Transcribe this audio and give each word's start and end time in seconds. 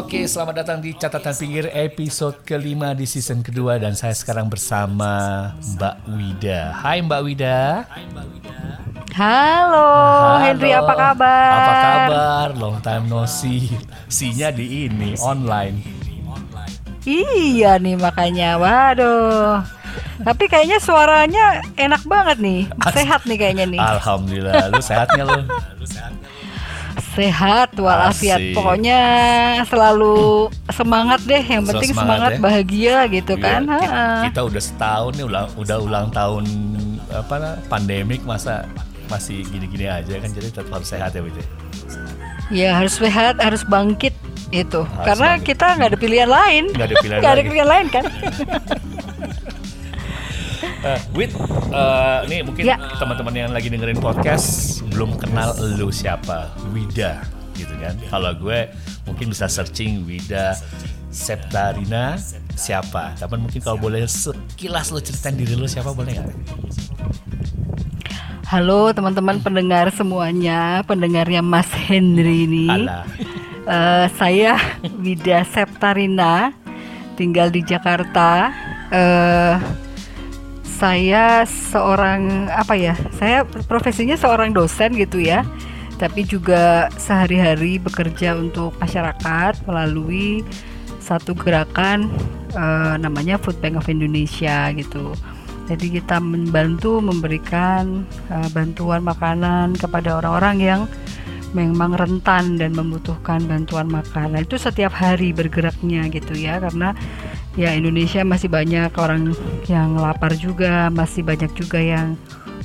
Oke, 0.00 0.24
selamat 0.24 0.64
datang 0.64 0.80
di 0.80 0.96
catatan 0.96 1.36
pinggir 1.36 1.68
episode 1.76 2.40
kelima 2.48 2.96
di 2.96 3.04
season 3.04 3.44
kedua 3.44 3.76
dan 3.76 3.92
saya 3.92 4.16
sekarang 4.16 4.48
bersama 4.48 5.52
Mbak 5.76 5.96
Wida. 6.16 6.72
Hai 6.72 7.04
Mbak 7.04 7.20
Wida. 7.20 7.84
Halo, 9.12 9.88
Henry 10.40 10.72
apa 10.72 10.92
kabar? 10.96 11.52
Apa 11.52 11.72
kabar? 11.84 12.48
Long 12.56 12.80
time 12.80 13.12
no 13.12 13.28
see. 13.28 13.68
See-nya 14.08 14.48
di 14.48 14.88
ini 14.88 15.20
online. 15.20 15.84
Iya 17.04 17.76
nih 17.76 18.00
makanya, 18.00 18.56
waduh. 18.56 19.60
Tapi 20.24 20.48
kayaknya 20.48 20.80
suaranya 20.80 21.60
enak 21.76 22.08
banget 22.08 22.40
nih, 22.40 22.72
sehat 22.88 23.28
nih 23.28 23.36
kayaknya 23.36 23.68
nih. 23.68 23.80
Alhamdulillah, 23.80 24.72
lu 24.72 24.80
sehatnya 24.80 25.28
lu? 25.28 25.44
Sehat 25.84 26.16
walafiat. 27.78 28.38
Asik. 28.38 28.54
Pokoknya 28.54 29.00
selalu 29.66 30.48
semangat 30.70 31.20
deh. 31.26 31.42
Yang 31.42 31.64
penting 31.74 31.90
semangat 31.90 32.06
semangat, 32.06 32.30
ya. 32.32 32.40
bahagia 32.40 32.96
gitu 33.10 33.34
Iya, 33.36 33.44
kan. 33.44 33.62
kita, 34.30 34.40
udah 34.46 34.62
setahun 34.62 35.12
nih 35.18 35.24
ulang, 35.26 35.46
udah 35.58 35.76
ulang 35.82 36.06
tahun 36.14 36.44
apa 37.10 37.58
pandemik 37.66 38.22
masa 38.22 38.62
masih 39.10 39.42
gini-gini 39.50 39.90
aja 39.90 40.22
kan 40.22 40.30
jadi 40.30 40.54
tetap 40.54 40.70
harus 40.70 40.86
sehat 40.86 41.10
ya 41.10 41.22
Wida. 41.26 41.42
Ya 42.50 42.70
harus 42.78 42.98
sehat, 42.98 43.38
harus 43.42 43.62
bangkit 43.66 44.14
itu. 44.50 44.82
Harus 44.82 45.06
Karena 45.06 45.28
bangkit. 45.38 45.46
kita 45.54 45.66
nggak 45.78 45.88
ada 45.94 45.98
pilihan 45.98 46.30
lain. 46.30 46.64
Nggak 46.70 46.86
ada 46.86 46.96
pilihan 46.98 47.18
Nggak 47.22 47.32
ada 47.34 47.42
pilihan 47.46 47.68
lain 47.68 47.86
kan. 47.90 48.04
Eh, 50.80 50.96
Wid, 51.12 51.28
eh, 51.70 52.18
nih 52.24 52.40
mungkin 52.40 52.64
Ya. 52.64 52.80
teman-teman 52.96 53.36
yang 53.36 53.52
lagi 53.52 53.68
dengerin 53.68 54.00
podcast 54.00 54.80
belum 54.88 55.12
kenal 55.20 55.52
lu 55.76 55.92
siapa, 55.92 56.48
Wida, 56.72 57.20
gitu 57.52 57.68
kan? 57.76 57.92
Kalau 58.08 58.32
gue 58.32 58.64
mungkin 59.04 59.28
bisa 59.28 59.44
searching 59.44 60.08
Wida 60.08 60.56
Septarina 61.12 62.16
siapa. 62.56 63.12
Tapi 63.12 63.34
mungkin 63.36 63.60
kalau 63.60 63.76
boleh 63.76 64.08
sekilas 64.08 64.88
lu 64.88 65.04
ceritain 65.04 65.36
diri 65.36 65.52
lu 65.52 65.68
siapa 65.68 65.92
boleh 65.92 66.16
nggak? 66.16 66.32
Halo 68.48 68.90
teman-teman 68.90 69.36
pendengar 69.38 69.92
semuanya, 69.92 70.80
pendengarnya 70.88 71.44
Mas 71.44 71.68
Henry 71.76 72.48
ini. 72.48 72.66
Alah, 72.68 73.04
Eh, 73.60 74.06
saya 74.16 74.56
Wida 74.98 75.44
Septarina, 75.44 76.50
tinggal 77.14 77.52
di 77.52 77.60
Jakarta. 77.60 78.48
Eh, 78.90 79.54
saya 80.80 81.44
seorang 81.44 82.48
apa 82.48 82.72
ya? 82.72 82.96
Saya 83.20 83.44
profesinya 83.44 84.16
seorang 84.16 84.56
dosen 84.56 84.96
gitu 84.96 85.20
ya, 85.20 85.44
tapi 86.00 86.24
juga 86.24 86.88
sehari-hari 86.96 87.76
bekerja 87.76 88.32
untuk 88.40 88.72
masyarakat 88.80 89.60
melalui 89.68 90.40
satu 91.04 91.36
gerakan 91.36 92.08
eh, 92.56 92.96
namanya 92.96 93.36
Food 93.36 93.60
Bank 93.60 93.76
of 93.76 93.92
Indonesia 93.92 94.72
gitu. 94.72 95.12
Jadi 95.68 96.00
kita 96.00 96.16
membantu 96.18 97.04
memberikan 97.04 98.08
eh, 98.32 98.48
bantuan 98.56 99.04
makanan 99.04 99.76
kepada 99.76 100.16
orang-orang 100.16 100.56
yang 100.64 100.80
memang 101.52 101.98
rentan 101.98 102.56
dan 102.56 102.72
membutuhkan 102.72 103.42
bantuan 103.44 103.90
makan. 103.90 104.38
Nah, 104.38 104.40
itu 104.46 104.54
setiap 104.56 104.94
hari 104.94 105.34
bergeraknya 105.34 106.06
gitu 106.08 106.38
ya 106.38 106.62
karena 106.62 106.94
ya 107.58 107.74
Indonesia 107.74 108.22
masih 108.22 108.46
banyak 108.46 108.90
orang 108.94 109.34
yang 109.66 109.98
lapar 109.98 110.34
juga, 110.34 110.86
masih 110.90 111.26
banyak 111.26 111.50
juga 111.54 111.78
yang 111.82 112.14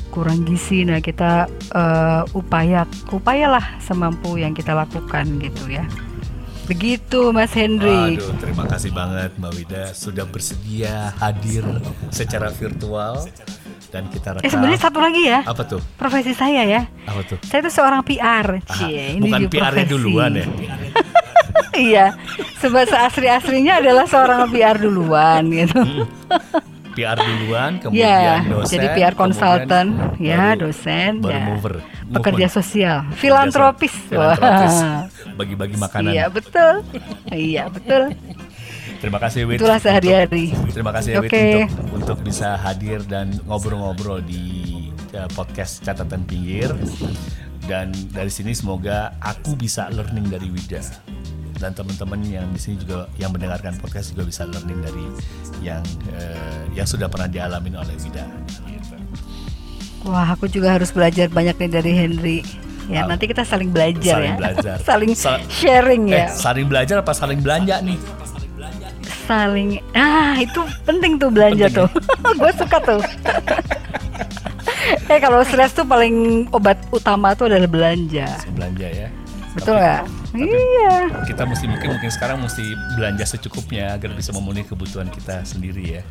kurang 0.10 0.46
gizi. 0.46 0.86
Nah, 0.86 1.02
kita 1.02 1.50
eh, 1.74 2.22
upaya 2.32 2.86
upayalah 3.10 3.78
semampu 3.82 4.38
yang 4.38 4.54
kita 4.54 4.72
lakukan 4.72 5.26
gitu 5.42 5.68
ya. 5.68 5.84
Begitu 6.66 7.30
Mas 7.30 7.54
Henry. 7.54 8.18
aduh 8.18 8.34
terima 8.42 8.66
kasih 8.66 8.90
banget 8.90 9.38
Mbak 9.38 9.54
Wida 9.54 9.84
sudah 9.94 10.26
bersedia 10.26 11.14
hadir 11.22 11.62
secara 12.10 12.50
virtual 12.50 13.22
dan 13.94 14.10
kita 14.10 14.34
rekam. 14.34 14.44
Eh 14.44 14.50
sebenarnya 14.50 14.82
satu 14.82 14.98
lagi 14.98 15.30
ya, 15.30 15.46
Apa 15.46 15.62
tuh? 15.70 15.78
profesi 15.94 16.34
saya 16.34 16.66
ya. 16.66 16.90
Apa 17.06 17.22
tuh? 17.22 17.38
Saya 17.46 17.62
itu 17.62 17.70
seorang 17.70 18.02
PR. 18.02 18.66
Cie, 18.66 19.22
ini 19.22 19.30
bukan 19.30 19.46
PR-nya 19.46 19.86
duluan 19.86 20.34
ya? 20.34 20.46
Iya. 21.78 22.08
Sebahasa 22.58 23.08
asli-aslinya 23.08 23.80
adalah 23.80 24.06
seorang 24.06 24.50
PR 24.50 24.78
duluan 24.78 25.48
gitu. 25.50 26.08
PR 26.96 27.20
duluan, 27.20 27.76
kemudian 27.84 28.08
Ya, 28.08 28.40
dosen, 28.48 28.80
jadi 28.80 28.88
PR 28.96 29.14
konsultan, 29.20 30.00
ya 30.16 30.56
baru- 30.56 30.72
dosen, 30.72 31.20
baru 31.20 31.36
ya 31.36 31.40
mover, 31.44 31.74
pekerja 32.08 32.48
sosial, 32.48 32.98
filantropis. 33.20 33.92
Bagi-bagi 35.36 35.76
makanan. 35.76 36.16
Iya 36.16 36.32
betul, 36.32 36.88
iya 37.36 37.68
betul. 37.68 38.16
Terima 39.04 39.20
kasih 39.20 39.44
Wit. 39.44 39.60
Itulah 39.60 39.76
sehari-hari. 39.76 40.56
Terima 40.72 40.96
kasih 40.96 41.20
Wit 41.20 41.30
Oke. 41.36 41.68
untuk 41.68 41.68
untuk 41.94 42.18
bisa 42.24 42.56
hadir 42.56 43.04
dan 43.04 43.36
ngobrol-ngobrol 43.44 44.24
di 44.24 44.88
uh, 45.12 45.28
podcast 45.36 45.84
catatan 45.84 46.24
pinggir. 46.24 46.72
Dan 47.66 47.92
dari 48.14 48.32
sini 48.32 48.56
semoga 48.56 49.20
aku 49.20 49.58
bisa 49.60 49.92
learning 49.92 50.32
dari 50.32 50.48
Wida 50.48 50.80
dan 51.56 51.72
teman-teman 51.72 52.20
yang 52.22 52.48
di 52.50 52.60
sini 52.60 52.76
juga 52.78 53.08
yang 53.16 53.32
mendengarkan 53.32 53.76
podcast 53.76 54.12
juga 54.12 54.28
bisa 54.28 54.44
learning 54.44 54.80
dari 54.82 55.06
yang 55.62 55.84
uh, 56.12 56.64
yang 56.72 56.84
sudah 56.84 57.08
pernah 57.08 57.26
dialami 57.26 57.72
oleh 57.72 57.96
Wida. 57.98 58.28
Gitu. 58.66 58.96
Wah, 60.04 60.28
aku 60.30 60.46
juga 60.46 60.76
harus 60.76 60.92
belajar 60.92 61.26
banyak 61.28 61.56
nih 61.58 61.72
dari 61.72 61.92
Henry. 61.94 62.40
Ya, 62.86 63.02
Ah. 63.02 63.10
nanti 63.10 63.26
kita 63.26 63.42
saling 63.42 63.74
belajar 63.74 64.14
Saling 64.16 64.30
ya. 64.30 64.38
belajar. 64.38 64.76
saling 64.88 65.12
Sa- 65.12 65.42
sharing 65.50 66.04
Eh, 66.08 66.22
ya. 66.22 66.28
saling 66.30 66.66
belajar 66.66 67.02
apa 67.02 67.12
saling 67.12 67.42
belanja 67.42 67.82
nih? 67.82 67.98
Saling 69.26 69.82
ah 69.98 70.38
itu 70.38 70.62
penting 70.86 71.18
tuh 71.18 71.34
belanja 71.34 71.66
Penting 71.66 71.82
ya? 71.82 71.90
tuh. 72.22 72.38
Gue 72.38 72.52
suka 72.54 72.78
tuh. 72.80 73.02
eh 75.10 75.18
kalau 75.18 75.42
stres 75.42 75.74
tuh 75.74 75.82
paling 75.84 76.46
obat 76.52 76.78
utama 76.90 77.34
tuh 77.34 77.50
adalah 77.50 77.66
belanja. 77.66 78.30
Belanja 78.54 78.86
ya. 78.86 79.10
Betul 79.56 79.80
nggak? 79.80 80.04
Iya. 80.36 80.96
kita 81.24 81.48
mesti 81.48 81.66
mungkin 81.72 81.96
mungkin 81.96 82.12
sekarang 82.12 82.44
mesti 82.44 82.76
belanja 83.00 83.24
secukupnya 83.24 83.96
agar 83.96 84.12
bisa 84.12 84.36
memenuhi 84.36 84.68
kebutuhan 84.68 85.08
kita 85.08 85.48
sendiri 85.48 86.00
ya. 86.00 86.04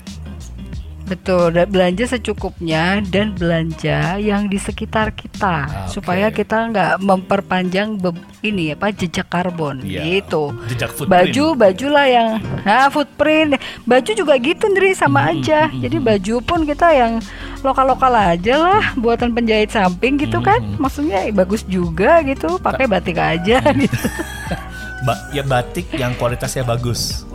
Betul, 1.04 1.53
dan 1.53 1.69
belanja 1.69 2.09
secukupnya 2.09 3.04
dan 3.04 3.32
belanja 3.32 4.16
yang 4.16 4.47
di 4.47 4.56
sekitar 4.56 5.12
kita 5.12 5.44
Ah, 5.44 5.84
Oke. 5.84 5.92
supaya 5.92 6.26
kita 6.28 6.65
nggak 6.66 6.92
memperpanjang 6.98 7.94
be- 7.94 8.16
ini 8.41 8.72
apa 8.72 8.88
jejak 8.88 9.28
karbon 9.28 9.81
Iya. 9.81 10.00
gitu. 10.03 10.56
Jejak 10.66 10.91
footprint. 10.91 11.12
Baju, 11.12 11.47
bajulah 11.54 12.06
yang 12.06 12.28
nah 12.62 12.88
footprint. 12.88 13.56
Baju 13.82 14.10
juga 14.10 14.34
gitu 14.37 14.64
Ndri 14.66 14.93
sama 14.93 15.20
Hmm, 15.22 15.31
aja. 15.37 15.69
Jadi 15.69 15.97
baju 15.98 16.34
pun 16.41 16.60
kita 16.62 16.88
yang 16.91 17.20
lokal-lokal 17.60 18.12
aja 18.32 18.54
lah, 18.56 18.84
buatan 18.94 19.31
penjahit 19.31 19.69
samping 19.69 20.16
gitu 20.16 20.41
kan. 20.41 20.59
Hmm. 20.59 20.81
Maksudnya 20.81 21.19
eh, 21.22 21.32
bagus 21.32 21.62
juga 21.62 22.20
gitu, 22.22 22.56
pakai 22.59 22.84
batik 22.87 23.16
aja 23.16 23.60
gitu. 23.72 24.09
Ba- 25.04 25.20
ya 25.31 25.43
batik 25.43 25.93
yang 25.93 26.12
kualitasnya 26.14 26.64
bagus. 26.64 27.28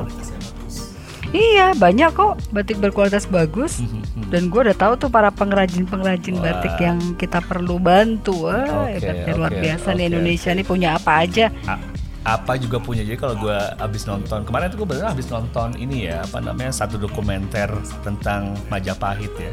Iya, 1.29 1.77
banyak 1.77 2.09
kok 2.11 2.41
batik 2.49 2.81
berkualitas 2.81 3.25
bagus. 3.25 3.77
Hmm, 3.79 4.01
Dan 4.27 4.49
gue 4.49 4.65
udah 4.65 4.73
tahu 4.73 4.97
tuh 4.97 5.09
para 5.09 5.29
pengrajin-pengrajin 5.29 6.35
Wah. 6.35 6.43
batik 6.43 6.75
yang 6.79 6.97
kita 7.15 7.37
perlu 7.39 7.77
bantu. 7.77 8.49
Wah, 8.49 8.89
Oke, 8.89 8.97
hebatnya 8.97 9.33
luar 9.33 9.53
oke, 9.53 9.61
biasa 9.61 9.87
nih 9.91 10.03
oke. 10.03 10.09
Indonesia 10.09 10.49
nih 10.51 10.65
punya 10.65 10.89
apa 10.95 11.11
aja. 11.21 11.45
A- 11.65 11.81
apa 12.19 12.59
juga 12.59 12.77
punya 12.77 13.01
jadi 13.01 13.15
kalau 13.15 13.39
gue 13.39 13.57
habis 13.79 14.03
nonton 14.03 14.43
kemarin 14.43 14.67
tuh 14.69 14.83
gue 14.83 14.89
bener 14.91 15.07
habis 15.07 15.25
nonton 15.25 15.71
ini 15.73 16.05
ya 16.05 16.19
apa 16.21 16.43
namanya 16.43 16.69
satu 16.69 16.99
dokumenter 16.99 17.71
tentang 18.03 18.53
Majapahit 18.67 19.31
ya 19.33 19.49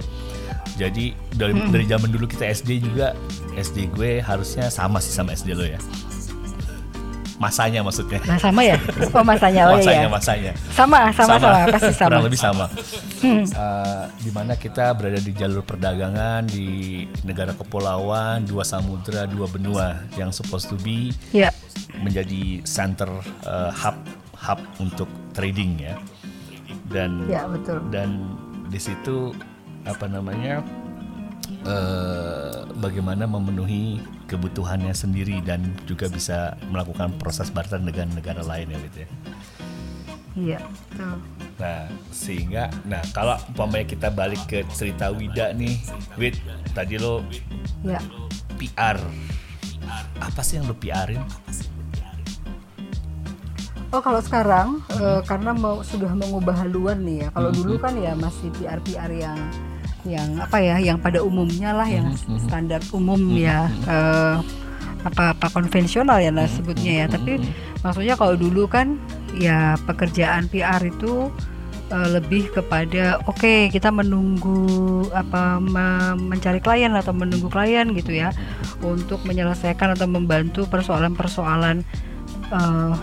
jadi 0.74 1.14
dari 1.30 1.54
dari 1.62 1.86
zaman 1.86 2.10
dulu 2.10 2.26
kita 2.26 2.42
SD 2.44 2.82
juga 2.82 3.14
SD 3.54 3.94
gue 3.94 4.18
harusnya 4.18 4.66
sama 4.68 4.98
sih 4.98 5.14
sama 5.14 5.32
SD 5.32 5.54
lo 5.54 5.62
ya 5.62 5.78
masanya 7.36 7.84
maksudnya 7.84 8.16
Nah 8.24 8.40
sama 8.40 8.64
ya? 8.64 8.80
Oh 9.12 9.20
masanya, 9.20 9.68
oh 9.68 9.76
masanya 9.76 10.04
iya. 10.04 10.08
masanya 10.08 10.52
Sama, 10.72 11.12
sama, 11.12 11.36
sama, 11.36 11.68
pasti 11.68 11.92
sama. 12.00 12.08
kurang 12.08 12.24
lebih 12.24 12.40
sama 12.40 12.66
Hmm. 13.16 13.42
Eh, 13.42 14.04
di 14.20 14.30
mana 14.30 14.52
kita 14.54 14.92
berada 14.92 15.16
di 15.16 15.32
jalur 15.32 15.64
perdagangan 15.64 16.44
di 16.44 17.02
negara 17.24 17.56
kepulauan 17.56 18.44
dua 18.44 18.60
samudra 18.60 19.24
dua 19.24 19.48
benua 19.48 20.04
yang 20.14 20.28
supposed 20.28 20.68
to 20.68 20.76
be 20.84 21.10
Ya, 21.32 21.48
menjadi 21.96 22.60
center 22.62 23.08
eh, 23.42 23.72
hub 23.72 23.96
hub 24.36 24.60
untuk 24.78 25.08
trading 25.32 25.80
ya 25.80 25.96
dan 26.92 27.24
ya 27.26 27.48
betul. 27.48 27.80
dan 27.88 28.36
di 28.68 28.76
situ 28.78 29.32
apa 29.82 30.04
namanya 30.06 30.60
eh, 31.64 32.56
bagaimana 32.76 33.24
memenuhi 33.24 33.98
kebutuhannya 34.26 34.92
sendiri 34.92 35.38
dan 35.42 35.62
juga 35.86 36.10
bisa 36.10 36.58
melakukan 36.70 37.14
proses 37.18 37.50
barter 37.50 37.78
dengan 37.78 38.10
negara 38.12 38.42
lain 38.42 38.70
ya 38.74 38.78
gitu 38.90 38.98
ya. 39.02 39.10
Iya, 40.36 40.60
betul. 40.60 41.16
Nah, 41.56 41.88
sehingga 42.12 42.68
nah 42.84 43.00
kalau 43.16 43.40
umpamanya 43.48 43.88
kita 43.88 44.12
balik 44.12 44.42
ke 44.44 44.60
cerita 44.68 45.08
Wida 45.08 45.56
nih, 45.56 45.80
Wid, 46.20 46.36
tadi 46.76 47.00
lo 47.00 47.24
Ya. 47.80 48.02
PR. 48.60 49.00
Apa 50.20 50.40
sih 50.44 50.60
yang 50.60 50.68
lo 50.68 50.76
PR-in? 50.76 51.22
Oh 53.94 54.02
kalau 54.04 54.20
sekarang 54.20 54.82
uh, 54.98 55.22
karena 55.24 55.56
mau 55.56 55.80
sudah 55.80 56.12
mengubah 56.12 56.66
haluan 56.66 57.00
nih 57.06 57.24
ya. 57.24 57.28
Kalau 57.32 57.50
dulu 57.54 57.80
kan 57.80 57.96
ya 57.96 58.12
masih 58.12 58.52
PR 58.58 58.82
PR 58.84 59.08
yang 59.08 59.38
yang 60.06 60.38
apa 60.38 60.62
ya, 60.62 60.76
yang 60.78 61.02
pada 61.02 61.20
umumnya 61.20 61.74
lah, 61.74 61.88
yang 61.90 62.14
standar 62.40 62.80
umum 62.94 63.18
ya. 63.34 63.66
Uh, 63.84 64.40
apa 65.06 65.38
apa 65.38 65.46
konvensional 65.54 66.18
ya 66.18 66.34
lah 66.34 66.50
sebutnya 66.50 67.04
ya. 67.04 67.06
Tapi 67.06 67.38
maksudnya 67.82 68.18
kalau 68.18 68.34
dulu 68.34 68.66
kan 68.66 68.98
ya 69.38 69.78
pekerjaan 69.86 70.50
PR 70.50 70.82
itu 70.82 71.30
uh, 71.90 72.08
lebih 72.10 72.50
kepada 72.50 73.20
oke 73.26 73.38
okay, 73.38 73.70
kita 73.70 73.92
menunggu 73.94 75.06
apa 75.14 75.62
me 75.62 76.16
mencari 76.18 76.58
klien 76.58 76.90
atau 76.94 77.14
menunggu 77.14 77.46
klien 77.46 77.86
gitu 77.94 78.14
ya 78.14 78.34
untuk 78.82 79.22
menyelesaikan 79.22 79.94
atau 79.94 80.08
membantu 80.10 80.66
persoalan-persoalan 80.66 81.86
uh, 82.50 82.94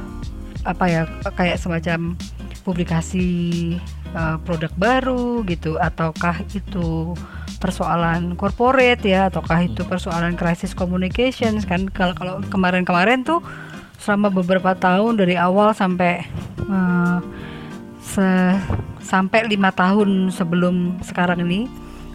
apa 0.64 0.86
ya 0.88 1.02
kayak 1.36 1.60
semacam 1.60 2.16
publikasi 2.64 3.76
uh, 4.16 4.38
produk 4.42 4.72
baru 4.78 5.44
gitu 5.46 5.78
ataukah 5.78 6.42
itu 6.54 7.18
persoalan 7.62 8.36
corporate 8.36 9.08
ya 9.08 9.32
ataukah 9.32 9.64
itu 9.64 9.88
persoalan 9.88 10.36
crisis 10.36 10.76
communications 10.76 11.64
kan 11.64 11.88
kalau 11.88 12.12
kalau 12.16 12.36
kemarin-kemarin 12.52 13.24
tuh 13.24 13.40
selama 14.02 14.28
beberapa 14.28 14.76
tahun 14.76 15.16
dari 15.16 15.40
awal 15.40 15.72
sampai 15.72 16.28
uh, 16.68 17.24
se 18.04 18.28
sampai 19.00 19.48
lima 19.48 19.72
tahun 19.72 20.32
sebelum 20.32 21.00
sekarang 21.04 21.44
ini 21.48 21.68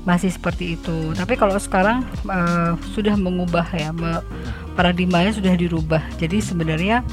masih 0.09 0.33
seperti 0.33 0.81
itu. 0.81 1.13
Tapi 1.13 1.37
kalau 1.37 1.61
sekarang 1.61 2.01
uh, 2.29 2.77
sudah 2.97 3.13
mengubah 3.13 3.69
ya, 3.77 3.93
me, 3.93 4.25
paradigmanya 4.73 5.37
sudah 5.37 5.53
dirubah. 5.53 6.01
Jadi 6.17 6.41
sebenarnya 6.41 7.05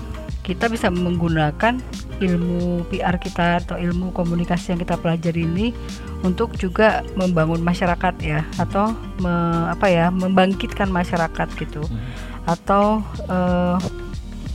kita 0.46 0.70
bisa 0.70 0.94
menggunakan 0.94 1.82
ilmu 2.22 2.86
PR 2.94 3.18
kita 3.18 3.66
atau 3.66 3.82
ilmu 3.82 4.14
komunikasi 4.14 4.72
yang 4.72 4.80
kita 4.80 4.96
pelajari 5.02 5.42
ini 5.44 5.74
untuk 6.22 6.54
juga 6.56 7.02
membangun 7.18 7.66
masyarakat 7.66 8.16
ya 8.22 8.46
atau 8.62 8.94
me, 9.20 9.34
apa 9.74 9.90
ya 9.90 10.14
membangkitkan 10.14 10.88
masyarakat 10.88 11.50
gitu. 11.58 11.82
Hmm. 11.82 12.00
atau 12.46 13.02
uh, 13.26 13.82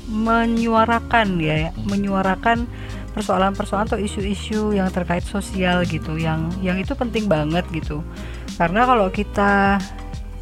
menyuarakan 0.06 1.42
ya 1.42 1.74
menyuarakan 1.90 2.70
persoalan-persoalan 3.10 3.90
atau 3.90 3.98
isu-isu 3.98 4.70
yang 4.70 4.86
terkait 4.94 5.26
sosial 5.26 5.82
gitu 5.82 6.14
yang 6.14 6.54
yang 6.62 6.78
itu 6.78 6.94
penting 6.94 7.26
banget 7.26 7.66
gitu. 7.74 8.06
Karena 8.54 8.86
kalau 8.86 9.10
kita 9.10 9.82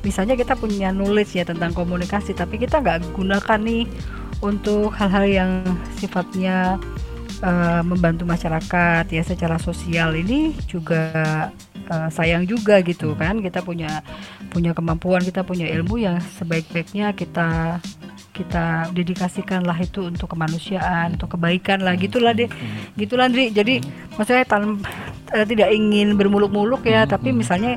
misalnya 0.04 0.36
kita 0.36 0.60
punya 0.60 0.92
knowledge 0.92 1.40
ya 1.40 1.48
tentang 1.48 1.72
komunikasi 1.72 2.36
tapi 2.36 2.60
kita 2.60 2.84
nggak 2.84 3.16
gunakan 3.16 3.58
nih 3.64 3.88
untuk 4.38 4.94
hal-hal 4.94 5.26
yang 5.26 5.50
sifatnya 5.98 6.78
uh, 7.42 7.82
membantu 7.82 8.22
masyarakat 8.22 9.04
ya 9.10 9.22
secara 9.26 9.58
sosial 9.58 10.14
ini 10.14 10.54
juga 10.70 11.48
uh, 11.90 12.08
sayang 12.10 12.46
juga 12.46 12.78
gitu 12.82 13.14
kan. 13.18 13.42
Kita 13.42 13.62
punya 13.62 14.02
punya 14.48 14.72
kemampuan 14.72 15.22
kita 15.26 15.42
punya 15.42 15.66
ilmu 15.68 15.98
yang 15.98 16.22
sebaik-baiknya 16.38 17.12
kita 17.14 17.80
kita 18.30 18.94
dedikasikanlah 18.94 19.74
itu 19.82 20.06
untuk 20.06 20.30
kemanusiaan 20.30 21.18
untuk 21.18 21.34
kebaikan 21.34 21.82
lah. 21.82 21.98
Gitulah 21.98 22.30
deh 22.34 22.46
gitulah 22.94 23.26
Andri 23.26 23.50
jadi 23.50 23.82
maksudnya 24.14 24.46
tan 24.46 24.78
uh, 25.34 25.46
tidak 25.46 25.74
ingin 25.74 26.14
bermuluk-muluk 26.14 26.86
ya 26.86 27.04
tapi 27.04 27.34
misalnya 27.34 27.74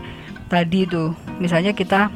tadi 0.51 0.85
tuh 0.85 1.15
misalnya 1.41 1.73
kita 1.73 2.11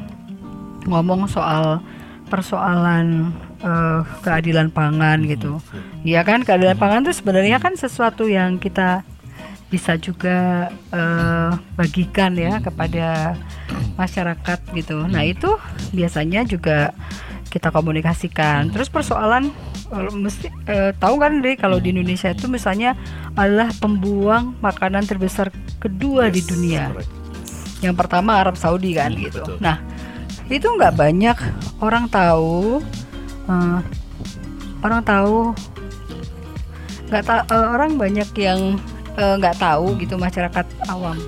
ngomong 0.86 1.26
soal 1.26 1.82
persoalan 2.30 3.34
uh, 3.62 4.02
keadilan 4.24 4.68
pangan 4.72 5.22
gitu. 5.24 5.60
Ya 6.02 6.24
kan 6.26 6.42
keadilan 6.42 6.76
pangan 6.76 7.04
itu 7.06 7.22
sebenarnya 7.22 7.60
kan 7.62 7.76
sesuatu 7.78 8.26
yang 8.26 8.60
kita 8.60 9.06
bisa 9.66 9.98
juga 9.98 10.70
uh, 10.94 11.58
bagikan 11.74 12.38
ya 12.38 12.62
kepada 12.62 13.34
masyarakat 13.98 14.58
gitu. 14.74 15.06
Nah 15.10 15.26
itu 15.26 15.50
biasanya 15.90 16.46
juga 16.46 16.94
kita 17.50 17.74
komunikasikan. 17.74 18.70
Terus 18.70 18.86
persoalan 18.86 19.50
uh, 19.90 20.10
mesti 20.14 20.52
uh, 20.70 20.92
tahu 20.94 21.18
kan 21.18 21.42
deh 21.42 21.58
kalau 21.58 21.82
di 21.82 21.90
Indonesia 21.90 22.30
itu 22.30 22.46
misalnya 22.46 22.94
adalah 23.34 23.72
pembuang 23.82 24.54
makanan 24.62 25.08
terbesar 25.08 25.50
kedua 25.82 26.30
yes, 26.30 26.34
di 26.38 26.40
dunia. 26.46 26.84
Yang 27.82 27.94
pertama 27.98 28.38
Arab 28.38 28.54
Saudi 28.54 28.94
kan 28.94 29.12
hmm, 29.12 29.20
gitu. 29.26 29.42
Betul. 29.42 29.58
Nah 29.58 29.82
itu 30.46 30.62
nggak 30.62 30.94
banyak 30.94 31.36
orang 31.82 32.06
tahu 32.06 32.78
uh, 33.50 33.80
orang 34.82 35.02
tahu. 35.02 35.54
Nggak 37.06 37.24
tahu 37.26 37.40
uh, 37.54 37.66
orang 37.78 37.90
banyak 37.94 38.30
yang 38.34 38.82
eh, 39.14 39.34
nggak 39.38 39.56
uh, 39.56 39.60
tahu 39.62 39.94
gitu 40.02 40.18
masyarakat 40.18 40.66
awam. 40.90 41.18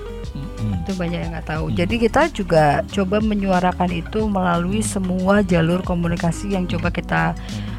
Hmm. 0.59 0.75
itu 0.83 0.91
banyak 0.99 1.19
yang 1.23 1.31
nggak 1.31 1.47
tahu. 1.47 1.65
Hmm. 1.71 1.75
jadi 1.79 1.95
kita 1.95 2.21
juga 2.35 2.65
coba 2.91 3.23
menyuarakan 3.23 3.95
itu 3.95 4.27
melalui 4.27 4.83
semua 4.83 5.39
jalur 5.39 5.79
komunikasi 5.79 6.51
yang 6.51 6.67
coba 6.67 6.91
kita 6.91 7.31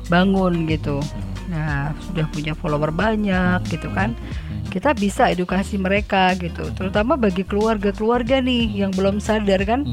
bangun 0.09 0.65
gitu. 0.65 1.05
Nah 1.53 1.93
sudah 2.09 2.25
punya 2.33 2.57
follower 2.57 2.89
banyak 2.89 3.61
gitu 3.69 3.93
kan. 3.93 4.17
Kita 4.73 4.97
bisa 4.97 5.29
edukasi 5.29 5.77
mereka 5.77 6.33
gitu. 6.41 6.73
Terutama 6.73 7.21
bagi 7.21 7.45
keluarga-keluarga 7.45 8.41
nih 8.41 8.87
yang 8.87 8.97
belum 8.97 9.21
sadar 9.21 9.61
kan 9.69 9.85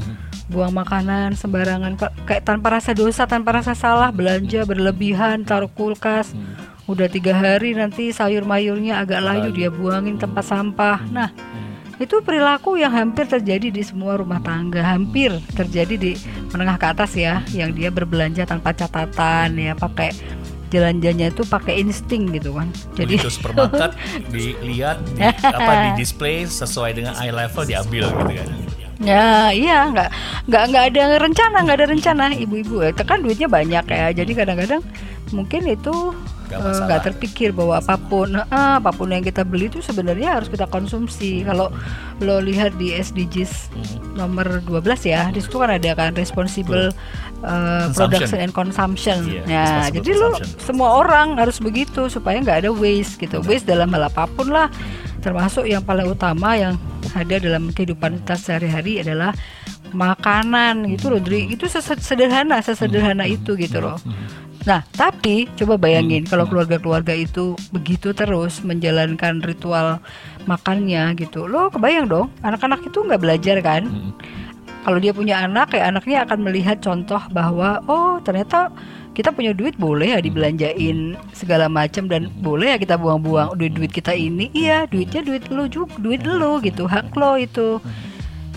buang 0.48 0.72
makanan 0.72 1.36
sembarangan 1.36 2.00
kayak 2.24 2.44
tanpa 2.48 2.80
rasa 2.80 2.96
dosa 2.96 3.28
tanpa 3.28 3.60
rasa 3.60 3.76
salah 3.76 4.08
belanja 4.08 4.64
berlebihan 4.64 5.44
taruh 5.44 5.68
kulkas 5.68 6.32
hmm. 6.32 6.88
udah 6.88 7.04
tiga 7.12 7.36
hari 7.36 7.76
nanti 7.76 8.08
sayur 8.08 8.48
mayurnya 8.48 9.04
agak 9.04 9.20
layu 9.20 9.52
dia 9.52 9.68
buangin 9.68 10.16
tempat 10.16 10.48
sampah 10.48 11.04
hmm. 11.04 11.12
nah 11.12 11.28
hmm. 11.28 12.00
itu 12.00 12.24
perilaku 12.24 12.80
yang 12.80 12.96
hampir 12.96 13.28
terjadi 13.28 13.68
di 13.68 13.84
semua 13.84 14.16
rumah 14.16 14.40
tangga 14.40 14.80
hampir 14.80 15.36
terjadi 15.52 15.94
di 16.00 16.12
menengah 16.48 16.80
ke 16.80 16.86
atas 16.96 17.12
ya 17.12 17.44
yang 17.52 17.76
dia 17.76 17.92
berbelanja 17.92 18.48
tanpa 18.48 18.72
catatan 18.72 19.52
ya 19.52 19.76
pakai 19.76 20.16
jalan-jalannya 20.68 21.32
itu 21.32 21.42
pakai 21.48 21.80
insting 21.80 22.28
gitu 22.36 22.52
kan. 22.52 22.68
Jadi 22.92 23.16
itu 23.16 23.32
supermarket 23.32 23.96
dilihat 24.32 25.00
di, 25.16 25.24
apa 25.24 25.72
di 25.88 26.04
display 26.04 26.44
sesuai 26.44 26.92
dengan 26.92 27.16
eye 27.16 27.32
level 27.32 27.64
diambil 27.64 28.04
gitu 28.12 28.32
kan. 28.36 28.48
Ya 28.98 29.54
iya 29.54 29.86
nggak 29.94 30.10
nggak 30.50 30.62
nggak 30.74 30.84
ada 30.94 31.02
rencana 31.22 31.56
nggak 31.62 31.78
ada 31.78 31.88
rencana. 31.90 32.22
Ibu-ibu 32.34 32.82
ya 32.82 32.90
kan 32.94 33.22
duitnya 33.22 33.46
banyak 33.46 33.84
ya. 33.86 34.06
Jadi 34.10 34.32
kadang-kadang 34.34 34.82
mungkin 35.30 35.62
itu 35.70 36.14
nggak 36.48 37.00
uh, 37.00 37.04
terpikir 37.04 37.52
bahwa 37.52 37.76
apa 37.76 38.00
pun 38.00 38.32
uh, 38.32 38.80
apa 38.80 38.88
pun 38.88 39.12
yang 39.12 39.20
kita 39.20 39.44
beli 39.44 39.68
itu 39.68 39.84
sebenarnya 39.84 40.40
harus 40.40 40.48
kita 40.50 40.66
konsumsi. 40.66 41.44
Kalau 41.46 41.70
lo 42.18 42.42
lihat 42.42 42.74
di 42.80 42.96
SDGs 42.96 43.70
hmm. 43.70 44.18
nomor 44.18 44.64
12 44.66 44.82
ya 45.06 45.30
di 45.30 45.38
situ 45.44 45.60
kan 45.60 45.70
ada 45.70 45.94
kan 45.94 46.16
responsible 46.16 46.90
uh, 47.44 47.86
production 47.94 48.40
and 48.42 48.50
consumption. 48.56 49.28
Yeah, 49.46 49.46
ya 49.46 49.94
jadi 49.94 50.10
lo 50.18 50.40
semua 50.58 51.04
orang 51.04 51.38
harus 51.38 51.62
begitu 51.62 52.10
supaya 52.10 52.40
nggak 52.42 52.66
ada 52.66 52.70
waste 52.74 53.20
gitu. 53.20 53.44
Waste 53.44 53.68
dalam 53.68 53.92
hal 53.94 54.08
apa 54.10 54.26
pun 54.26 54.50
lah 54.50 54.72
termasuk 55.20 55.66
yang 55.66 55.82
paling 55.82 56.08
utama 56.08 56.54
yang 56.54 56.74
ada 57.14 57.40
dalam 57.40 57.70
kehidupan 57.74 58.22
kita 58.24 58.34
sehari-hari 58.38 59.02
adalah 59.02 59.34
makanan. 59.92 60.88
Gitu 60.94 61.08
loh 61.12 61.20
Dri 61.20 61.48
itu 61.50 61.66
sederhana 61.70 62.60
sesederhana 62.60 63.24
itu 63.24 63.56
gitu 63.56 63.80
loh. 63.82 63.98
Nah 64.66 64.84
tapi 64.92 65.48
coba 65.56 65.80
bayangin 65.80 66.28
kalau 66.28 66.44
keluarga-keluarga 66.44 67.14
itu 67.16 67.56
begitu 67.72 68.12
terus 68.12 68.60
menjalankan 68.60 69.40
ritual 69.40 70.02
makannya 70.44 71.16
gitu. 71.16 71.48
Lo 71.48 71.72
kebayang 71.72 72.06
dong 72.08 72.28
anak-anak 72.44 72.84
itu 72.84 72.98
nggak 73.00 73.22
belajar 73.22 73.56
kan? 73.64 74.12
Kalau 74.84 74.98
dia 75.02 75.12
punya 75.12 75.44
anak 75.44 75.76
kayak 75.76 75.92
anaknya 75.92 76.24
akan 76.24 76.38
melihat 76.40 76.80
contoh 76.80 77.20
bahwa 77.32 77.82
oh 77.90 78.20
ternyata 78.24 78.72
kita 79.18 79.34
punya 79.34 79.50
duit 79.50 79.74
boleh 79.74 80.14
ya 80.14 80.22
dibelanjain 80.22 81.18
segala 81.34 81.66
macam 81.66 82.06
dan 82.06 82.30
boleh 82.38 82.70
ya 82.70 82.78
kita 82.78 82.94
buang-buang 82.94 83.58
duit 83.58 83.74
duit 83.74 83.90
kita 83.90 84.14
ini. 84.14 84.46
Iya 84.54 84.86
duitnya 84.86 85.26
duit 85.26 85.50
lo 85.50 85.66
juga 85.66 85.98
duit 85.98 86.22
lo 86.22 86.62
gitu 86.62 86.86
hak 86.86 87.10
lo 87.18 87.34
itu. 87.34 87.82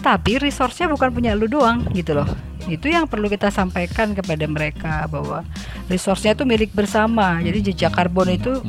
Tapi 0.05 0.37
resource-nya 0.37 0.85
bukan 0.93 1.09
punya 1.09 1.33
lo 1.33 1.49
doang 1.49 1.89
gitu 1.97 2.13
loh. 2.13 2.29
Itu 2.69 2.93
yang 2.93 3.09
perlu 3.09 3.25
kita 3.25 3.49
sampaikan 3.49 4.13
kepada 4.13 4.45
mereka 4.45 5.09
bahwa 5.09 5.41
resource-nya 5.89 6.37
itu 6.37 6.45
milik 6.45 6.69
bersama. 6.77 7.41
Jadi 7.41 7.73
jejak 7.73 7.97
karbon 7.97 8.29
itu 8.29 8.61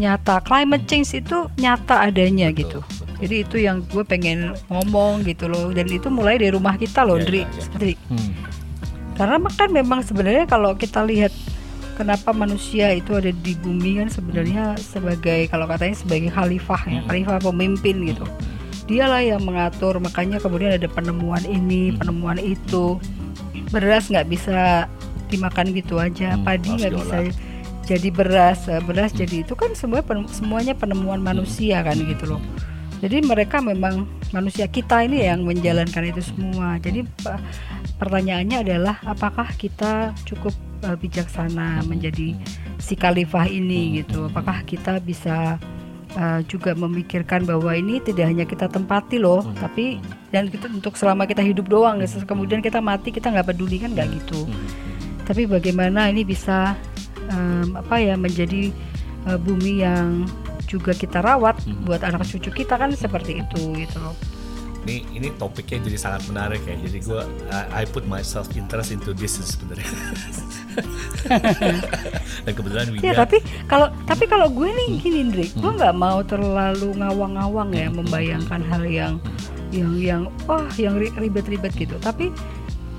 nyata 0.00 0.40
climate 0.40 0.88
change 0.88 1.20
itu 1.20 1.52
nyata 1.60 2.04
adanya 2.04 2.52
gitu. 2.52 2.80
jadi 3.16 3.48
itu 3.48 3.56
yang 3.56 3.80
gue 3.88 4.04
pengen 4.04 4.56
ngomong 4.72 5.20
gitu 5.28 5.52
loh. 5.52 5.68
Dan 5.68 5.84
itu 5.92 6.08
mulai 6.08 6.40
dari 6.40 6.52
rumah 6.52 6.80
kita 6.80 7.04
loh 7.04 7.20
yeah, 7.20 7.28
Dri, 7.28 7.92
yeah. 7.92 7.96
Hmm 8.08 8.56
karena 9.16 9.40
kan 9.56 9.68
memang 9.72 10.04
sebenarnya 10.04 10.44
kalau 10.44 10.76
kita 10.76 11.00
lihat 11.02 11.32
kenapa 11.96 12.36
manusia 12.36 12.92
itu 12.92 13.16
ada 13.16 13.32
di 13.32 13.56
bumi 13.56 14.04
kan 14.04 14.08
sebenarnya 14.12 14.76
sebagai 14.76 15.48
kalau 15.48 15.64
katanya 15.64 15.96
sebagai 15.96 16.28
khalifah 16.28 16.82
ya 16.84 17.00
hmm. 17.00 17.08
khalifah 17.08 17.36
pemimpin 17.40 17.96
gitu. 18.04 18.24
Dialah 18.86 19.24
yang 19.24 19.42
mengatur 19.42 19.98
makanya 19.98 20.38
kemudian 20.38 20.76
ada 20.76 20.86
penemuan 20.86 21.42
ini 21.48 21.90
hmm. 21.90 21.98
penemuan 22.04 22.38
itu. 22.38 23.00
Beras 23.72 24.12
nggak 24.12 24.28
bisa 24.30 24.86
dimakan 25.26 25.74
gitu 25.74 25.98
aja 25.98 26.38
hmm, 26.38 26.44
padi 26.46 26.70
nggak 26.76 26.92
bisa 26.94 27.16
jadi 27.88 28.08
beras. 28.12 28.68
Beras 28.84 29.10
jadi 29.16 29.42
itu 29.42 29.56
kan 29.56 29.72
semua 29.72 30.04
semuanya 30.28 30.76
penemuan 30.76 31.24
manusia 31.24 31.80
kan 31.80 31.96
gitu 31.96 32.36
loh 32.36 32.42
jadi 32.96 33.20
mereka 33.20 33.60
memang 33.60 34.08
manusia 34.32 34.64
kita 34.64 35.04
ini 35.04 35.28
yang 35.28 35.44
menjalankan 35.44 36.08
itu 36.08 36.22
semua. 36.24 36.80
Jadi 36.80 37.04
pertanyaannya 38.00 38.64
adalah 38.64 38.96
apakah 39.04 39.52
kita 39.60 40.16
cukup 40.24 40.56
eh, 40.84 40.96
bijaksana 40.96 41.84
menjadi 41.84 42.32
si 42.80 42.96
khalifah 42.96 43.46
ini 43.52 44.00
gitu? 44.00 44.32
Apakah 44.32 44.64
kita 44.64 44.96
bisa 45.04 45.60
eh, 46.16 46.40
juga 46.48 46.72
memikirkan 46.72 47.44
bahwa 47.44 47.76
ini 47.76 48.00
tidak 48.00 48.32
hanya 48.32 48.48
kita 48.48 48.64
tempati 48.72 49.20
loh 49.20 49.44
tapi 49.60 50.00
dan 50.32 50.48
kita 50.48 50.72
untuk 50.72 50.96
selama 50.96 51.28
kita 51.28 51.44
hidup 51.44 51.68
doang 51.68 52.00
gitu. 52.00 52.24
kemudian 52.24 52.64
kita 52.64 52.80
mati 52.80 53.12
kita 53.12 53.28
nggak 53.28 53.52
peduli 53.52 53.76
kan 53.76 53.92
nggak 53.92 54.08
gitu. 54.24 54.48
Tapi 55.28 55.44
bagaimana 55.44 56.08
ini 56.08 56.24
bisa 56.24 56.72
em, 57.28 57.76
apa 57.76 58.00
ya 58.00 58.16
menjadi 58.16 58.72
eh, 59.28 59.38
bumi 59.38 59.84
yang 59.84 60.24
juga 60.66 60.92
kita 60.92 61.22
rawat 61.22 61.62
buat 61.86 62.02
anak 62.02 62.26
cucu 62.26 62.50
kita 62.62 62.76
kan 62.76 62.92
seperti 62.92 63.40
itu 63.40 63.60
gitu 63.78 63.98
loh. 64.02 64.14
Ini 64.86 65.02
ini 65.18 65.28
topiknya 65.34 65.82
jadi 65.82 65.98
sangat 65.98 66.30
menarik 66.30 66.62
ya. 66.62 66.78
Jadi 66.78 66.98
gue 67.02 67.20
I, 67.50 67.82
I 67.82 67.84
put 67.90 68.06
myself 68.06 68.46
interest 68.54 68.94
into 68.94 69.10
this 69.10 69.38
sebenarnya. 69.38 69.86
Dan 72.46 72.52
kebetulan 72.54 72.94
ya 73.02 73.16
tapi 73.16 73.42
kalau 73.66 73.90
tapi 74.06 74.30
kalau 74.30 74.46
gue 74.46 74.70
nih 74.70 74.88
gini 75.02 75.18
Indri 75.26 75.46
gue 75.50 75.72
nggak 75.74 75.96
mau 75.96 76.22
terlalu 76.22 76.94
ngawang-ngawang 77.02 77.74
ya 77.74 77.90
membayangkan 77.90 78.62
hal 78.62 78.86
yang 78.86 79.14
yang 79.74 79.90
yang 79.98 80.22
wah 80.46 80.70
yang 80.78 80.94
ri- 80.94 81.14
ribet-ribet 81.18 81.74
gitu. 81.74 81.98
Tapi 81.98 82.30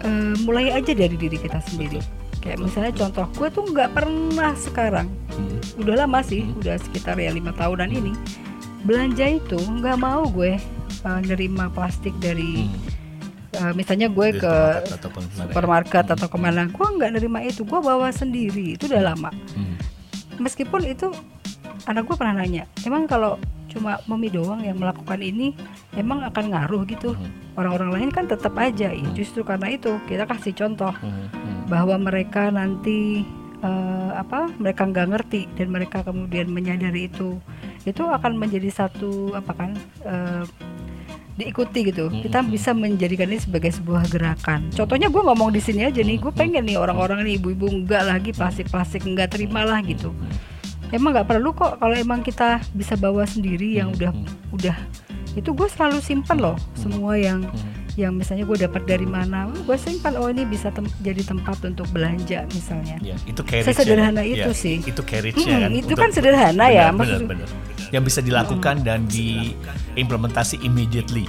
eh, 0.04 0.34
mulai 0.44 0.76
aja 0.76 0.92
dari 0.92 1.16
diri 1.16 1.40
kita 1.40 1.64
sendiri 1.64 2.04
kayak 2.48 2.64
misalnya 2.64 2.96
contoh 2.96 3.28
gue 3.36 3.48
tuh 3.52 3.64
nggak 3.76 3.92
pernah 3.92 4.56
sekarang. 4.56 5.12
Hmm. 5.36 5.60
udah 5.84 6.08
lama 6.08 6.24
sih 6.24 6.48
udah 6.64 6.80
sekitar 6.80 7.20
ya 7.20 7.36
lima 7.36 7.52
tahunan 7.52 7.92
ini. 7.92 8.16
Belanja 8.88 9.28
itu 9.28 9.60
nggak 9.60 10.00
mau 10.00 10.24
gue 10.32 10.56
eh, 11.04 11.20
nerima 11.28 11.68
plastik 11.68 12.16
dari 12.24 12.72
eh, 13.52 13.72
misalnya 13.76 14.08
gue 14.08 14.28
Di 14.32 14.40
ke 14.40 14.54
supermarket 15.36 16.08
ke 16.08 16.08
mana 16.08 16.08
ya. 16.08 16.16
atau 16.16 16.28
ke 16.32 16.38
mana. 16.40 16.62
Gue 16.72 16.88
nggak 16.88 17.12
nerima 17.20 17.44
itu 17.44 17.68
gue 17.68 17.80
bawa 17.84 18.08
sendiri. 18.16 18.80
Itu 18.80 18.88
udah 18.88 19.12
lama. 19.12 19.36
Hmm. 19.52 19.76
meskipun 20.40 20.88
itu 20.88 21.12
anak 21.84 22.08
gue 22.08 22.16
pernah 22.16 22.40
nanya 22.40 22.64
emang 22.88 23.10
kalau 23.10 23.36
cuma 23.68 24.00
mami 24.06 24.32
doang 24.32 24.62
yang 24.62 24.78
melakukan 24.80 25.20
ini 25.20 25.58
emang 25.98 26.24
akan 26.24 26.54
ngaruh 26.54 26.86
gitu 26.88 27.18
orang-orang 27.58 27.90
lain 27.92 28.10
kan 28.14 28.30
tetap 28.30 28.54
aja. 28.56 28.94
Ya 28.94 29.08
justru 29.12 29.42
karena 29.42 29.74
itu 29.74 29.98
kita 30.06 30.24
kasih 30.24 30.54
contoh 30.54 30.94
Hmm. 31.02 31.28
Hmm. 31.34 31.66
bahwa 31.68 31.98
mereka 32.00 32.48
nanti 32.48 33.26
eh, 33.60 34.12
apa 34.14 34.54
mereka 34.56 34.86
nggak 34.86 35.08
ngerti 35.12 35.42
dan 35.58 35.74
mereka 35.74 36.06
kemudian 36.06 36.48
menyadari 36.48 37.10
itu 37.10 37.42
itu 37.84 38.04
akan 38.06 38.38
menjadi 38.38 38.70
satu 38.70 39.34
apa 39.34 39.52
kan 39.52 39.72
eh, 40.06 40.46
diikuti 41.38 41.94
gitu. 41.94 42.10
Kita 42.10 42.42
bisa 42.42 42.74
menjadikan 42.74 43.30
ini 43.30 43.38
sebagai 43.38 43.70
sebuah 43.70 44.10
gerakan. 44.10 44.74
Contohnya 44.74 45.06
gue 45.06 45.22
ngomong 45.22 45.54
di 45.54 45.62
sini 45.62 45.86
aja 45.86 46.02
nih 46.02 46.18
gue 46.18 46.34
pengen 46.34 46.66
nih 46.66 46.82
orang-orang 46.82 47.22
nih 47.22 47.38
ibu-ibu 47.38 47.86
nggak 47.86 48.04
lagi 48.10 48.32
plastik-plastik 48.34 49.06
nggak 49.06 49.38
terima 49.38 49.62
lah 49.62 49.78
gitu. 49.86 50.10
Emang 50.90 51.14
nggak 51.14 51.30
perlu 51.30 51.54
kok 51.54 51.78
kalau 51.78 51.94
emang 51.94 52.26
kita 52.26 52.58
bisa 52.74 52.98
bawa 52.98 53.28
sendiri 53.28 53.78
yang 53.78 53.94
udah 53.94 54.16
udah 54.50 54.78
itu 55.38 55.54
gue 55.54 55.68
selalu 55.68 56.02
simpen 56.02 56.38
loh 56.38 56.58
semua 56.74 57.14
yang 57.14 57.46
yang 57.94 58.12
misalnya 58.12 58.44
gue 58.44 58.58
dapat 58.60 58.86
dari 58.86 59.06
mana 59.06 59.46
gue 59.50 59.74
simpan 59.76 60.14
oh 60.14 60.28
ini 60.28 60.44
bisa 60.44 60.70
tem- 60.70 60.90
jadi 61.00 61.22
tempat 61.24 61.62
untuk 61.64 61.90
belanja 61.90 62.46
misalnya. 62.48 62.98
Ya, 63.00 63.18
itu 63.24 63.42
carriage 63.42 63.70
Sesederhana 63.72 64.22
itu 64.22 64.52
sih. 64.52 64.82
Itu 64.82 65.02
carriage 65.02 65.34
Mm, 65.36 65.50
kan. 65.50 65.70
itu 65.72 65.94
kan 65.96 66.10
sederhana 66.12 66.66
ya, 66.68 66.90
Benar, 66.90 66.94
maksud- 66.96 67.26
benar, 67.26 67.48
benar. 67.48 67.50
Yang 67.88 68.04
bisa 68.06 68.20
dilakukan 68.22 68.76
dan 68.82 69.00
diimplementasi 69.08 70.62
immediately. 70.62 71.26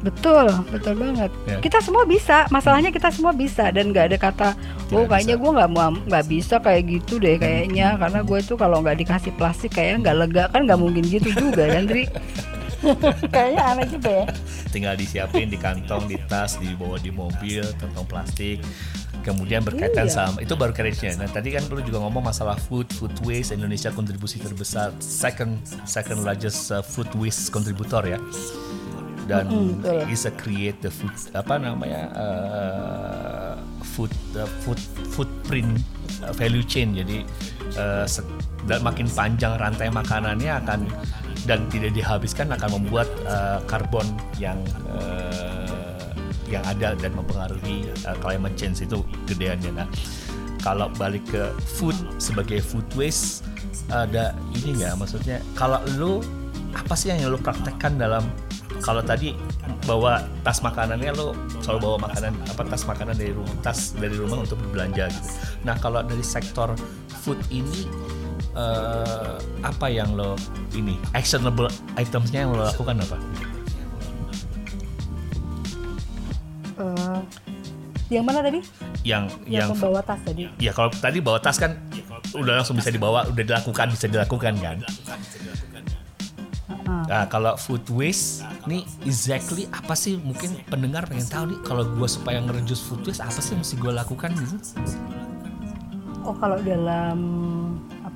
betul 0.00 0.48
betul 0.66 0.96
banget. 0.96 1.28
Ya. 1.44 1.60
kita 1.60 1.76
semua 1.78 2.04
bisa 2.04 2.48
masalahnya 2.48 2.88
kita 2.88 3.08
semua 3.10 3.32
bisa 3.32 3.68
dan 3.68 3.92
nggak 3.92 4.08
ada 4.08 4.16
kata 4.18 4.48
oh 4.90 5.04
kayaknya 5.04 5.36
gue 5.36 5.50
nggak 5.52 5.70
mau 5.70 5.92
nggak 5.92 6.24
bisa 6.26 6.56
kayak 6.56 6.88
gitu 6.90 7.16
deh 7.16 7.36
kayaknya. 7.36 7.96
Karena 7.96 8.20
gue 8.22 8.38
tuh 8.40 8.56
kalau 8.56 8.80
nggak 8.80 8.96
dikasih 8.98 9.32
plastik 9.34 9.72
kayaknya 9.74 9.96
nggak 10.02 10.16
lega 10.18 10.44
kan 10.48 10.64
nggak 10.64 10.76
mungkin 10.78 11.04
gitu 11.04 11.28
juga 11.34 11.68
kan 11.70 11.84
Dri 11.84 12.08
kayaknya 13.34 13.62
aneh 13.62 13.86
juga 13.88 14.10
ya 14.10 14.26
Tinggal 14.70 14.94
disiapin 14.94 15.50
di 15.50 15.58
kantong, 15.58 16.06
di 16.06 16.16
tas, 16.30 16.54
dibawa 16.62 16.94
di 17.02 17.10
mobil, 17.10 17.66
kantong 17.82 18.06
plastik. 18.06 18.62
Kemudian 19.20 19.60
berkaitan 19.60 20.08
Iya. 20.08 20.14
sama 20.14 20.38
itu 20.40 20.54
baru 20.56 20.72
carriage-nya. 20.72 21.18
Nah, 21.18 21.28
tadi 21.28 21.52
kan 21.52 21.66
lu 21.68 21.82
juga 21.84 22.00
ngomong 22.00 22.32
masalah 22.32 22.56
food, 22.56 22.88
food 22.96 23.12
waste 23.26 23.52
Indonesia 23.52 23.92
kontribusi 23.92 24.40
terbesar, 24.40 24.94
second 25.02 25.60
second 25.84 26.24
largest 26.24 26.72
uh, 26.72 26.80
food 26.80 27.10
waste 27.18 27.52
kontributor 27.52 28.00
ya. 28.06 28.16
Dan 29.28 29.76
betul. 29.82 30.06
is 30.08 30.24
a 30.24 30.32
create 30.32 30.80
the 30.80 30.90
food 30.90 31.12
apa 31.36 31.60
namanya 31.60 32.02
uh, 32.16 33.54
food 33.94 34.10
uh, 34.38 34.48
food 34.64 34.80
footprint 35.12 35.82
uh, 36.24 36.32
value 36.32 36.64
chain. 36.64 36.96
Jadi 36.96 37.26
uh, 37.76 38.06
dan 38.64 38.80
makin 38.80 39.04
panjang 39.10 39.58
rantai 39.60 39.92
makanannya 39.92 40.52
akan 40.64 40.80
dan 41.48 41.64
tidak 41.72 41.96
dihabiskan 41.96 42.52
akan 42.52 42.80
membuat 42.80 43.08
uh, 43.24 43.60
karbon 43.64 44.04
yang 44.36 44.60
uh, 44.92 46.10
yang 46.50 46.66
ada 46.66 46.98
dan 46.98 47.14
mempengaruhi 47.14 47.88
uh, 48.04 48.16
climate 48.18 48.56
change 48.58 48.82
itu 48.82 49.00
gedeannya. 49.30 49.84
Nah, 49.84 49.88
kalau 50.60 50.92
balik 51.00 51.24
ke 51.30 51.52
food 51.78 51.96
sebagai 52.20 52.60
food 52.60 52.84
waste 52.94 53.46
ada 53.88 54.36
ini 54.52 54.76
nggak 54.76 55.00
maksudnya 55.00 55.40
kalau 55.56 55.80
lu 55.96 56.20
apa 56.76 56.94
sih 56.94 57.10
yang 57.10 57.32
lu 57.32 57.40
praktekkan 57.40 57.98
dalam 57.98 58.22
kalau 58.80 59.02
tadi 59.02 59.34
bawa 59.84 60.22
tas 60.46 60.62
makanannya 60.62 61.10
lu 61.12 61.34
selalu 61.60 61.78
bawa 61.84 61.96
makanan 62.08 62.32
apa 62.48 62.62
tas 62.70 62.84
makanan 62.86 63.14
dari 63.18 63.32
rumah 63.34 63.56
tas 63.60 63.92
dari 63.98 64.14
rumah 64.16 64.44
untuk 64.44 64.56
berbelanja 64.62 65.10
gitu. 65.10 65.28
Nah 65.66 65.76
kalau 65.82 66.00
dari 66.04 66.22
sektor 66.22 66.72
food 67.24 67.40
ini 67.50 67.88
eh, 68.56 69.34
apa 69.62 69.86
yang 69.90 70.14
lo 70.14 70.34
ini 70.74 70.98
actionable 71.14 71.70
itemsnya 71.98 72.46
yang 72.46 72.50
lo 72.54 72.66
lakukan 72.66 72.96
apa? 73.02 73.16
Eh, 76.80 77.18
yang 78.10 78.24
mana 78.26 78.42
tadi 78.42 78.60
Yang 79.06 79.38
yang, 79.46 79.64
yang, 79.64 79.68
membawa 79.72 80.02
tas 80.02 80.20
tadi 80.26 80.50
ya 80.58 80.74
kalau 80.74 80.90
tadi 80.90 81.22
bawa 81.22 81.38
tas 81.38 81.56
kan 81.56 81.78
udah 82.34 82.62
langsung 82.62 82.76
bisa 82.78 82.90
dibawa 82.90 83.26
udah 83.30 83.44
dilakukan 83.46 83.86
bisa 83.94 84.06
dilakukan 84.10 84.54
kan. 84.58 84.78
Nah, 87.10 87.26
kalau 87.26 87.58
food 87.58 87.82
waste 87.90 88.46
nih 88.70 88.86
exactly 89.02 89.66
apa 89.70 89.94
sih 89.98 90.18
mungkin 90.18 90.58
pendengar 90.70 91.06
pengen 91.10 91.26
tahu 91.26 91.44
nih 91.54 91.58
kalau 91.66 91.82
gue 91.86 92.08
supaya 92.10 92.38
ngereduce 92.38 92.82
food 92.86 93.02
waste 93.02 93.22
apa 93.22 93.38
sih 93.42 93.54
yang 93.54 93.62
mesti 93.62 93.76
gue 93.78 93.92
lakukan 93.94 94.30
gitu? 94.38 94.56
Oh 96.22 96.34
kalau 96.38 96.58
dalam 96.62 97.18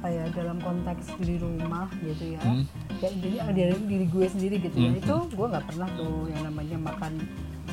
apa 0.05 0.13
ya 0.13 0.29
dalam 0.37 0.61
konteks 0.61 1.17
di 1.17 1.41
rumah 1.41 1.89
gitu 2.05 2.37
ya, 2.37 2.41
Hmm. 2.45 2.69
ya 3.01 3.09
diri, 3.25 3.41
diri, 3.57 3.73
diri 3.89 4.07
gue 4.13 4.27
sendiri 4.29 4.57
gitu 4.61 4.77
ya. 4.77 4.93
Itu 5.01 5.33
gue 5.33 5.47
nggak 5.49 5.65
pernah 5.65 5.89
tuh 5.97 6.29
yang 6.29 6.45
namanya 6.45 6.77
makan 6.77 7.25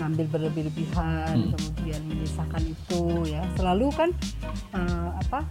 ngambil 0.02 0.26
berlebih-lebihan 0.34 1.54
kemudian 1.54 2.02
menyisakan 2.10 2.64
itu 2.66 3.02
ya. 3.30 3.46
Selalu 3.54 3.88
kan 3.94 4.10
eh, 4.74 5.10
apa 5.22 5.46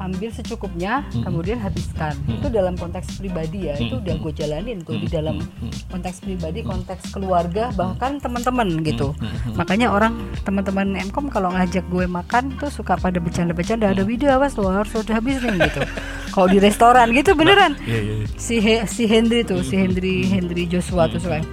ambil 0.00 0.32
secukupnya 0.32 1.04
kemudian 1.12 1.60
habiskan. 1.60 2.16
Itu 2.24 2.48
dalam 2.48 2.72
konteks 2.72 3.20
pribadi 3.20 3.68
ya. 3.68 3.76
Itu 3.76 4.00
udah 4.00 4.16
gue 4.16 4.32
jalanin 4.32 4.80
tuh 4.80 4.96
di 4.96 5.04
dalam 5.06 5.44
konteks 5.92 6.24
pribadi 6.24 6.64
konteks 6.64 7.12
keluarga 7.12 7.68
bahkan 7.76 8.16
teman-teman 8.16 8.80
gitu. 8.80 9.12
Makanya 9.60 9.92
orang 9.92 10.16
teman-teman 10.40 10.96
Mkom 11.12 11.28
kalau 11.28 11.52
ngajak 11.52 11.84
gue 11.92 12.08
makan 12.08 12.56
tuh 12.56 12.72
suka 12.72 12.96
pada 12.96 13.20
bercanda-bercanda. 13.20 13.92
Ada 13.92 14.00
video 14.08 14.32
awas 14.32 14.56
lo 14.56 14.72
harus 14.72 14.88
udah 14.96 15.20
habis 15.20 15.36
nih 15.44 15.68
gitu. 15.68 15.84
Kalau 16.32 16.48
di 16.48 16.58
restoran 16.62 17.12
gitu 17.12 17.36
beneran. 17.36 17.76
Iya 17.84 18.00
iya. 18.00 18.14
iya. 18.24 18.26
si 18.40 18.56
He- 18.56 18.88
si 18.88 19.04
Hendry 19.04 19.44
tuh 19.44 19.60
si 19.60 19.76
Hendry 19.76 20.24
Hendry 20.24 20.64
Joshua 20.64 21.12
tuh 21.12 21.20
suka 21.20 21.44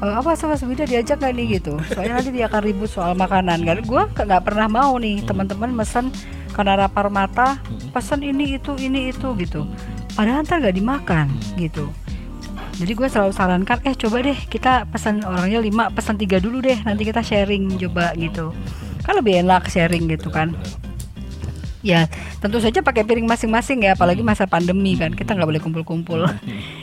"Eh, 0.00 0.14
apa 0.16 0.32
sama 0.32 0.56
Wida 0.56 0.88
diajak 0.88 1.20
gak 1.20 1.32
nih? 1.36 1.60
Gitu. 1.60 1.76
Soalnya 1.92 2.20
nanti 2.20 2.30
dia 2.32 2.48
akan 2.48 2.60
ribut 2.64 2.88
soal 2.88 3.12
makanan. 3.12 3.64
Kan 3.68 3.78
gue 3.84 4.02
nggak 4.16 4.42
pernah 4.44 4.66
mau 4.66 4.96
nih 4.96 5.20
teman-teman 5.28 5.70
mesen 5.76 6.08
karena 6.56 6.88
rapar 6.88 7.12
mata 7.12 7.60
pesan 7.92 8.24
ini 8.24 8.56
itu 8.56 8.72
ini 8.80 9.12
itu 9.12 9.32
gitu. 9.36 9.68
Padahal 10.16 10.42
ntar 10.42 10.64
gak 10.64 10.76
dimakan 10.76 11.28
gitu. 11.60 11.92
Jadi 12.80 12.96
gue 12.96 13.08
selalu 13.12 13.32
sarankan 13.36 13.78
eh 13.84 13.92
coba 13.92 14.24
deh 14.24 14.38
kita 14.48 14.88
pesan 14.88 15.20
orangnya 15.20 15.60
lima 15.60 15.92
pesan 15.92 16.16
tiga 16.16 16.40
dulu 16.40 16.64
deh 16.64 16.80
nanti 16.80 17.04
kita 17.04 17.20
sharing 17.20 17.76
coba 17.76 18.16
gitu. 18.16 18.56
Kan 19.04 19.20
lebih 19.20 19.44
enak 19.44 19.68
sharing 19.68 20.08
gitu 20.08 20.32
kan. 20.32 20.56
Ya, 21.80 22.12
tentu 22.44 22.60
saja 22.60 22.84
pakai 22.84 23.08
piring 23.08 23.24
masing-masing 23.24 23.88
ya, 23.88 23.96
apalagi 23.96 24.20
masa 24.20 24.44
pandemi 24.44 25.00
kan, 25.00 25.16
kita 25.16 25.32
nggak 25.32 25.48
boleh 25.48 25.62
kumpul-kumpul. 25.64 26.28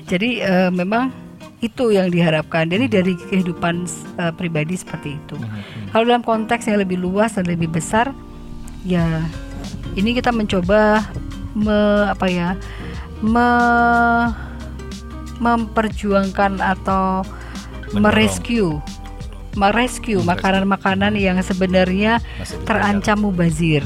Jadi 0.09 0.41
eh, 0.41 0.73
memang 0.73 1.13
itu 1.59 1.89
yang 1.89 2.13
diharapkan. 2.13 2.69
Jadi 2.69 2.85
dari 2.85 3.13
kehidupan 3.17 3.85
eh, 4.21 4.33
pribadi 4.37 4.77
seperti 4.77 5.17
itu. 5.17 5.35
Kalau 5.89 6.03
dalam 6.05 6.21
konteks 6.21 6.69
yang 6.69 6.77
lebih 6.77 7.01
luas 7.01 7.33
dan 7.33 7.49
lebih 7.49 7.71
besar, 7.71 8.13
ya 8.85 9.25
ini 9.97 10.13
kita 10.13 10.29
mencoba 10.29 11.01
me, 11.57 12.05
apa 12.05 12.27
ya 12.29 12.49
me, 13.25 13.49
memperjuangkan 15.37 16.61
atau 16.61 17.21
Mendorong. 17.93 18.03
merescue 18.03 18.71
merescue 19.57 20.21
Hmm, 20.21 20.29
makanan-makanan 20.29 21.17
yang 21.17 21.41
sebenarnya 21.41 22.21
terancam 22.67 23.17
mubazir 23.25 23.81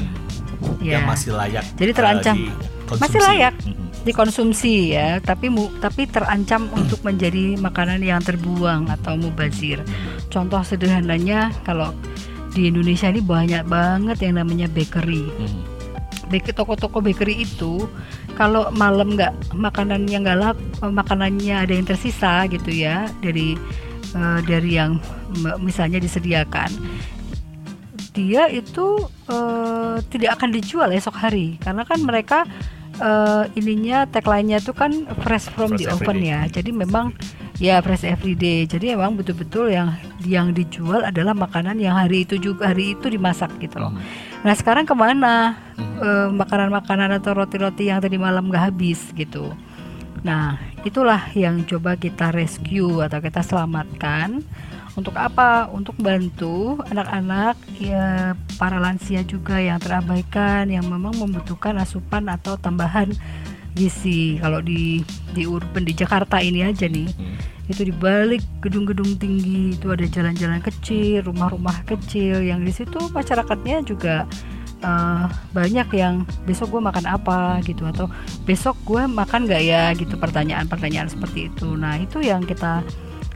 yang 0.84 1.02
ya 1.02 1.08
masih 1.08 1.32
layak 1.32 1.64
Jadi 1.80 1.92
terancam. 1.96 2.36
uh. 2.36 2.98
Masih 3.00 3.20
layak. 3.24 3.54
Dikonsumsi 4.02 4.98
ya 4.98 5.22
tapi 5.22 5.46
mu, 5.46 5.70
tapi 5.78 6.10
terancam 6.10 6.66
untuk 6.74 7.06
menjadi 7.06 7.54
makanan 7.54 8.02
yang 8.02 8.18
terbuang 8.18 8.90
atau 8.90 9.14
mubazir. 9.14 9.78
Contoh 10.26 10.58
sederhananya 10.66 11.54
kalau 11.62 11.94
di 12.52 12.68
Indonesia 12.68 13.08
ini 13.08 13.22
banyak 13.22 13.64
banget 13.70 14.18
yang 14.26 14.42
namanya 14.42 14.66
bakery. 14.66 15.30
Mm. 15.30 15.62
Bake- 16.28 16.56
toko-toko 16.56 16.98
bakery 16.98 17.44
itu 17.44 17.86
kalau 18.34 18.72
malam 18.72 19.14
nggak 19.14 19.52
makanannya 19.52 20.16
nggak 20.18 20.38
lak 20.40 20.58
makanannya 20.80 21.60
ada 21.60 21.72
yang 21.76 21.84
tersisa 21.84 22.48
gitu 22.48 22.72
ya 22.72 23.04
dari 23.20 23.54
eh, 24.16 24.40
dari 24.48 24.70
yang 24.80 24.96
misalnya 25.60 26.00
disediakan 26.00 26.72
dia 28.12 28.48
itu 28.52 29.08
eh, 29.28 29.96
tidak 30.12 30.40
akan 30.40 30.50
dijual 30.52 30.88
esok 30.92 31.16
hari. 31.16 31.56
Karena 31.60 31.84
kan 31.84 32.00
mereka 32.04 32.44
eh, 32.98 33.44
ininya 33.54 34.04
tagline-nya 34.04 34.60
itu 34.60 34.72
kan 34.72 34.92
fresh 35.22 35.48
from 35.48 35.72
Fresh 35.74 35.84
the 35.84 35.86
oven 35.88 36.18
day. 36.20 36.32
ya 36.32 36.40
jadi 36.50 36.70
memang 36.72 37.16
ya 37.56 37.78
fresh 37.80 38.02
every 38.02 38.34
day 38.34 38.66
jadi 38.66 38.98
memang 38.98 39.14
betul-betul 39.14 39.70
yang 39.70 39.94
yang 40.22 40.50
dijual 40.50 41.00
adalah 41.00 41.32
makanan 41.32 41.78
yang 41.78 41.94
hari 41.94 42.24
itu 42.24 42.36
juga 42.36 42.74
hari 42.74 42.92
itu 42.92 43.06
dimasak 43.08 43.48
gitu 43.58 43.78
loh 43.78 43.92
Mm. 43.92 44.02
Nah 44.42 44.54
sekarang 44.58 44.82
ke 44.82 44.90
mana 44.92 45.54
Mhm. 45.78 45.98
Eh, 46.02 46.28
makanan-makanan 46.34 47.22
atau 47.22 47.30
roti-roti 47.32 47.86
yang 47.86 48.02
tadi 48.02 48.18
malam 48.18 48.50
nggak 48.50 48.74
habis 48.74 49.14
gitu? 49.14 49.54
Nah 50.22 50.54
itulah 50.82 51.30
yang 51.32 51.62
coba 51.62 51.94
kita 51.94 52.34
rescue 52.34 52.98
atau 53.00 53.18
kita 53.18 53.40
selamatkan. 53.40 54.42
Untuk 54.92 55.16
apa? 55.16 55.72
Untuk 55.72 55.96
bantu 55.96 56.76
anak-anak, 56.84 57.56
ya 57.80 58.36
para 58.60 58.76
lansia 58.76 59.24
juga 59.24 59.56
yang 59.56 59.80
terabaikan, 59.80 60.68
yang 60.68 60.84
memang 60.84 61.16
membutuhkan 61.16 61.80
asupan 61.80 62.28
atau 62.28 62.60
tambahan 62.60 63.08
gizi. 63.72 64.36
Kalau 64.36 64.60
di 64.60 65.00
di 65.32 65.48
urban 65.48 65.88
di 65.88 65.96
Jakarta 65.96 66.44
ini 66.44 66.60
aja 66.60 66.84
nih, 66.84 67.08
Mm. 67.08 67.36
itu 67.72 67.88
di 67.88 67.94
balik 67.94 68.44
gedung-gedung 68.60 69.16
tinggi 69.16 69.72
itu 69.80 69.88
ada 69.88 70.04
jalan-jalan 70.04 70.60
kecil, 70.60 71.24
rumah-rumah 71.24 71.88
kecil 71.88 72.44
yang 72.44 72.60
di 72.60 72.72
situ 72.74 73.00
masyarakatnya 73.16 73.80
juga 73.88 74.28
eh, 74.82 75.24
banyak 75.54 75.88
yang 75.94 76.26
besok 76.44 76.74
gue 76.74 76.82
makan 76.82 77.06
apa 77.06 77.62
gitu 77.62 77.86
atau 77.86 78.10
besok 78.44 78.74
gue 78.82 79.06
makan 79.06 79.46
nggak 79.46 79.62
ya 79.62 79.94
gitu 79.94 80.18
pertanyaan-pertanyaan 80.18 81.06
seperti 81.08 81.48
itu. 81.48 81.78
Nah 81.78 81.96
itu 82.02 82.18
yang 82.18 82.42
kita 82.42 82.82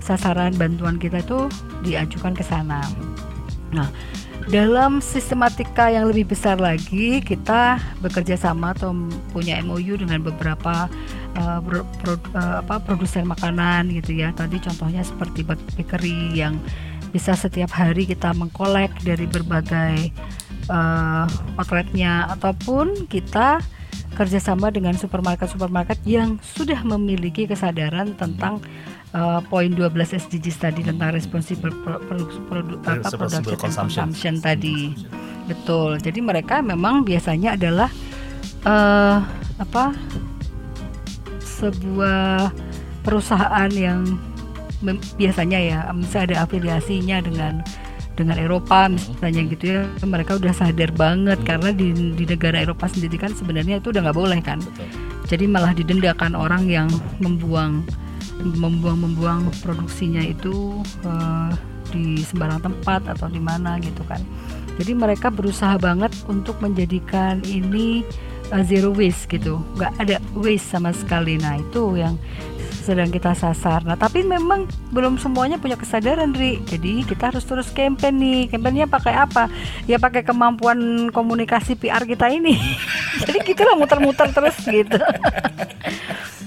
sasaran 0.07 0.55
bantuan 0.55 1.03
kita 1.03 1.19
itu 1.19 1.51
diajukan 1.83 2.39
ke 2.39 2.47
sana. 2.47 2.87
Nah 3.75 3.91
dalam 4.47 5.03
sistematika 5.03 5.91
yang 5.91 6.07
lebih 6.07 6.31
besar 6.31 6.63
lagi 6.63 7.19
kita 7.19 7.83
bekerja 7.99 8.39
sama 8.39 8.71
atau 8.79 8.95
punya 9.35 9.59
MOU 9.59 9.99
dengan 9.99 10.23
beberapa 10.23 10.87
uh, 11.35 11.59
pro- 11.59 11.89
pro- 11.99 12.31
uh, 12.31 12.63
apa 12.63 12.79
produsen 12.79 13.27
makanan 13.27 13.91
gitu 13.91 14.23
ya 14.23 14.31
tadi 14.31 14.63
contohnya 14.63 15.03
seperti 15.03 15.43
bak- 15.43 15.67
bakery 15.75 16.39
yang 16.39 16.63
bisa 17.11 17.35
setiap 17.35 17.75
hari 17.75 18.07
kita 18.07 18.31
mengkolek 18.39 18.95
dari 19.03 19.27
berbagai 19.27 20.14
uh, 20.71 21.27
outletnya 21.59 22.31
ataupun 22.38 23.11
kita 23.11 23.59
kerjasama 24.14 24.71
dengan 24.71 24.95
supermarket-supermarket 24.95 26.01
yang 26.07 26.38
sudah 26.40 26.81
memiliki 26.87 27.51
kesadaran 27.51 28.14
tentang 28.14 28.62
uh, 29.14 29.40
poin 29.47 29.71
12 29.71 29.92
SDGs 29.92 30.59
tadi 30.59 30.81
tentang 30.83 31.14
responsible 31.14 31.71
pro- 31.85 32.03
produ- 32.03 32.42
produ- 32.49 32.81
apa, 32.83 33.07
production 33.12 33.42
and 33.45 33.61
consumption. 33.61 34.05
consumption. 34.11 34.35
tadi. 34.40 34.97
Betul. 35.47 36.03
Jadi 36.03 36.19
mereka 36.19 36.59
memang 36.59 37.07
biasanya 37.07 37.55
adalah 37.55 37.90
eh 38.66 39.19
apa 39.62 39.95
sebuah 41.38 42.51
perusahaan 43.07 43.71
yang 43.71 44.19
mem- 44.83 45.01
biasanya 45.14 45.59
ya 45.62 45.79
misalnya 45.95 46.35
ada 46.35 46.37
afiliasinya 46.51 47.23
dengan 47.23 47.62
dengan 48.16 48.40
Eropa 48.40 48.88
misalnya 48.88 49.45
gitu 49.45 49.64
ya 49.77 49.81
mereka 50.03 50.40
udah 50.40 50.51
sadar 50.51 50.88
banget 50.97 51.37
karena 51.45 51.69
di, 51.71 51.92
di 51.92 52.25
negara 52.25 52.64
Eropa 52.64 52.88
sendiri 52.88 53.21
kan 53.21 53.31
sebenarnya 53.37 53.79
itu 53.79 53.92
udah 53.92 54.09
nggak 54.09 54.19
boleh 54.19 54.40
kan. 54.40 54.59
Betul. 54.61 54.88
jadi 55.31 55.45
malah 55.47 55.73
didendakan 55.77 56.33
orang 56.35 56.64
yang 56.66 56.88
membuang 57.21 57.85
membuang 58.42 58.99
membuang 59.07 59.40
produksinya 59.64 60.20
itu 60.20 60.83
eh, 61.05 61.51
di 61.94 62.20
sembarang 62.20 62.61
tempat 62.61 63.07
atau 63.09 63.31
di 63.31 63.40
mana 63.40 63.79
gitu 63.81 64.03
kan. 64.05 64.20
Jadi 64.77 64.92
mereka 64.92 65.33
berusaha 65.33 65.81
banget 65.81 66.12
untuk 66.29 66.61
menjadikan 66.61 67.40
ini 67.49 68.05
eh, 68.53 68.64
zero 68.66 68.92
waste 68.92 69.31
gitu. 69.33 69.62
Nggak 69.79 69.92
ada 70.03 70.16
waste 70.37 70.68
sama 70.77 70.92
sekali. 70.92 71.40
Nah 71.40 71.61
itu 71.61 71.96
yang 71.96 72.20
sedang 72.87 73.11
kita 73.11 73.35
sasar 73.35 73.83
nah 73.83 73.99
tapi 73.99 74.22
memang 74.22 74.70
belum 74.94 75.18
semuanya 75.18 75.59
punya 75.59 75.75
kesadaran 75.75 76.31
Ri 76.31 76.62
jadi 76.62 77.03
kita 77.03 77.35
harus 77.35 77.42
terus 77.42 77.75
campaign 77.75 78.14
nih 78.22 78.40
campaignnya 78.55 78.87
pakai 78.87 79.14
apa 79.18 79.51
ya 79.90 79.99
pakai 79.99 80.22
kemampuan 80.22 81.11
komunikasi 81.11 81.75
PR 81.75 82.07
kita 82.07 82.31
ini 82.31 82.55
jadi 83.27 83.42
kita 83.42 83.66
lah 83.66 83.75
muter-muter 83.75 84.31
terus 84.31 84.55
gitu 84.62 85.03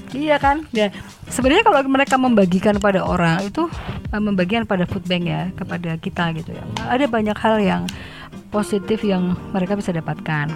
Iya 0.10 0.41
kan? 0.41 0.65
Ya, 0.73 0.89
sebenarnya 1.30 1.62
kalau 1.62 1.86
mereka 1.86 2.17
membagikan 2.17 2.82
pada 2.82 3.06
orang 3.06 3.45
itu 3.45 3.69
eh, 4.10 4.21
membagikan 4.21 4.65
pada 4.65 4.89
food 4.89 5.06
bank 5.06 5.23
ya 5.30 5.54
kepada 5.54 6.02
kita 6.02 6.34
gitu 6.34 6.49
ya. 6.58 6.65
Ada 6.89 7.06
banyak 7.06 7.38
hal 7.38 7.62
yang 7.62 7.84
positif 8.49 9.06
yang 9.06 9.38
mereka 9.54 9.78
bisa 9.78 9.93
dapatkan. 9.93 10.49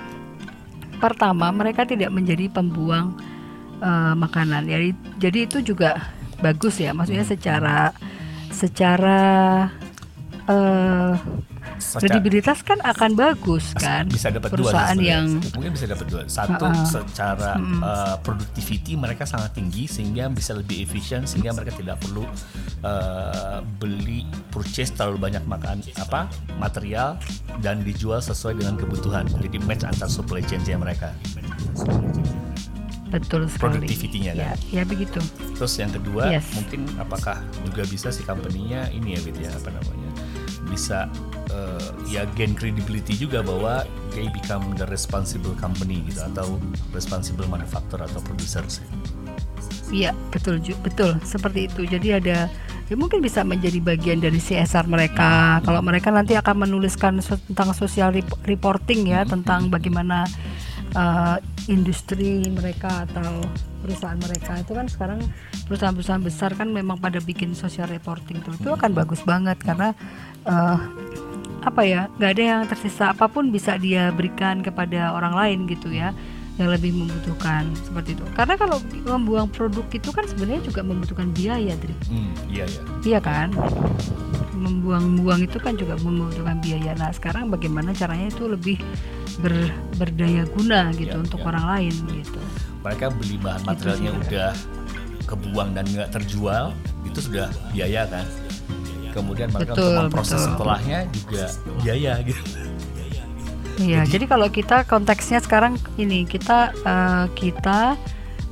Pertama, 0.98 1.54
mereka 1.54 1.86
tidak 1.86 2.10
menjadi 2.10 2.50
pembuang 2.50 3.14
eh, 3.84 4.14
makanan. 4.16 4.64
Jadi 4.66 4.90
jadi 5.20 5.40
itu 5.44 5.76
juga 5.76 6.00
bagus 6.40 6.80
ya. 6.80 6.96
Maksudnya 6.96 7.28
secara 7.28 7.92
secara 8.50 9.22
Secara- 11.84 12.00
kredibilitas 12.00 12.64
kan 12.64 12.80
akan 12.80 13.12
bagus 13.16 13.76
kan. 13.76 14.08
bisa 14.08 14.32
dapat 14.32 14.56
dua 14.56 14.72
perusahaan 14.72 14.96
sebenarnya. 14.96 15.16
yang 15.20 15.26
mungkin 15.56 15.72
bisa 15.76 15.86
dapat 15.90 16.06
dua 16.08 16.24
satu 16.28 16.64
Ha-ha. 16.64 16.86
secara 16.88 17.52
uh, 17.60 18.16
productivity 18.24 18.96
mereka 18.96 19.28
sangat 19.28 19.56
tinggi 19.58 19.88
sehingga 19.88 20.32
bisa 20.32 20.56
lebih 20.56 20.84
efisien 20.84 21.28
sehingga 21.28 21.52
mereka 21.52 21.76
tidak 21.76 22.00
perlu 22.00 22.24
uh, 22.84 23.60
beli 23.80 24.24
purchase 24.52 24.96
terlalu 24.96 25.28
banyak 25.32 25.44
makan 25.44 25.84
apa 26.00 26.28
material 26.60 27.20
dan 27.60 27.84
dijual 27.84 28.24
sesuai 28.24 28.64
dengan 28.64 28.80
kebutuhan 28.80 29.28
jadi 29.44 29.58
match 29.64 29.84
antar 29.84 30.08
supply 30.08 30.40
chain 30.44 30.64
mereka 30.80 31.12
betul 33.14 33.46
sekali. 33.46 33.86
Productivity-nya 33.86 34.34
kan? 34.34 34.58
Ya, 34.74 34.82
ya 34.82 34.84
begitu. 34.84 35.22
terus 35.54 35.78
yang 35.78 35.94
kedua 35.94 36.34
Yes. 36.34 36.50
mungkin 36.58 36.90
apakah 36.98 37.38
juga 37.62 37.86
bisa 37.86 38.10
si 38.10 38.26
company-nya 38.26 38.90
ini 38.90 39.14
ya 39.14 39.20
gitu 39.22 39.40
ya 39.40 39.54
apa 39.54 39.70
namanya 39.70 40.10
bisa 40.66 41.06
uh, 41.54 41.90
ya 42.10 42.26
gain 42.34 42.58
credibility 42.58 43.14
juga 43.14 43.46
bahwa 43.46 43.86
they 44.12 44.26
become 44.34 44.74
the 44.74 44.90
responsible 44.90 45.54
company 45.56 46.02
gitu 46.10 46.26
atau 46.26 46.58
responsible 46.90 47.46
manufacturer 47.46 48.04
atau 48.04 48.18
producer 48.20 48.66
sih. 48.66 48.84
Iya, 49.94 50.18
betul 50.34 50.58
betul 50.82 51.22
seperti 51.22 51.70
itu. 51.70 51.86
Jadi 51.86 52.18
ada 52.18 52.50
ya 52.90 52.96
mungkin 52.98 53.22
bisa 53.22 53.46
menjadi 53.46 53.78
bagian 53.78 54.18
dari 54.18 54.42
CSR 54.42 54.90
mereka. 54.90 55.62
Kalau 55.62 55.86
mereka 55.86 56.10
nanti 56.10 56.34
akan 56.34 56.66
menuliskan 56.66 57.22
tentang 57.22 57.78
social 57.78 58.10
rep- 58.10 58.42
reporting 58.50 59.06
ya 59.06 59.22
tentang 59.24 59.70
bagaimana 59.70 60.26
uh, 60.98 61.38
industri 61.72 62.44
mereka 62.52 63.08
atau 63.08 63.44
perusahaan 63.84 64.20
mereka. 64.20 64.60
Itu 64.60 64.76
kan 64.76 64.88
sekarang 64.88 65.20
perusahaan-perusahaan 65.68 66.24
besar 66.24 66.52
kan 66.56 66.72
memang 66.72 67.00
pada 67.00 67.20
bikin 67.24 67.56
social 67.56 67.88
reporting 67.88 68.40
tuh. 68.44 68.56
Itu 68.56 68.70
akan 68.76 68.92
bagus 68.96 69.24
banget 69.24 69.60
karena 69.64 69.96
uh, 70.48 70.78
apa 71.64 71.82
ya 71.88 72.12
nggak 72.20 72.32
ada 72.36 72.44
yang 72.44 72.62
tersisa. 72.68 73.12
Apa 73.12 73.32
pun 73.32 73.52
bisa 73.52 73.80
dia 73.80 74.12
berikan 74.12 74.60
kepada 74.64 75.16
orang 75.16 75.36
lain 75.36 75.60
gitu 75.68 75.92
ya 75.92 76.12
yang 76.62 76.70
lebih 76.70 76.94
membutuhkan. 76.94 77.72
Seperti 77.80 78.20
itu. 78.20 78.26
Karena 78.36 78.56
kalau 78.60 78.78
membuang 79.08 79.48
produk 79.50 79.86
itu 79.90 80.10
kan 80.12 80.28
sebenarnya 80.28 80.62
juga 80.68 80.82
membutuhkan 80.84 81.32
biaya 81.32 81.74
Dri. 81.80 81.96
Hmm, 82.08 82.32
iya 82.52 82.66
ya. 82.68 82.82
iya 83.04 83.20
kan? 83.24 83.56
Membuang-buang 84.54 85.44
itu 85.44 85.58
kan 85.60 85.76
juga 85.76 86.00
membutuhkan 86.00 86.60
biaya. 86.62 86.94
Nah 86.96 87.12
sekarang 87.12 87.50
bagaimana 87.50 87.92
caranya 87.96 88.30
itu 88.32 88.48
lebih 88.48 88.78
ber- 89.40 89.74
berdaya 89.96 90.44
guna 90.50 90.92
gitu 90.94 91.16
Ya, 91.16 91.22
untuk 91.22 91.40
ya. 91.42 91.46
orang 91.50 91.66
lain 91.78 91.96
gitu 92.12 92.40
Mereka 92.84 93.06
beli 93.16 93.36
bahan 93.40 93.62
materialnya 93.64 94.12
sih. 94.12 94.22
udah 94.28 94.50
kebuang 95.24 95.70
dan 95.72 95.86
nggak 95.88 96.10
terjual 96.12 96.76
itu 97.08 97.20
sudah 97.24 97.48
biaya 97.72 98.04
kan. 98.06 98.28
Kemudian 99.14 99.48
mereka 99.50 99.72
Betul, 99.72 99.88
untuk 99.88 100.02
memproses 100.04 100.36
betul. 100.36 100.50
setelahnya 100.52 101.00
juga 101.14 101.44
biaya 101.80 102.14
gitu. 102.22 102.44
Iya, 103.74 104.06
jadi, 104.06 104.30
kalau 104.30 104.54
kita 104.54 104.86
konteksnya 104.86 105.42
sekarang 105.42 105.82
ini 105.98 106.30
kita 106.30 106.70
uh, 106.86 107.26
kita 107.34 107.98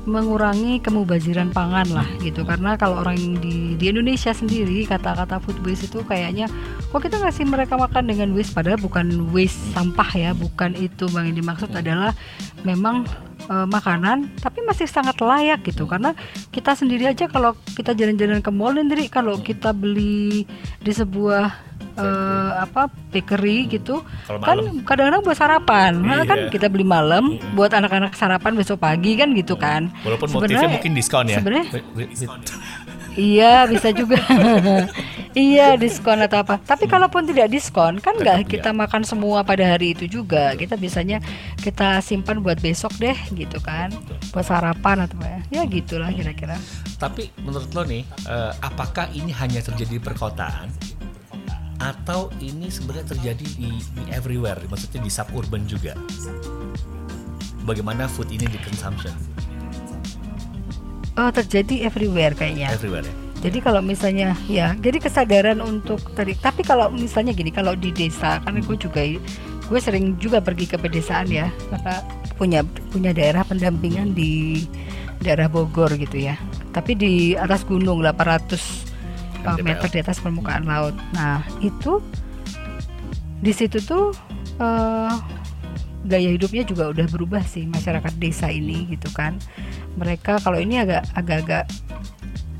mengurangi 0.10 0.82
kemubaziran 0.82 1.54
pangan 1.54 1.88
lah 1.94 2.08
gitu. 2.26 2.42
Karena 2.42 2.74
kalau 2.78 3.06
orang 3.06 3.18
di 3.38 3.78
di 3.78 3.86
Indonesia 3.90 4.34
sendiri 4.34 4.86
kata-kata 4.90 5.38
food 5.38 5.62
waste 5.62 5.90
itu 5.90 6.02
kayaknya 6.06 6.50
kok 6.90 7.02
kita 7.06 7.22
ngasih 7.22 7.46
mereka 7.46 7.78
makan 7.78 8.10
dengan 8.10 8.34
waste? 8.34 8.54
Padahal 8.58 8.82
bukan 8.82 9.30
waste 9.30 9.62
sampah 9.74 10.10
ya 10.18 10.32
bukan 10.34 10.74
itu 10.78 11.06
bang 11.14 11.30
yang 11.32 11.38
dimaksud 11.46 11.70
adalah 11.74 12.18
memang 12.66 13.06
e, 13.46 13.56
makanan 13.70 14.34
tapi 14.42 14.66
masih 14.66 14.90
sangat 14.90 15.22
layak 15.22 15.62
gitu. 15.66 15.86
Karena 15.86 16.18
kita 16.50 16.74
sendiri 16.74 17.06
aja 17.10 17.30
kalau 17.30 17.54
kita 17.78 17.94
jalan-jalan 17.94 18.42
ke 18.42 18.50
mall 18.50 18.74
sendiri 18.74 19.06
kalau 19.08 19.38
kita 19.38 19.70
beli 19.72 20.50
di 20.82 20.92
sebuah 20.92 21.71
uh, 21.98 22.64
apa 22.64 22.88
bakery 23.12 23.68
gitu. 23.70 24.04
Kan 24.28 24.84
kadang-kadang 24.88 25.22
buat 25.22 25.38
sarapan. 25.38 25.98
Nah, 26.00 26.24
kan 26.24 26.48
kita 26.50 26.72
beli 26.72 26.86
malam 26.88 27.38
buat 27.54 27.72
anak-anak 27.74 28.16
sarapan 28.16 28.56
besok 28.56 28.82
pagi 28.82 29.18
kan 29.20 29.32
gitu 29.34 29.56
kan. 29.60 29.92
Walaupun 30.06 30.28
motifnya 30.32 30.70
mungkin 30.72 30.94
diskon 30.96 31.26
ya. 31.28 31.40
sebenarnya 31.40 31.66
Iya 33.20 33.68
bisa 33.68 33.92
juga. 33.92 34.20
Iya 35.32 35.80
diskon 35.80 36.20
atau 36.20 36.44
apa. 36.44 36.60
Tapi 36.60 36.92
kalaupun 36.92 37.24
tidak 37.24 37.48
diskon 37.48 38.04
Kan 38.04 38.20
nggak 38.20 38.52
kita 38.52 38.76
makan 38.76 39.08
semua 39.08 39.48
pada 39.48 39.64
hari 39.64 39.96
itu 39.96 40.04
juga. 40.20 40.52
Kita 40.60 40.76
bisanya 40.76 41.24
Kita 41.56 42.04
simpan 42.04 42.44
buat 42.44 42.60
besok 42.60 42.92
deh 43.00 43.16
Gitu 43.32 43.64
kan. 43.64 43.96
Buat 44.36 44.44
sarapan 44.44 45.08
atau 45.08 45.16
apa 45.24 45.28
ya. 45.32 45.40
Ya 45.48 45.62
gitulah 45.72 46.12
kira-kira. 46.12 46.60
Tapi 47.00 47.32
menurut 47.48 47.72
lo 47.72 47.88
nih 47.88 48.04
uh, 48.28 48.52
Apakah 48.60 49.08
ini 49.16 49.32
hanya 49.32 49.64
terjadi 49.64 49.96
di 49.96 50.04
perkotaan 50.04 50.68
atau 51.82 52.30
ini 52.38 52.70
sebenarnya 52.70 53.18
terjadi 53.18 53.46
di, 53.58 53.82
di 53.82 54.04
everywhere, 54.14 54.62
maksudnya 54.70 55.02
di 55.02 55.10
suburban 55.10 55.66
juga. 55.66 55.98
Bagaimana 57.66 58.06
food 58.06 58.30
ini 58.30 58.46
di 58.46 58.60
consumption? 58.62 59.14
Oh, 61.18 61.34
terjadi 61.34 61.90
everywhere 61.90 62.38
kayaknya. 62.38 62.70
Everywhere 62.70 63.06
ya. 63.06 63.16
Jadi 63.42 63.58
kalau 63.58 63.82
misalnya 63.82 64.38
ya, 64.46 64.78
jadi 64.78 65.02
kesadaran 65.02 65.66
untuk 65.66 66.14
tadi. 66.14 66.38
Tapi 66.38 66.62
kalau 66.62 66.94
misalnya 66.94 67.34
gini, 67.34 67.50
kalau 67.50 67.74
di 67.74 67.90
desa, 67.90 68.38
kan 68.46 68.62
gue 68.62 68.78
juga 68.78 69.02
gue 69.72 69.80
sering 69.82 70.14
juga 70.22 70.38
pergi 70.46 70.70
ke 70.70 70.78
pedesaan 70.78 71.26
ya, 71.26 71.50
karena 71.74 71.96
punya 72.38 72.62
punya 72.94 73.12
daerah 73.18 73.42
pendampingan 73.42 74.14
di 74.14 74.62
daerah 75.26 75.50
Bogor 75.50 75.90
gitu 75.98 76.22
ya. 76.22 76.38
Tapi 76.70 76.94
di 76.94 77.14
atas 77.34 77.66
gunung 77.66 78.06
800 78.06 78.81
meter 79.62 79.88
di 79.90 80.00
atas 80.02 80.22
permukaan 80.22 80.66
laut. 80.66 80.96
Nah 81.14 81.42
itu 81.60 82.00
di 83.42 83.52
situ 83.52 83.82
tuh 83.82 84.14
uh, 84.62 85.14
gaya 86.06 86.34
hidupnya 86.34 86.66
juga 86.66 86.90
udah 86.90 87.06
berubah 87.10 87.44
sih 87.46 87.66
masyarakat 87.70 88.14
desa 88.18 88.50
ini 88.50 88.90
gitu 88.94 89.10
kan. 89.14 89.38
Mereka 89.98 90.42
kalau 90.42 90.58
ini 90.58 90.82
agak 90.82 91.06
agak-agak 91.14 91.66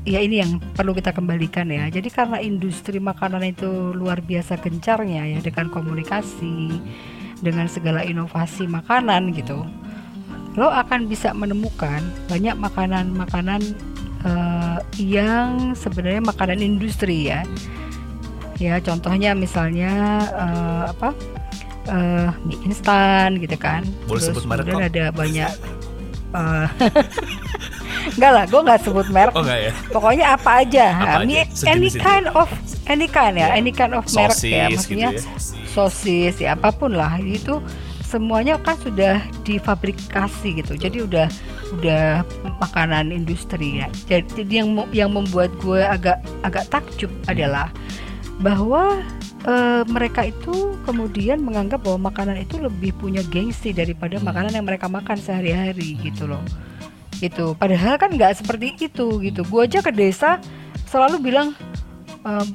ya 0.02 0.18
ini 0.18 0.42
yang 0.42 0.58
perlu 0.74 0.94
kita 0.94 1.14
kembalikan 1.14 1.70
ya. 1.70 1.86
Jadi 1.90 2.10
karena 2.10 2.38
industri 2.42 2.98
makanan 2.98 3.54
itu 3.54 3.94
luar 3.94 4.18
biasa 4.22 4.58
gencarnya 4.58 5.26
ya 5.26 5.38
dengan 5.38 5.70
komunikasi, 5.70 6.82
dengan 7.42 7.66
segala 7.70 8.02
inovasi 8.02 8.66
makanan 8.66 9.34
gitu. 9.34 9.62
Lo 10.52 10.68
akan 10.68 11.08
bisa 11.08 11.32
menemukan 11.32 12.04
banyak 12.28 12.58
makanan-makanan 12.60 13.62
uh, 14.26 14.78
yang 14.98 15.76
sebenarnya 15.76 16.22
makanan 16.22 16.60
industri 16.62 17.30
ya 17.30 17.42
ya 18.60 18.78
contohnya 18.78 19.34
misalnya 19.34 20.22
uh, 20.32 20.82
apa 20.94 21.10
uh, 21.90 22.30
mie 22.46 22.58
instan 22.66 23.42
gitu 23.42 23.58
kan 23.58 23.82
Boleh 24.06 24.22
terus 24.22 24.44
kemudian 24.46 24.86
ada 24.86 25.04
banyak 25.10 25.50
uh, 26.38 26.66
Enggak 28.02 28.32
lah, 28.34 28.44
gue 28.50 28.60
nggak 28.66 28.80
sebut 28.82 29.06
merek. 29.14 29.34
Oh 29.38 29.46
ya. 29.46 29.70
Pokoknya 29.94 30.34
apa 30.34 30.66
aja. 30.66 30.86
Apa 30.90 31.18
mie, 31.22 31.46
aja? 31.46 31.70
any 31.70 31.88
kind 31.88 32.26
of 32.34 32.50
any 32.90 33.06
kind 33.06 33.38
ya, 33.38 33.54
any 33.54 33.70
kind 33.70 33.94
of 33.94 34.04
merek 34.10 34.42
ya. 34.42 34.66
Maksudnya 34.68 35.10
gitu 35.14 35.28
ya. 35.30 35.70
sosis 35.70 36.34
ya 36.36 36.58
apa 36.58 36.68
pun 36.74 36.92
lah 36.98 37.16
itu 37.22 37.62
semuanya 38.12 38.60
kan 38.60 38.76
sudah 38.76 39.24
difabrikasi 39.48 40.60
gitu. 40.60 40.76
Jadi 40.76 41.08
udah 41.08 41.26
udah 41.80 42.20
makanan 42.60 43.08
industri 43.08 43.80
ya. 43.80 43.88
Jadi 44.04 44.60
yang 44.60 44.84
yang 44.92 45.10
membuat 45.16 45.48
gue 45.64 45.80
agak 45.80 46.20
agak 46.44 46.68
takjub 46.68 47.08
adalah 47.24 47.72
bahwa 48.44 49.00
e, 49.48 49.54
mereka 49.88 50.28
itu 50.28 50.76
kemudian 50.84 51.40
menganggap 51.40 51.80
bahwa 51.80 52.12
makanan 52.12 52.44
itu 52.44 52.60
lebih 52.60 52.92
punya 53.00 53.24
gengsi 53.24 53.72
daripada 53.72 54.20
hmm. 54.20 54.28
makanan 54.28 54.52
yang 54.52 54.66
mereka 54.68 54.92
makan 54.92 55.16
sehari-hari 55.16 55.96
gitu 56.04 56.28
loh. 56.28 56.44
Itu 57.24 57.56
padahal 57.56 57.96
kan 57.96 58.12
nggak 58.12 58.44
seperti 58.44 58.76
itu 58.76 59.16
gitu. 59.24 59.40
Gue 59.48 59.64
aja 59.64 59.80
ke 59.80 59.88
desa 59.88 60.36
selalu 60.92 61.32
bilang 61.32 61.56
uh, 62.26 62.46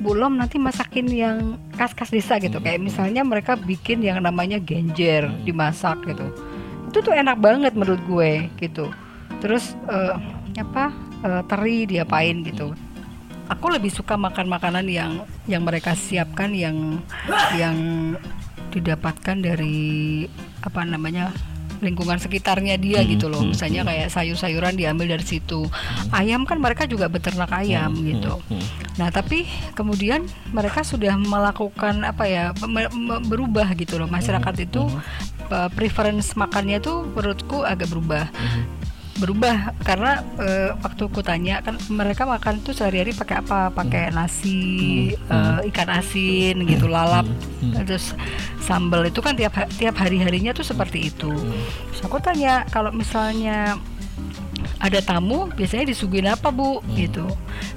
belum 0.00 0.40
nanti 0.40 0.56
masakin 0.60 1.06
yang 1.08 1.36
khas-khas 1.76 2.12
desa 2.12 2.36
gitu. 2.40 2.60
Kayak 2.60 2.84
misalnya 2.84 3.22
mereka 3.24 3.56
bikin 3.58 4.00
yang 4.04 4.20
namanya 4.20 4.60
genjer 4.60 5.28
dimasak 5.44 6.00
gitu. 6.08 6.26
Itu 6.90 7.02
tuh 7.02 7.14
enak 7.14 7.40
banget 7.40 7.72
menurut 7.74 8.00
gue 8.06 8.48
gitu. 8.60 8.88
Terus 9.42 9.74
uh, 9.90 10.16
apa 10.56 10.94
uh, 11.26 11.42
teri 11.48 11.88
diapain 11.88 12.44
gitu. 12.46 12.72
Aku 13.44 13.68
lebih 13.68 13.92
suka 13.92 14.16
makan 14.16 14.48
makanan 14.48 14.88
yang 14.88 15.12
yang 15.44 15.68
mereka 15.68 15.92
siapkan 15.92 16.56
yang 16.56 16.96
yang 17.60 17.76
didapatkan 18.72 19.36
dari 19.36 20.24
apa 20.64 20.80
namanya 20.82 21.28
lingkungan 21.80 22.20
sekitarnya 22.20 22.78
dia 22.78 23.00
hmm, 23.02 23.08
gitu 23.16 23.26
loh. 23.26 23.42
Hmm, 23.42 23.56
Misalnya 23.56 23.82
hmm. 23.82 23.88
kayak 23.90 24.08
sayur-sayuran 24.12 24.74
diambil 24.78 25.18
dari 25.18 25.26
situ. 25.26 25.66
Hmm. 25.66 26.10
Ayam 26.14 26.42
kan 26.46 26.60
mereka 26.60 26.84
juga 26.86 27.10
beternak 27.10 27.50
ayam 27.50 27.94
hmm, 27.94 28.04
gitu. 28.14 28.32
Hmm, 28.46 28.60
hmm. 28.60 28.66
Nah, 29.00 29.08
tapi 29.10 29.48
kemudian 29.74 30.26
mereka 30.54 30.86
sudah 30.86 31.16
melakukan 31.18 32.04
apa 32.06 32.24
ya 32.28 32.44
berubah 33.26 33.74
gitu 33.74 33.98
loh. 33.98 34.06
Masyarakat 34.06 34.54
hmm, 34.54 34.66
itu 34.70 34.82
hmm. 34.86 35.70
preference 35.74 36.36
makannya 36.38 36.78
tuh 36.78 37.08
menurutku 37.10 37.66
agak 37.66 37.90
berubah. 37.90 38.30
Hmm 38.34 38.83
berubah 39.14 39.78
karena 39.86 40.26
uh, 40.42 40.74
waktu 40.82 41.06
ku 41.06 41.22
tanya 41.22 41.62
kan 41.62 41.78
mereka 41.86 42.26
makan 42.26 42.58
tuh 42.66 42.74
sehari-hari 42.74 43.14
pakai 43.14 43.46
apa 43.46 43.70
pakai 43.70 44.10
hmm. 44.10 44.14
nasi 44.14 44.62
hmm. 45.14 45.30
Uh, 45.30 45.60
ikan 45.70 45.88
asin 45.90 46.66
gitu 46.66 46.90
lalap 46.90 47.22
hmm. 47.22 47.70
hmm. 47.70 47.86
terus 47.86 48.10
sambal 48.58 49.06
itu 49.06 49.22
kan 49.22 49.38
tiap 49.38 49.54
tiap 49.78 49.94
hari 50.02 50.18
harinya 50.18 50.50
tuh 50.50 50.66
seperti 50.66 51.14
itu 51.14 51.30
hmm. 51.30 52.02
aku 52.02 52.18
tanya 52.18 52.66
kalau 52.74 52.90
misalnya 52.90 53.78
ada 54.82 54.98
tamu 55.00 55.48
biasanya 55.54 55.88
disuguhin 55.88 56.28
apa 56.28 56.50
bu 56.50 56.82
hmm. 56.82 56.92
gitu 56.98 57.26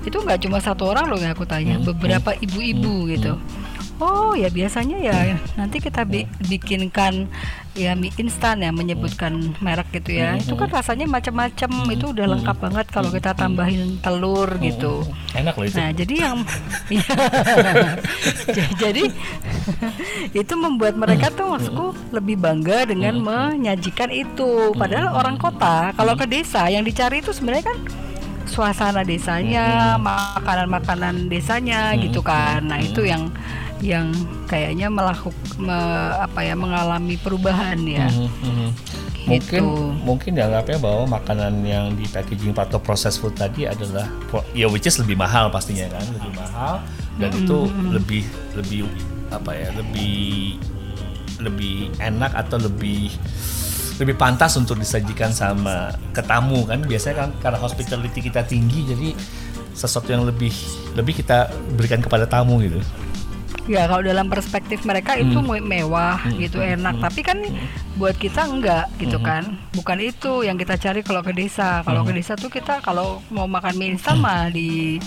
itu 0.04 0.18
nggak 0.18 0.42
cuma 0.44 0.58
satu 0.58 0.90
orang 0.90 1.08
loh 1.08 1.20
yang 1.22 1.38
aku 1.38 1.46
tanya 1.46 1.78
hmm. 1.78 1.86
beberapa 1.94 2.34
ibu-ibu 2.34 3.06
hmm. 3.06 3.10
gitu 3.14 3.34
Oh 3.98 4.38
ya 4.38 4.50
biasanya 4.54 4.98
ya. 5.02 5.38
Nanti 5.58 5.82
kita 5.82 6.06
bi 6.06 6.30
bikinkan 6.46 7.26
ya 7.78 7.94
mie 7.94 8.14
instan 8.22 8.62
ya 8.62 8.70
menyebutkan 8.70 9.58
merek 9.58 9.90
gitu 9.98 10.22
ya. 10.22 10.38
Itu 10.38 10.54
kan 10.54 10.70
rasanya 10.70 11.10
macam-macam. 11.10 11.70
Itu 11.90 12.14
udah 12.14 12.26
lengkap 12.38 12.58
banget 12.62 12.86
kalau 12.94 13.10
kita 13.10 13.34
tambahin 13.34 13.98
telur 14.06 14.54
gitu. 14.62 15.02
Enak 15.34 15.58
loh 15.58 15.66
itu. 15.66 15.78
Nah 15.82 15.90
jadi 15.94 16.14
yang 16.14 16.38
jadi 18.82 19.04
itu 20.46 20.54
membuat 20.54 20.94
mereka 20.94 21.34
tuh 21.34 21.58
maksudku 21.58 21.88
lebih 22.14 22.38
bangga 22.38 22.86
dengan 22.86 23.18
menyajikan 23.18 24.14
itu. 24.14 24.78
Padahal 24.78 25.18
orang 25.18 25.42
kota 25.42 25.90
kalau 25.98 26.14
ke 26.14 26.30
desa 26.30 26.70
yang 26.70 26.86
dicari 26.86 27.26
itu 27.26 27.34
sebenarnya 27.34 27.74
kan 27.74 27.78
suasana 28.48 29.04
desanya, 29.04 30.00
makanan-makanan 30.00 31.28
desanya 31.28 31.94
gitu 32.00 32.24
kan. 32.24 32.64
Nah 32.64 32.80
itu 32.80 33.04
yang 33.04 33.28
yang 33.82 34.10
kayaknya 34.50 34.90
melakukan 34.90 35.38
me, 35.60 35.78
apa 36.18 36.40
ya 36.42 36.56
mengalami 36.58 37.16
perubahan 37.20 37.78
ya. 37.86 38.10
Mm 38.10 38.30
-hmm. 38.30 38.70
Mungkin 39.28 39.60
gitu. 39.60 39.92
mungkin 40.08 40.32
dianggapnya 40.40 40.80
bahwa 40.80 41.20
makanan 41.20 41.60
yang 41.68 41.92
di 42.00 42.08
packaging 42.08 42.56
atau 42.56 42.80
proses 42.80 43.20
food 43.20 43.36
tadi 43.36 43.68
adalah 43.68 44.08
ya 44.56 44.72
which 44.72 44.88
is 44.88 44.96
lebih 44.96 45.20
mahal 45.20 45.52
pastinya 45.52 45.84
kan, 45.92 46.06
lebih 46.16 46.32
mahal 46.32 46.80
dan 47.20 47.30
mm 47.30 47.36
-hmm. 47.36 47.44
itu 47.44 47.58
lebih 47.92 48.24
lebih 48.56 48.80
apa 49.28 49.52
ya, 49.52 49.70
lebih 49.76 50.56
lebih 51.44 51.92
enak 52.00 52.32
atau 52.34 52.58
lebih 52.58 53.12
lebih 53.98 54.14
pantas 54.14 54.54
untuk 54.58 54.78
disajikan 54.78 55.34
sama 55.34 55.90
ketamu 56.14 56.66
kan 56.70 56.86
biasanya 56.86 57.26
kan 57.26 57.30
karena 57.42 57.60
hospitality 57.60 58.20
kita 58.30 58.46
tinggi 58.46 58.86
jadi 58.94 59.10
sesuatu 59.74 60.10
yang 60.10 60.26
lebih 60.26 60.54
lebih 60.94 61.22
kita 61.22 61.50
berikan 61.78 62.02
kepada 62.02 62.30
tamu 62.30 62.62
gitu 62.62 62.82
ya 63.68 63.84
kalau 63.88 64.04
dalam 64.04 64.32
perspektif 64.32 64.88
mereka 64.88 65.20
itu 65.20 65.40
me- 65.44 65.64
mewah 65.64 66.20
gitu 66.40 66.64
enak. 66.64 67.00
Tapi 67.04 67.22
kan 67.24 67.38
buat 68.00 68.16
kita 68.16 68.48
enggak 68.48 68.88
gitu 69.02 69.18
kan. 69.20 69.60
Bukan 69.76 69.98
itu 70.00 70.46
yang 70.48 70.56
kita 70.56 70.80
cari 70.80 71.04
kalau 71.04 71.22
ke 71.26 71.36
desa. 71.36 71.84
Kalau 71.84 72.08
ke 72.08 72.16
desa 72.16 72.38
tuh 72.40 72.48
kita 72.48 72.80
kalau 72.80 73.20
mau 73.34 73.50
makan 73.50 73.76
mie 73.76 73.98
instan 73.98 74.22
mah 74.22 74.48
di 74.54 75.02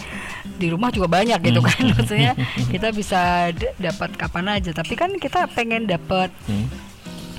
di 0.60 0.66
rumah 0.68 0.92
juga 0.92 1.08
banyak 1.08 1.40
gitu 1.40 1.60
kan. 1.64 1.80
Maksudnya 1.96 2.32
kita 2.68 2.92
bisa 2.92 3.52
dapat 3.80 4.12
kapan 4.18 4.60
aja. 4.60 4.70
Tapi 4.76 4.92
kan 4.98 5.10
kita 5.16 5.48
pengen 5.56 5.88
dapat 5.88 6.28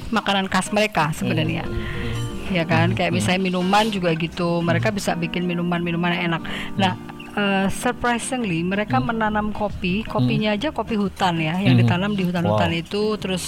makanan 0.09 0.49
khas 0.49 0.73
mereka 0.73 1.13
sebenarnya. 1.13 1.63
Ya 2.51 2.67
kan? 2.67 2.91
Kayak 2.91 3.15
misalnya 3.15 3.47
minuman 3.47 3.87
juga 3.93 4.11
gitu. 4.17 4.59
Mereka 4.59 4.91
bisa 4.91 5.15
bikin 5.15 5.47
minuman-minuman 5.47 6.11
yang 6.17 6.35
enak. 6.35 6.43
Nah 6.75 6.93
eh, 7.33 7.67
surprisingly 7.69 8.59
mereka 8.61 8.97
menanam 8.97 9.49
kopi 9.49 10.03
kopinya 10.03 10.51
aja 10.51 10.69
kopi 10.69 10.93
hutan 10.93 11.35
ya 11.35 11.55
yang 11.55 11.75
ditanam 11.75 12.11
di 12.11 12.23
hutan-hutan 12.23 12.69
Wow. 12.69 12.81
itu. 12.81 13.03
Terus 13.17 13.43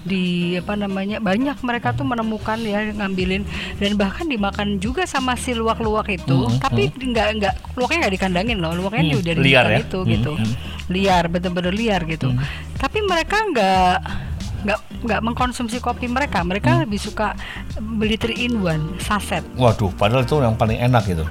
di 0.00 0.24
apa 0.54 0.74
namanya 0.74 1.18
banyak 1.18 1.58
mereka 1.60 1.92
tuh 1.92 2.02
menemukan 2.02 2.58
ya 2.60 2.90
ngambilin 2.90 3.46
dan 3.76 3.94
bahkan 3.94 4.24
dimakan 4.24 4.76
juga 4.76 5.04
sama 5.04 5.34
si 5.34 5.52
luwak-luwak 5.52 6.10
itu. 6.10 6.50
Tapi 6.58 6.90
nggak 6.90 7.28
nggak 7.36 7.54
luwaknya 7.74 7.98
nggak 8.00 8.14
dikandangin 8.14 8.58
loh 8.58 8.74
luwaknya 8.74 9.02
Hmm, 9.08 9.20
udah 9.20 9.34
di 9.34 9.42
liar 9.42 9.66
ya? 9.68 9.78
itu 9.80 9.98
Hmm, 9.98 10.10
gitu. 10.10 10.32
hmm. 10.34 10.54
liar 10.88 11.24
bener-bener 11.26 11.72
liar 11.72 12.02
gitu. 12.04 12.32
Tapi 12.74 12.98
mereka 13.02 13.36
nggak 13.44 13.96
nggak 14.58 14.78
nggak 15.00 15.20
mengkonsumsi 15.22 15.78
kopi 15.78 16.06
mereka 16.06 16.42
mereka 16.42 16.82
lebih 16.82 16.98
suka 16.98 17.38
beli 17.78 18.14
three 18.14 18.44
in 18.44 18.58
one 18.58 18.98
saset 18.98 19.46
Waduh, 19.54 19.90
padahal 19.92 20.22
itu 20.22 20.34
yang 20.36 20.54
paling 20.54 20.76
enak 20.76 21.06
gitu. 21.06 21.22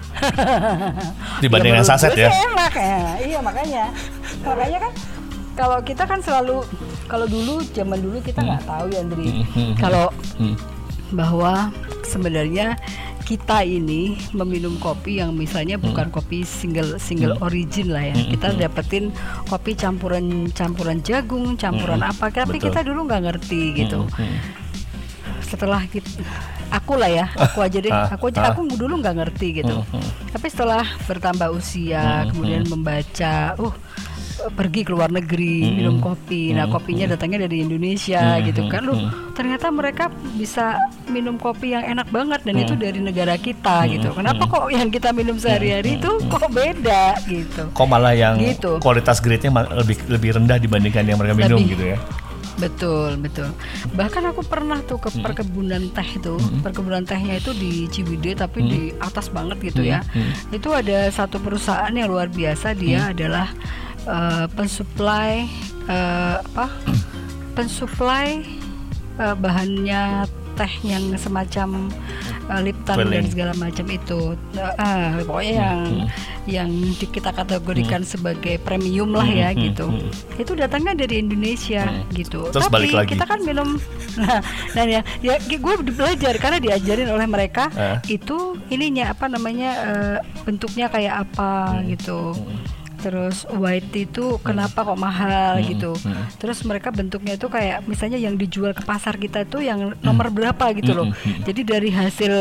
Dibanding 1.44 1.72
Ya, 1.72 1.78
yang 1.78 1.86
saset 1.86 2.14
ya. 2.14 2.30
enak 2.32 2.74
ya 2.74 3.00
iya 3.20 3.40
makanya 3.40 3.84
makanya 4.42 4.80
kan 4.82 4.94
kalau 5.54 5.78
kita 5.82 6.04
kan 6.04 6.20
selalu 6.20 6.64
kalau 7.06 7.26
dulu 7.26 7.60
zaman 7.68 8.00
dulu 8.00 8.18
kita 8.22 8.40
nggak 8.40 8.64
tahu 8.64 8.86
ya 8.90 9.00
Andri 9.02 9.44
Hmm. 9.46 9.74
kalau 9.76 10.08
Hmm. 10.38 10.56
bahwa 11.10 11.72
sebenarnya 12.04 12.76
kita 13.28 13.60
ini 13.60 14.16
meminum 14.32 14.80
kopi 14.80 15.20
yang 15.20 15.36
misalnya 15.36 15.76
Hmm. 15.76 15.92
bukan 15.92 16.08
kopi 16.08 16.48
single 16.48 16.96
single 16.96 17.36
origin 17.44 17.92
lah 17.92 18.08
ya. 18.08 18.16
Kita 18.16 18.56
dapetin 18.56 19.12
kopi 19.46 19.76
campuran 19.76 20.48
campuran 20.56 21.04
jagung, 21.04 21.60
campuran 21.60 22.00
apa. 22.02 22.32
Tapi 22.32 22.56
Hmm. 22.56 22.64
Betul. 22.64 22.66
kita 22.72 22.80
dulu 22.88 23.00
nggak 23.04 23.24
ngerti 23.28 23.62
gitu. 23.76 24.08
Hmm. 24.16 24.38
Setelah 25.44 25.84
kita 25.88 26.08
aku 26.72 26.96
lah 26.96 27.12
ya, 27.12 27.26
aku 27.36 27.60
aja 27.60 27.80
deh. 27.84 27.92
Ah, 27.92 28.08
Aku 28.16 28.32
ah. 28.32 28.52
aku 28.52 28.64
dulu 28.80 28.96
nggak 29.04 29.16
ngerti 29.20 29.48
gitu. 29.60 29.76
Hmm. 29.84 30.08
Tapi 30.32 30.48
setelah 30.48 30.88
bertambah 31.04 31.52
usia, 31.52 32.32
kemudian 32.32 32.64
membaca, 32.72 33.60
uh 33.60 33.76
pergi 34.54 34.86
ke 34.86 34.92
luar 34.94 35.10
negeri 35.10 35.74
minum 35.74 35.98
kopi. 35.98 36.54
Nah, 36.54 36.70
kopinya 36.70 37.10
datangnya 37.10 37.50
dari 37.50 37.66
Indonesia 37.66 38.38
gitu 38.42 38.70
kan. 38.70 38.86
Loh, 38.86 38.98
ternyata 39.34 39.68
mereka 39.70 40.08
bisa 40.36 40.78
minum 41.08 41.36
kopi 41.36 41.74
yang 41.74 41.84
enak 41.84 42.08
banget 42.10 42.42
dan 42.44 42.56
itu 42.58 42.74
dari 42.74 43.00
negara 43.02 43.36
kita 43.36 43.88
gitu. 43.90 44.14
Kenapa 44.14 44.46
kok 44.46 44.70
yang 44.70 44.90
kita 44.90 45.10
minum 45.12 45.36
sehari-hari 45.38 45.98
itu 45.98 46.12
kok 46.28 46.50
beda 46.50 47.18
gitu. 47.26 47.70
Kok 47.74 47.88
malah 47.88 48.14
yang 48.14 48.36
Gitu. 48.38 48.80
kualitas 48.80 49.20
grade-nya 49.20 49.50
lebih 49.74 49.98
lebih 50.08 50.30
rendah 50.40 50.58
dibandingkan 50.58 51.04
yang 51.04 51.18
mereka 51.20 51.36
minum 51.36 51.60
Lebih. 51.60 51.72
gitu 51.74 51.86
ya. 51.94 52.00
Betul, 52.58 53.22
betul. 53.22 53.54
Bahkan 53.94 54.34
aku 54.34 54.42
pernah 54.42 54.82
tuh 54.82 54.98
ke 54.98 55.14
perkebunan 55.22 55.94
teh 55.94 56.10
itu, 56.18 56.42
perkebunan 56.66 57.06
tehnya 57.06 57.38
itu 57.38 57.54
di 57.54 57.86
Ciwidey 57.86 58.34
tapi 58.34 58.66
di 58.66 58.82
atas 58.98 59.30
banget 59.30 59.62
gitu 59.62 59.86
ya. 59.86 60.02
Itu 60.50 60.74
ada 60.74 61.06
satu 61.14 61.38
perusahaan 61.38 61.94
yang 61.94 62.10
luar 62.10 62.34
biasa 62.34 62.74
dia 62.74 63.14
adalah 63.14 63.54
eh, 64.08 64.46
pensuplai 64.50 65.46
eh, 65.86 66.36
apa? 66.40 66.72
pensuplai 67.54 68.46
eh, 69.18 69.36
bahannya 69.36 70.26
teh 70.54 70.74
yang 70.82 71.14
semacam 71.16 71.86
eh, 72.50 72.62
Lipton 72.64 72.98
dan 73.04 73.26
segala 73.28 73.54
macam 73.54 73.86
itu. 73.88 74.34
Eh, 74.54 74.74
ah, 74.76 75.22
pokoknya 75.22 75.54
yang 75.54 75.80
yang 76.48 76.70
di- 76.96 77.06
kita 77.08 77.30
kategorikan 77.30 78.02
sebagai 78.02 78.58
premium 78.58 79.12
lah 79.12 79.28
ya 79.28 79.52
gitu. 79.54 79.92
Itu 80.34 80.56
datangnya 80.56 80.98
dari 80.98 81.20
Indonesia 81.20 81.86
gitu. 82.10 82.50
Terus 82.50 82.66
Tapi 82.66 82.74
balik 82.74 82.94
lagi. 82.96 83.10
kita 83.14 83.26
kan 83.26 83.44
minum 83.44 83.76
nah, 84.18 84.40
nah 84.74 84.84
ya, 84.88 85.02
ya 85.20 85.36
gue 85.38 85.74
belajar 85.84 86.34
karena 86.38 86.58
diajarin 86.58 87.10
oleh 87.12 87.28
mereka 87.28 87.70
Eh. 87.70 88.18
itu 88.18 88.58
ininya 88.70 89.12
apa 89.12 89.28
namanya 89.28 89.72
eh, 89.84 90.18
bentuknya 90.42 90.88
kayak 90.88 91.28
apa 91.28 91.84
gitu. 91.86 92.34
Terus 92.98 93.46
white 93.54 93.94
itu 93.94 94.42
kenapa 94.42 94.82
kok 94.82 94.98
mahal 94.98 95.62
gitu. 95.62 95.94
Terus 96.42 96.66
mereka 96.66 96.90
bentuknya 96.90 97.38
itu 97.38 97.46
kayak 97.46 97.86
misalnya 97.86 98.18
yang 98.18 98.36
dijual 98.36 98.74
ke 98.74 98.82
pasar 98.82 99.22
kita 99.22 99.46
itu 99.46 99.62
yang 99.62 99.94
nomor 100.02 100.34
berapa 100.34 100.74
gitu 100.74 100.98
loh. 100.98 101.08
Jadi 101.46 101.62
dari 101.62 101.90
hasil 101.94 102.34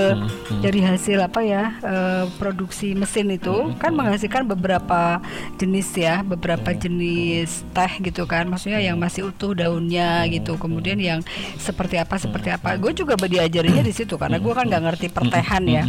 dari 0.64 0.80
hasil 0.80 1.18
apa 1.20 1.40
ya 1.44 1.76
eh, 1.84 2.24
produksi 2.40 2.96
mesin 2.96 3.28
itu 3.36 3.76
kan 3.76 3.92
menghasilkan 3.92 4.48
beberapa 4.48 5.20
jenis 5.60 5.92
ya, 5.92 6.24
beberapa 6.24 6.72
jenis 6.72 7.62
teh 7.76 7.92
gitu 8.00 8.24
kan. 8.24 8.48
Maksudnya 8.48 8.80
yang 8.80 8.96
masih 8.96 9.28
utuh 9.28 9.52
daunnya 9.52 10.24
gitu. 10.32 10.56
Kemudian 10.56 10.96
yang 10.96 11.20
seperti 11.60 12.00
apa 12.00 12.16
seperti 12.16 12.48
apa. 12.52 12.80
Gue 12.80 12.96
juga 12.96 13.14
diajarinnya 13.16 13.84
di 13.84 13.92
situ 13.92 14.16
karena 14.16 14.40
gue 14.40 14.52
kan 14.56 14.64
nggak 14.66 14.84
ngerti 14.88 15.06
pertehan 15.12 15.64
ya. 15.68 15.84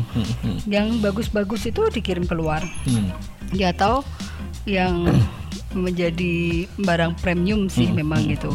Yang 0.68 1.00
bagus-bagus 1.00 1.72
itu 1.72 1.88
dikirim 1.88 2.28
keluar. 2.28 2.62
Hmm. 2.84 3.16
Ya 3.56 3.72
atau 3.72 4.04
yang 4.68 5.08
menjadi 5.72 6.68
barang 6.76 7.16
premium 7.18 7.66
sih 7.68 7.88
memang 7.90 8.28
gitu. 8.28 8.52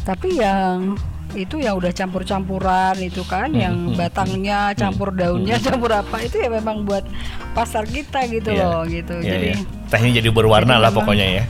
Tapi 0.00 0.38
yang 0.38 0.94
itu 1.30 1.58
yang 1.58 1.78
udah 1.78 1.90
campur-campuran 1.90 2.98
itu 2.98 3.22
kan 3.22 3.50
yang 3.52 3.94
batangnya 3.94 4.74
campur 4.74 5.10
daunnya 5.10 5.58
campur 5.60 5.90
apa 5.92 6.22
itu 6.22 6.38
ya 6.38 6.50
memang 6.50 6.82
buat 6.82 7.06
pasar 7.52 7.86
kita 7.86 8.26
gitu 8.26 8.50
Iya. 8.50 8.64
loh 8.64 8.82
gitu. 8.84 9.14
Iya, 9.18 9.30
Jadi 9.30 9.48
iya. 9.48 9.58
tehnya 9.86 10.10
jadi 10.18 10.28
berwarna 10.30 10.74
jadi 10.74 10.80
lah 10.80 10.90
memang- 10.90 10.98
pokoknya 11.02 11.26
ya. 11.32 11.44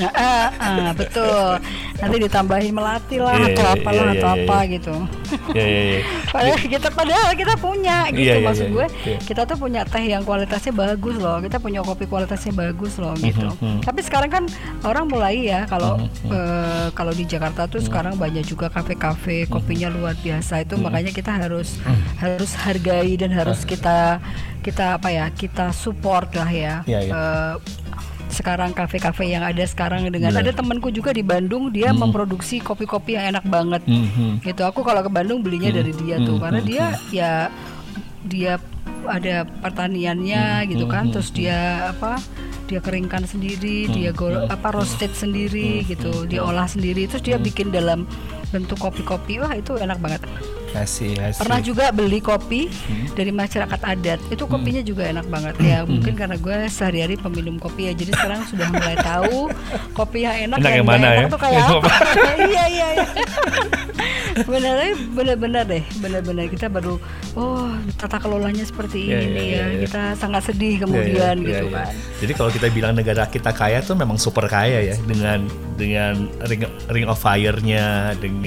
Nah, 0.00 0.12
ah, 0.16 0.48
ah, 0.56 0.90
betul. 0.96 1.60
Nanti 2.00 2.16
ditambahin 2.24 2.72
melati 2.72 3.16
lah 3.20 3.36
Iya, 3.36 3.52
atau 3.52 3.64
iya, 3.68 3.74
apalah 3.76 4.04
iya, 4.08 4.12
atau 4.16 4.28
iya, 4.32 4.38
apa 4.40 4.56
iya. 4.64 4.72
gitu. 4.72 4.94
Iya, 5.52 5.64
iya, 5.68 5.82
iya. 5.84 6.00
Padahal 6.32 6.58
kita 6.62 6.88
padahal 6.90 7.30
kita 7.36 7.54
punya 7.60 7.96
gitu 8.08 8.24
Iya, 8.24 8.34
iya, 8.40 8.46
maksud 8.48 8.66
iya, 8.66 8.74
gue. 8.74 8.86
iya. 9.04 9.18
Kita 9.20 9.42
tuh 9.44 9.56
punya 9.60 9.80
teh 9.84 10.04
yang 10.08 10.22
kualitasnya 10.24 10.72
bagus 10.72 11.16
loh. 11.20 11.36
Kita 11.44 11.56
punya 11.60 11.80
kopi 11.84 12.04
kualitasnya 12.08 12.52
bagus 12.56 12.96
loh 12.96 13.12
gitu. 13.20 13.48
mhm. 13.60 13.84
Tapi 13.84 14.00
sekarang 14.00 14.30
kan 14.32 14.44
orang 14.88 15.04
mulai 15.04 15.36
ya 15.44 15.68
kalau 15.68 16.00
eh, 16.24 16.88
kalau 16.96 17.12
di 17.12 17.28
Jakarta 17.28 17.68
tuh 17.68 17.84
sekarang 17.84 18.16
banyak 18.16 18.46
juga 18.46 18.72
kafe-kafe 18.72 19.44
kopinya 19.46 19.92
luar 19.92 20.16
biasa 20.16 20.64
itu 20.64 20.80
makanya 20.80 21.12
kita 21.12 21.34
harus 21.36 21.76
harus 22.16 22.50
hargai 22.56 23.14
dan 23.20 23.30
harus 23.34 23.62
kita 23.68 24.22
kita 24.60 24.96
apa 25.00 25.08
ya 25.10 25.26
kita 25.32 25.72
support 25.72 26.32
lah 26.32 26.48
ya. 26.48 26.74
Iya, 26.88 26.98
iya. 27.04 27.12
Eh, 27.12 27.54
sekarang 28.30 28.70
kafe-kafe 28.72 29.28
yang 29.28 29.42
ada 29.42 29.62
sekarang 29.66 30.06
dengan 30.08 30.32
Benar. 30.32 30.46
ada 30.46 30.52
temanku 30.54 30.88
juga 30.94 31.10
di 31.10 31.20
Bandung 31.26 31.68
dia 31.74 31.90
memproduksi 31.90 32.62
kopi-kopi 32.62 33.18
yang 33.18 33.36
enak 33.36 33.44
banget. 33.46 33.82
Mhm. 33.84 34.40
gitu. 34.46 34.62
Aku 34.64 34.86
kalau 34.86 35.02
ke 35.04 35.10
Bandung 35.10 35.42
belinya 35.42 35.70
dari 35.74 35.92
dia 35.94 36.16
tuh 36.22 36.38
karena 36.38 36.60
dia 36.62 36.84
ya 37.10 37.32
dia 38.24 38.62
ada 39.08 39.48
pertaniannya 39.48 40.68
gitu 40.68 40.84
kan 40.84 41.08
terus 41.08 41.32
dia 41.32 41.88
apa 41.88 42.20
dia 42.68 42.78
keringkan 42.78 43.24
sendiri 43.24 43.88
dia 43.90 44.12
go, 44.12 44.46
apa 44.46 44.68
roasted 44.70 45.10
sendiri 45.16 45.82
gitu 45.88 46.28
dia 46.28 46.44
olah 46.44 46.68
sendiri 46.68 47.08
terus 47.08 47.24
dia 47.24 47.40
bikin 47.40 47.72
dalam 47.72 48.04
bentuk 48.50 48.78
kopi-kopi 48.78 49.38
wah 49.38 49.54
itu 49.54 49.78
enak 49.78 49.98
banget. 49.98 50.22
Asih, 50.70 51.18
asih. 51.18 51.42
pernah 51.42 51.58
juga 51.58 51.90
beli 51.90 52.22
kopi 52.22 52.70
dari 53.18 53.34
masyarakat 53.34 53.80
adat. 53.82 54.22
Itu 54.30 54.46
kopinya 54.46 54.78
juga 54.78 55.02
enak 55.10 55.26
banget. 55.26 55.54
Ya 55.58 55.82
mungkin 55.82 56.14
karena 56.14 56.38
gue 56.38 56.70
sehari-hari 56.70 57.18
peminum 57.18 57.58
kopi 57.58 57.90
ya. 57.90 57.92
Jadi 57.94 58.14
sekarang 58.14 58.46
sudah 58.46 58.70
mulai 58.70 58.94
tahu 58.94 59.50
kopi 59.98 60.22
yang 60.22 60.46
enak 60.46 60.58
Enak 60.62 60.70
yang 60.78 60.86
mana 60.86 61.06
enak 61.10 61.26
ya? 61.26 61.26
tuh 61.26 61.40
kayak 61.42 61.62
apa. 61.66 61.90
iya 62.54 62.64
iya 62.70 62.88
iya. 62.94 63.06
Benar 64.46 64.94
benar-benar 65.10 65.64
deh. 65.66 65.82
Benar-benar 65.98 66.46
kita 66.54 66.70
baru 66.70 67.02
oh 67.34 67.66
tata 67.98 68.22
kelolanya 68.22 68.62
seperti 68.62 69.10
Iya, 69.10 69.18
ini 69.26 69.42
iya, 69.42 69.58
ya. 69.58 69.64
iya. 69.74 69.80
kita 69.90 70.02
sangat 70.14 70.42
sedih 70.54 70.78
Iya, 70.78 70.82
kemudian 70.86 71.34
gitu 71.42 71.66
kan. 71.74 71.92
Jadi 72.22 72.32
kalau 72.38 72.50
kita 72.54 72.66
bilang 72.70 72.94
negara 72.94 73.26
kita 73.26 73.50
kaya 73.50 73.82
tuh 73.82 73.98
memang 73.98 74.22
super 74.22 74.46
kaya 74.46 74.86
ya. 74.86 74.94
Dengan 75.02 75.50
dengan 75.74 76.30
ring, 76.46 76.62
ring 76.92 77.06
of 77.10 77.18
fire-nya, 77.18 78.14
dengan 78.22 78.39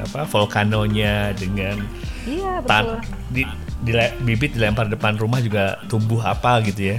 apa 0.00 0.24
volcanonya, 0.24 1.36
dengan 1.36 1.84
iya 2.24 2.64
betul 2.64 2.68
tan 2.68 2.84
di, 3.28 3.42
dile- 3.84 4.16
bibit 4.24 4.56
dilempar 4.56 4.88
depan 4.88 5.20
rumah 5.20 5.38
juga 5.44 5.78
tumbuh 5.86 6.24
apa 6.24 6.64
gitu 6.64 6.96
ya. 6.96 6.98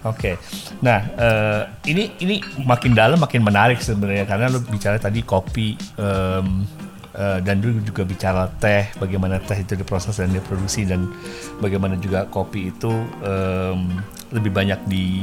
Oke, 0.00 0.40
nah 0.80 1.04
eh, 1.12 1.62
ini 1.92 2.16
ini 2.24 2.40
makin 2.64 2.96
dalam 2.96 3.20
makin 3.20 3.44
menarik 3.44 3.84
sebenarnya 3.84 4.24
karena 4.24 4.48
lu 4.48 4.64
bicara 4.64 4.96
tadi 4.96 5.20
kopi 5.20 5.76
em, 6.00 6.64
eh, 7.12 7.38
dan 7.44 7.60
dulu 7.60 7.84
juga 7.84 8.08
bicara 8.08 8.48
teh, 8.48 8.88
bagaimana 8.96 9.36
teh 9.44 9.60
itu 9.60 9.76
diproses 9.76 10.16
dan 10.16 10.32
diproduksi 10.32 10.88
dan 10.88 11.04
bagaimana 11.60 12.00
juga 12.00 12.24
kopi 12.24 12.72
itu 12.72 12.92
em, 13.20 14.00
lebih 14.32 14.48
banyak 14.48 14.80
di. 14.88 15.20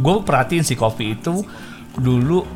Gue 0.00 0.24
perhatiin 0.24 0.64
sih 0.64 0.78
kopi 0.78 1.12
itu 1.12 1.44
dulu 2.00 2.48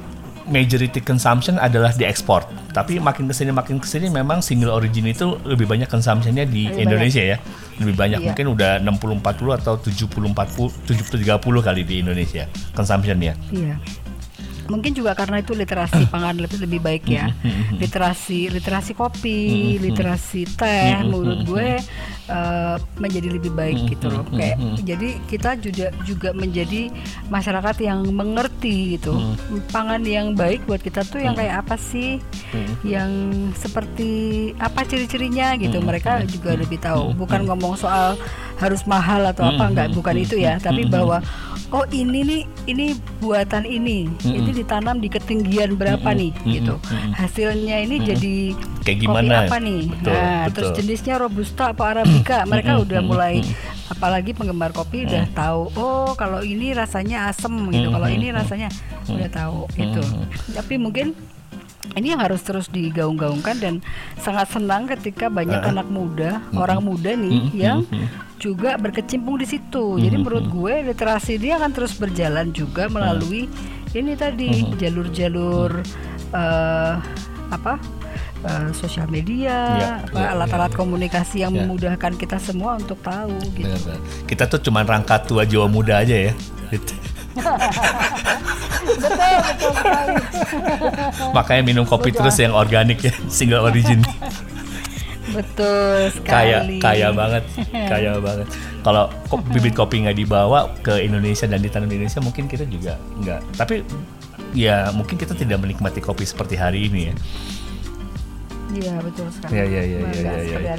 majority 0.46 1.00
consumption 1.00 1.56
adalah 1.56 1.90
di 1.90 2.02
ekspor. 2.02 2.42
Tapi 2.70 2.98
makin 2.98 3.26
ke 3.26 3.34
sini 3.34 3.50
makin 3.50 3.78
ke 3.78 3.86
sini 3.86 4.08
memang 4.08 4.40
single 4.40 4.70
origin 4.70 5.06
itu 5.06 5.38
lebih 5.42 5.66
banyak 5.66 5.86
consumptionnya 5.86 6.44
di 6.44 6.66
Lebih 6.66 6.82
Indonesia 6.82 7.22
ya. 7.22 7.36
Lebih 7.78 7.94
banyak 7.94 8.18
Iya. 8.20 8.26
mungkin 8.30 8.46
udah 8.52 8.72
60 8.80 9.18
40 9.18 9.58
atau 9.58 9.74
70 9.78 10.32
40 10.32 10.70
70 10.86 11.22
30 11.22 11.62
kali 11.62 11.82
di 11.82 12.00
Indonesia 12.00 12.44
consumptionnya. 12.72 13.34
Iya. 13.50 13.76
Mungkin 14.62 14.94
juga 14.94 15.12
karena 15.18 15.42
itu 15.42 15.52
literasi 15.52 16.06
pangan 16.14 16.38
lebih 16.38 16.62
lebih 16.62 16.80
baik 16.80 17.04
ya. 17.10 17.34
Literasi 17.76 18.46
literasi 18.48 18.94
kopi, 18.94 19.76
literasi 19.82 20.46
teh 20.54 21.02
menurut 21.02 21.42
gue 21.44 21.70
eh, 22.32 22.76
menjadi 22.96 23.28
lebih 23.36 23.52
baik 23.52 23.92
gitu 23.92 24.08
loh. 24.08 24.24
Kayak 24.32 24.56
jadi 24.82 25.08
kita 25.28 25.50
juga 25.60 25.86
juga 26.08 26.32
menjadi 26.32 26.88
masyarakat 27.28 27.76
yang 27.84 28.08
mengerti 28.08 28.96
gitu. 28.96 29.12
Pangan 29.68 30.00
yang 30.02 30.32
baik 30.32 30.64
buat 30.64 30.80
kita 30.80 31.04
tuh 31.04 31.20
yang 31.20 31.36
kayak 31.36 31.60
apa 31.68 31.76
sih? 31.76 32.16
Yang 32.82 33.10
seperti 33.60 34.10
apa 34.56 34.82
ciri-cirinya 34.88 35.54
gitu. 35.60 35.78
Mereka 35.78 36.24
juga 36.32 36.56
lebih 36.56 36.80
tahu. 36.80 37.12
Bukan 37.12 37.44
ngomong 37.44 37.76
soal 37.76 38.16
harus 38.56 38.86
mahal 38.86 39.26
atau 39.26 39.42
apa 39.42 39.64
enggak, 39.66 39.88
bukan 39.90 40.14
itu 40.22 40.38
ya, 40.38 40.54
tapi 40.54 40.86
bahwa 40.86 41.18
oh 41.74 41.82
ini 41.90 42.22
nih 42.22 42.42
ini 42.70 42.86
buatan 43.18 43.66
ini. 43.66 44.06
Ini 44.22 44.54
ditanam 44.54 45.02
di 45.02 45.10
ketinggian 45.10 45.74
berapa 45.74 46.14
nih? 46.14 46.30
gitu. 46.46 46.78
hasilnya 47.12 47.82
ini 47.82 47.96
jadi 48.02 48.36
Kayak 48.82 48.98
kopi 49.02 49.02
gimana? 49.02 49.34
apa 49.46 49.56
nih? 49.58 49.82
Betul, 49.90 50.12
nah 50.14 50.42
betul. 50.46 50.54
terus 50.54 50.68
jenisnya 50.78 51.14
robusta 51.18 51.64
apa 51.74 51.84
arabica 51.90 52.21
mereka 52.46 52.72
udah 52.80 53.00
mulai 53.04 53.42
apalagi 53.90 54.32
penggemar 54.32 54.72
kopi 54.72 55.04
udah 55.04 55.28
tahu 55.36 55.68
oh 55.76 56.16
kalau 56.16 56.40
ini 56.40 56.72
rasanya 56.72 57.28
asem 57.28 57.52
gitu. 57.70 57.92
Kalau 57.92 58.08
ini 58.08 58.32
rasanya 58.32 58.68
udah 59.08 59.28
tahu 59.28 59.68
gitu. 59.76 60.02
Tapi 60.56 60.74
mungkin 60.80 61.12
ini 61.98 62.14
yang 62.14 62.22
harus 62.22 62.40
terus 62.46 62.70
digaung-gaungkan 62.72 63.58
dan 63.58 63.74
sangat 64.16 64.48
senang 64.54 64.86
ketika 64.86 65.26
banyak 65.28 65.60
anak 65.60 65.90
muda, 65.90 66.40
orang 66.54 66.80
muda 66.80 67.12
nih 67.12 67.52
yang 67.52 67.84
juga 68.38 68.78
berkecimpung 68.78 69.36
di 69.36 69.46
situ. 69.46 69.98
Jadi 69.98 70.16
menurut 70.16 70.46
gue 70.48 70.74
literasi 70.88 71.36
dia 71.42 71.58
akan 71.60 71.70
terus 71.74 71.98
berjalan 71.98 72.54
juga 72.54 72.88
melalui 72.88 73.50
ini 73.92 74.16
tadi 74.16 74.72
jalur-jalur 74.78 75.84
eh, 76.32 76.94
apa? 77.52 77.76
Eh, 78.42 78.70
sosial 78.72 79.06
media, 79.06 79.56
Ya, 79.72 79.92
ya, 80.04 80.26
alat-alat 80.32 80.72
komunikasi 80.72 81.40
yang 81.40 81.52
Ya. 81.52 81.62
memudahkan 81.62 82.12
kita 82.14 82.36
semua 82.36 82.74
untuk 82.74 82.98
tahu 83.00 83.34
gitu. 83.52 83.66
Benar-benar. 83.66 84.00
Kita 84.26 84.44
tuh 84.46 84.60
cuman 84.60 84.84
rangka 84.84 85.22
tua 85.22 85.42
jiwa 85.42 85.66
muda 85.66 86.02
aja 86.02 86.30
ya. 86.30 86.32
Betul, 86.68 86.96
betul 88.82 89.72
sekali. 89.72 90.14
Makanya 91.36 91.62
minum 91.62 91.84
kopi 91.84 92.10
terus 92.10 92.36
yang 92.36 92.52
organik 92.52 92.98
ya, 93.00 93.12
single 93.28 93.62
origin. 93.62 94.00
Betul 95.32 96.12
kaya 96.28 96.60
sekali. 96.60 96.76
kaya 96.76 97.08
banget 97.08 97.44
kaya 97.72 98.20
banget 98.20 98.44
kalau 98.84 99.08
bibit 99.54 99.72
kopi 99.72 100.04
nggak 100.04 100.18
dibawa 100.18 100.68
ke 100.84 101.00
Indonesia 101.00 101.48
dan 101.48 101.64
ditanam 101.64 101.88
di 101.88 101.96
Indonesia 101.96 102.20
mungkin 102.20 102.44
kita 102.44 102.68
juga 102.68 103.00
nggak 103.16 103.40
tapi 103.56 103.80
ya 104.52 104.92
mungkin 104.92 105.16
kita 105.16 105.32
tidak 105.32 105.56
menikmati 105.56 106.04
kopi 106.04 106.28
seperti 106.28 106.60
hari 106.60 106.84
ini 106.84 107.00
ya 107.08 107.14
Iya 108.72 108.94
betul 109.04 109.26
sekali. 109.28 109.52
Iya, 109.52 109.64
iya, 109.68 109.82
iya, 109.84 109.98
Nggak 110.00 110.38
iya, 110.48 110.74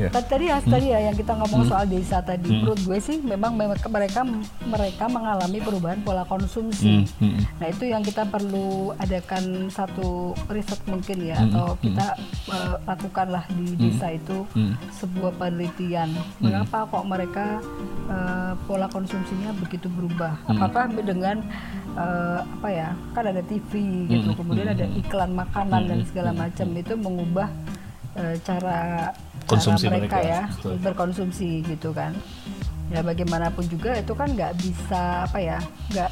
Iya. 0.00 0.08
Tadi 0.10 0.44
ya, 0.48 0.56
tadi 0.58 0.86
ya 0.88 0.98
yang 1.02 1.12
kita 1.12 1.36
ngomong 1.36 1.68
soal 1.68 1.84
desa 1.84 2.18
tadi, 2.20 2.48
menurut 2.48 2.80
gue 2.80 2.98
sih 2.98 3.20
memang 3.20 3.52
mereka 3.52 4.24
mereka 4.64 5.04
mengalami 5.06 5.60
perubahan 5.60 6.00
pola 6.00 6.24
konsumsi. 6.24 7.04
Hmm, 7.04 7.28
hmm, 7.28 7.40
Nah 7.60 7.66
itu 7.68 7.84
yang 7.84 8.00
kita 8.00 8.24
perlu 8.24 8.96
adakan 8.96 9.68
satu 9.68 10.32
riset 10.48 10.80
mungkin 10.88 11.20
ya, 11.20 11.36
atau 11.36 11.76
kita 11.76 12.16
eh, 12.48 12.74
lakukanlah 12.88 13.44
di 13.52 13.76
desa 13.76 14.08
itu 14.10 14.48
Hmm. 14.50 14.72
sebuah 14.90 15.36
penelitian. 15.36 16.16
Mengapa 16.40 16.88
kok 16.88 17.04
mereka 17.04 17.60
eh, 18.08 18.52
pola 18.64 18.88
konsumsinya 18.88 19.52
begitu 19.54 19.86
berubah? 19.86 20.32
Hmm. 20.48 20.56
Apakah 20.56 20.88
dengan 20.96 21.44
eh, 21.92 22.38
apa 22.40 22.68
ya? 22.70 22.88
Kan 23.12 23.24
ada 23.26 23.42
TV 23.44 23.70
gitu, 24.08 24.32
Hmm. 24.32 24.38
kemudian 24.38 24.68
ada 24.70 24.86
iklan 24.96 25.34
makanan 25.34 25.82
dan 25.84 26.00
segala 26.06 26.30
macam 26.32 26.66
itu 26.72 26.94
mengubah 26.96 27.50
cara 28.42 29.10
Konsumsi 29.50 29.84
cara 29.86 29.98
mereka, 29.98 30.16
mereka, 30.16 30.30
ya 30.30 30.42
betul. 30.48 30.74
berkonsumsi 30.78 31.50
gitu 31.64 31.90
kan. 31.90 32.12
Ya 32.90 33.00
bagaimanapun 33.02 33.70
juga 33.70 33.94
itu 33.94 34.12
kan 34.14 34.28
nggak 34.28 34.52
bisa 34.58 35.22
apa 35.22 35.38
ya, 35.38 35.58
nggak 35.90 36.10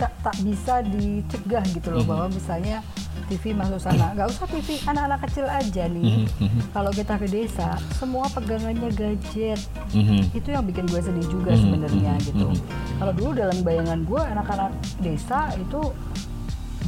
tak, 0.00 0.12
tak 0.24 0.36
bisa 0.40 0.80
dicegah 0.82 1.60
gitu 1.70 1.88
loh 1.92 2.04
bahwa 2.04 2.26
misalnya 2.28 2.80
TV 3.28 3.52
masuk 3.52 3.78
sana, 3.78 4.10
nggak 4.16 4.26
usah 4.26 4.48
TV 4.48 4.80
anak-anak 4.82 5.20
kecil 5.28 5.44
aja 5.44 5.84
nih. 5.86 6.24
Kalau 6.72 6.90
kita 6.90 7.14
ke 7.14 7.28
desa, 7.28 7.76
semua 7.94 8.26
pegangannya 8.26 8.90
gadget, 8.90 9.60
Mhm. 9.92 10.32
itu 10.32 10.48
yang 10.48 10.64
bikin 10.64 10.88
gue 10.88 10.98
sedih 10.98 11.28
juga 11.28 11.52
sebenarnya 11.54 12.16
gitu. 12.24 12.48
Kalau 12.96 13.12
dulu 13.12 13.30
dalam 13.36 13.60
bayangan 13.60 14.00
gue 14.02 14.22
anak-anak 14.24 14.72
desa 14.98 15.52
itu 15.54 15.80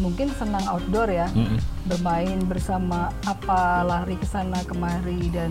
mungkin 0.00 0.32
senang 0.35 0.64
outdoor 0.66 1.06
ya, 1.06 1.28
Mhm. 1.30 1.61
Bermain 1.84 2.38
bersama 2.42 2.98
apa 3.22 3.60
lari 3.82 4.14
ke 4.14 4.24
sana 4.24 4.62
kemari 4.62 5.28
dan 5.28 5.50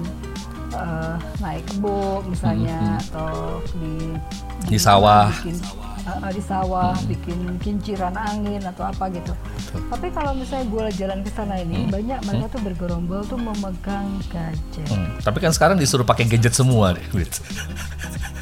eh, 0.72 1.16
naik 1.40 1.68
kebo 1.68 2.24
misalnya 2.24 3.00
atau 3.02 3.60
di 3.74 4.16
Di 4.64 4.78
sawah. 4.78 5.28
bikin 5.34 5.58
eh, 6.02 6.32
di 6.32 6.42
sawah 6.42 6.94
bikin 7.06 7.40
kinciran 7.58 8.16
angin 8.16 8.64
atau 8.64 8.86
apa 8.86 9.10
gitu. 9.10 9.34
Tapi 9.72 10.08
kalau 10.10 10.32
misalnya 10.32 10.68
gue 10.68 10.86
jalan 10.98 11.20
ke 11.22 11.32
sana 11.32 11.56
ini 11.58 11.88
banyak 11.88 12.20
mereka 12.24 12.46
tuh 12.50 12.62
bergerombol 12.62 13.24
tuh 13.24 13.36
memegang 13.36 14.08
gadget. 14.28 14.88
Hmm. 14.88 15.16
Tapi 15.20 15.38
kan 15.40 15.52
sekarang 15.52 15.76
disuruh 15.76 16.04
pakai 16.04 16.28
gadget 16.28 16.52
semua 16.52 16.92
deh, 16.92 17.04
Wit. 17.12 17.32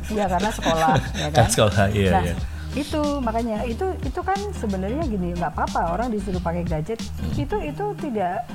Ya 0.09 0.25
karena 0.25 0.49
sekolah, 0.49 0.97
ya 1.21 1.27
Kan 1.29 1.45
kan. 1.45 1.47
sekolah, 1.47 1.85
iya, 1.91 2.09
nah, 2.11 2.23
iya. 2.23 2.35
Itu 2.77 3.01
makanya. 3.21 3.65
Itu 3.65 3.93
itu 4.05 4.21
kan 4.21 4.37
sebenarnya 4.53 5.05
gini 5.07 5.33
nggak 5.33 5.53
apa-apa 5.55 5.97
orang 5.97 6.13
disuruh 6.13 6.41
pakai 6.41 6.63
gadget. 6.65 7.01
Itu 7.33 7.57
itu 7.61 7.85
tidak 7.97 8.45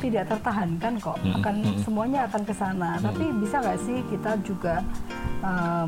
tidak 0.00 0.24
tertahankan 0.30 0.96
kok. 0.98 1.18
Akan 1.38 1.62
semuanya 1.84 2.26
akan 2.26 2.42
ke 2.42 2.54
sana. 2.54 2.98
Tapi 2.98 3.30
bisa 3.38 3.60
nggak 3.60 3.80
sih 3.84 3.98
kita 4.10 4.34
juga 4.42 4.82
em, 5.44 5.86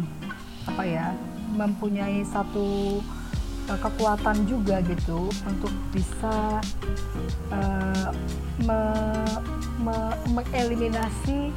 apa 0.68 0.82
ya 0.86 1.10
mempunyai 1.52 2.22
satu 2.22 3.00
eh, 3.68 3.78
kekuatan 3.82 4.46
juga 4.46 4.78
gitu 4.86 5.26
untuk 5.44 5.72
bisa 5.90 6.62
eh, 7.50 8.08
me- 8.62 9.40
me- 9.82 10.18
mengeliminasi 10.30 11.50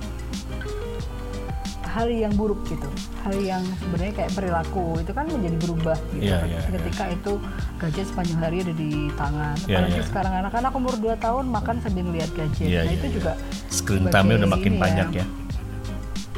hal 1.96 2.12
yang 2.12 2.34
buruk 2.36 2.60
gitu 2.68 2.92
hal 3.24 3.36
yang 3.40 3.64
sebenarnya 3.80 4.14
kayak 4.20 4.32
perilaku 4.36 5.00
itu 5.00 5.12
kan 5.16 5.26
menjadi 5.32 5.58
berubah 5.64 5.98
gitu 6.12 6.28
Iya, 6.28 6.44
iya, 6.44 6.60
ketika 6.68 7.04
itu 7.08 7.34
gadget 7.80 8.06
sepanjang 8.12 8.40
hari 8.44 8.58
ada 8.68 8.74
di 8.76 9.08
tangan 9.16 9.56
Iya, 9.64 9.76
apalagi 9.80 10.00
iya. 10.04 10.08
sekarang 10.12 10.34
anak-anak 10.44 10.72
umur 10.76 10.94
2 11.00 11.16
tahun 11.24 11.46
makan 11.48 11.76
sambil 11.80 12.04
melihat 12.04 12.32
gadget 12.36 12.68
Iya, 12.68 12.82
nah 12.84 12.92
iya, 12.92 12.98
itu 13.00 13.08
iya. 13.08 13.16
juga 13.16 13.32
Screen 13.72 14.06
time-nya 14.12 14.36
udah 14.44 14.52
makin 14.52 14.74
ini 14.76 14.82
banyak 14.84 15.08
ya. 15.16 15.26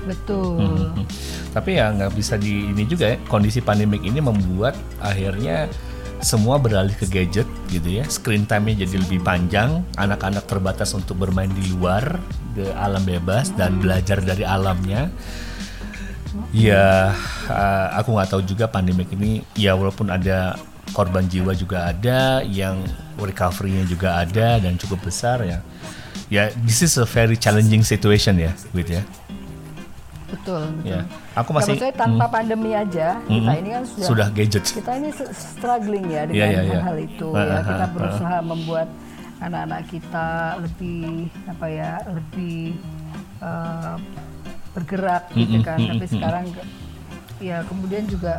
betul 0.05 0.61
Hmm. 0.61 1.03
Tapi 1.57 1.81
ya 1.81 1.89
nggak 1.89 2.13
bisa 2.13 2.37
di 2.37 2.69
ini 2.69 2.85
juga 2.85 3.15
ya. 3.15 3.17
Kondisi 3.25 3.65
pandemik 3.65 4.05
ini 4.05 4.21
membuat 4.21 4.77
akhirnya 5.01 5.65
semua 6.21 6.61
beralih 6.61 6.93
ke 6.93 7.09
gadget 7.09 7.49
gitu 7.73 7.97
ya. 7.97 8.05
Screen 8.05 8.45
time-nya 8.45 8.85
jadi 8.85 9.01
lebih 9.01 9.25
panjang. 9.25 9.81
Anak-anak 9.97 10.45
terbatas 10.45 10.93
untuk 10.93 11.17
bermain 11.17 11.49
di 11.49 11.73
luar 11.73 12.21
ke 12.53 12.69
alam 12.77 13.01
bebas 13.01 13.49
dan 13.57 13.81
belajar 13.81 14.21
dari 14.21 14.45
alamnya. 14.45 15.09
Ya, 16.51 17.11
eh, 17.47 17.87
aku 17.95 18.11
nggak 18.11 18.29
tahu 18.29 18.41
juga 18.43 18.65
pandemik 18.65 19.11
ini. 19.11 19.43
Ya 19.53 19.73
walaupun 19.73 20.07
ada 20.07 20.55
korban 20.91 21.27
jiwa 21.27 21.51
juga 21.51 21.91
ada, 21.91 22.39
yang 22.43 22.79
recovery-nya 23.15 23.83
juga 23.85 24.17
ada 24.17 24.57
dan 24.57 24.75
cukup 24.75 25.03
besar 25.03 25.43
ya. 25.43 25.59
Ya, 26.27 26.51
this 26.63 26.83
is 26.83 26.95
a 26.95 27.07
very 27.07 27.35
challenging 27.35 27.81
situation 27.81 28.35
ya, 28.35 28.51
Wid 28.71 28.91
ya. 28.91 29.03
betul 30.27 30.59
betul 30.75 30.83
Ya, 30.83 31.07
aku 31.33 31.49
Ya, 31.51 31.55
masih 31.55 31.71
maksudnya 31.79 31.93
tanpa 31.95 32.25
pandemi 32.27 32.71
aja 32.75 33.15
kita 33.23 33.31
Mm-mm. 33.47 33.59
ini 33.63 33.69
kan 33.71 33.83
sudah, 33.87 34.07
sudah 34.11 34.27
gadget. 34.35 34.63
kita 34.67 34.91
ini 34.99 35.09
struggling 35.31 36.05
ya 36.11 36.21
dengan 36.27 36.35
Iya, 36.35 36.45
iya, 36.51 36.61
iya. 36.67 36.71
hal-hal 36.83 36.97
itu 36.99 37.27
Ah, 37.31 37.39
ya 37.39 37.55
ah, 37.55 37.63
kita 37.63 37.85
ah, 37.87 37.91
berusaha 37.95 38.37
membuat 38.43 38.87
anak-anak 39.39 39.81
kita 39.87 40.27
lebih 40.59 41.01
apa 41.47 41.65
ya 41.71 41.91
lebih 42.11 42.59
eh, 43.39 43.95
bergerak 44.77 45.33
gitu 45.33 45.57
kan. 45.65 45.81
Tapi 45.81 46.05
sekarang 46.05 46.45
ya 47.39 47.65
kemudian 47.65 48.05
juga 48.05 48.37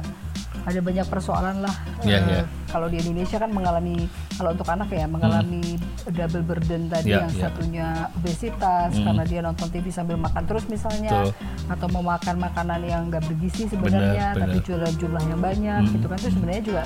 ada 0.59 0.79
banyak 0.79 1.07
persoalan 1.07 1.65
lah. 1.65 1.75
Iya, 2.03 2.19
Eh, 2.19 2.23
iya. 2.29 2.43
kalau 2.69 2.87
di 2.87 3.01
Indonesia 3.01 3.41
kan 3.41 3.49
mengalami 3.49 4.05
kalau 4.37 4.53
untuk 4.53 4.69
anak 4.69 4.91
ya 4.91 5.07
mengalami 5.09 5.81
double 6.05 6.45
burden 6.45 6.83
tadi 6.87 7.11
Iya, 7.11 7.25
yang 7.25 7.33
iya. 7.33 7.41
satunya 7.41 7.87
obesitas 8.13 8.91
karena 8.93 9.23
dia 9.25 9.41
nonton 9.41 9.67
TV 9.71 9.89
sambil 9.89 10.15
makan 10.15 10.45
terus 10.45 10.69
misalnya 10.69 11.25
Betul. 11.25 11.33
atau 11.73 11.87
mau 11.91 12.05
makan 12.07 12.37
makanan 12.39 12.81
yang 12.85 13.03
nggak 13.09 13.25
bergizi 13.25 13.65
sebenarnya 13.67 14.35
Benar, 14.35 14.43
tapi 14.45 14.57
jualan 14.61 14.95
jumlahnya 14.95 15.37
banyak 15.39 15.83
gitu 15.91 16.07
kan. 16.07 16.17
Itu 16.19 16.31
sebenarnya 16.31 16.63
juga 16.63 16.83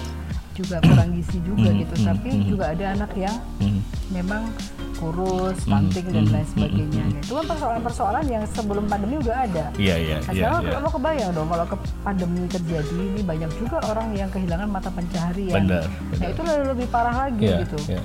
juga 0.54 0.76
kurang 0.80 1.10
gizi 1.12 1.38
juga 1.40 1.68
Hmm, 1.68 1.80
gitu 1.80 1.94
hmm, 1.94 2.06
tapi 2.06 2.28
hmm. 2.30 2.44
juga 2.46 2.64
ada 2.68 2.84
anak 2.92 3.12
yang 3.14 3.36
memang 4.08 4.42
kurus, 4.94 5.56
stunting 5.58 6.06
dan 6.06 6.24
lain 6.28 6.46
sebagainya. 6.46 7.04
Itu 7.18 7.32
kan 7.34 7.46
persoalan-persoalan 7.48 8.24
yang 8.24 8.44
sebelum 8.46 8.84
pandemi 8.86 9.18
udah 9.18 9.36
ada. 9.40 9.64
Iya 9.74 9.96
iya 9.98 10.16
Nah, 10.20 10.30
iya. 10.30 10.46
sekarang 10.46 10.60
iya. 10.62 10.78
lo 10.78 10.88
kebayang 10.88 11.30
dong 11.32 11.48
kalau 11.48 11.66
ke 11.66 11.76
pandemi 12.00 12.40
terjadi 12.46 12.96
ini 13.02 13.20
banyak 13.20 13.50
juga 13.56 13.76
orang 13.84 14.08
yang 14.12 14.28
kehilangan 14.28 14.68
mata 14.68 14.88
pencaharian. 14.88 15.54
Benar, 15.58 15.84
Nah 16.12 16.26
itu 16.28 16.40
lebih, 16.40 16.66
lebih 16.70 16.86
parah 16.88 17.14
lagi 17.26 17.44
Iya, 17.44 17.56
gitu. 17.66 17.78
iya. 17.88 18.02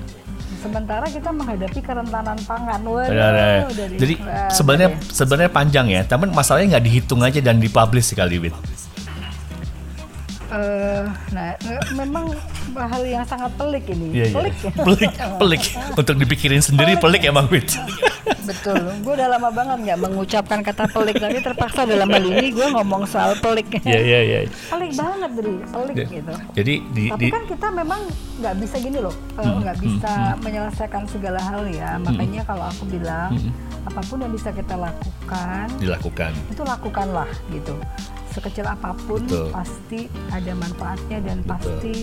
Sementara 0.58 1.06
kita 1.06 1.30
menghadapi 1.30 1.78
kerentanan 1.78 2.34
pangan. 2.42 2.80
Waduh, 2.82 3.06
Benar, 3.06 3.32
ya. 3.32 3.50
dari- 3.70 3.94
Jadi 3.94 4.14
sebenarnya 4.50 4.88
deh. 4.90 4.98
sebenarnya 5.06 5.50
panjang 5.54 5.86
ya, 5.86 6.02
tapi 6.02 6.26
masalahnya 6.26 6.66
nggak 6.74 6.84
dihitung 6.84 7.20
aja 7.22 7.38
dan 7.38 7.62
dipublish 7.62 8.10
sekali, 8.10 8.40
Wit. 8.40 8.56
Eh, 10.48 11.04
nah 11.28 11.52
memang 11.92 12.32
hal 12.72 13.02
yang 13.04 13.24
sangat 13.24 13.52
pelik 13.54 13.84
ini. 13.86 14.16
Iya, 14.16 14.24
iya. 14.24 14.34
pelik 14.34 14.56
ya. 14.58 14.72
pelik, 14.80 15.12
pelik. 15.40 15.62
Untuk 15.92 16.16
dipikirin 16.16 16.62
sendiri 16.62 16.96
pelik 16.96 17.22
emang, 17.22 17.44
Wit. 17.52 17.76
Betul. 18.44 18.80
Gue 19.04 19.12
udah 19.12 19.28
lama 19.28 19.52
banget 19.52 19.78
nggak 19.84 19.98
mengucapkan 20.00 20.64
kata 20.64 20.88
pelik, 20.88 21.20
tapi 21.20 21.44
terpaksa 21.44 21.84
dalam 21.84 22.08
hal 22.08 22.24
ini 22.24 22.48
gue 22.48 22.66
ngomong 22.72 23.04
soal 23.04 23.36
pelik. 23.36 23.68
Iya 23.84 24.00
iya 24.00 24.20
iya. 24.22 24.38
pelik 24.68 24.96
banget, 24.96 25.30
Dri. 25.36 25.54
Pelik 25.68 25.96
Ya. 25.98 26.06
gitu. 26.08 26.32
Jadi 26.56 26.74
di, 26.92 27.04
Tapi 27.10 27.20
di 27.20 27.26
kan 27.28 27.44
kita 27.44 27.68
memang 27.68 28.00
nggak 28.40 28.54
bisa 28.56 28.76
gini 28.78 28.98
loh, 28.98 29.14
eh, 29.36 29.44
nggak 29.44 29.76
bisa 29.78 30.12
menyelesaikan 30.40 31.04
segala 31.04 31.40
hal 31.40 31.68
ya. 31.68 32.00
Makanya 32.00 32.42
kalau 32.46 32.64
aku 32.64 32.88
bilang 32.88 33.36
apa 33.84 34.00
pun 34.04 34.20
yang 34.20 34.32
bisa 34.32 34.48
kita 34.48 34.76
lakukan 34.76 35.64
dilakukan. 35.76 36.32
itu 36.48 36.60
lakukanlah 36.62 37.28
gitu. 37.48 37.76
Sekecil 38.38 38.70
apa 38.70 38.94
pun 38.94 39.18
Betul. 39.26 39.50
pasti 39.50 40.06
ada 40.30 40.52
manfaatnya 40.54 41.18
dan 41.26 41.42
Betul. 41.42 41.50
pasti 41.50 41.94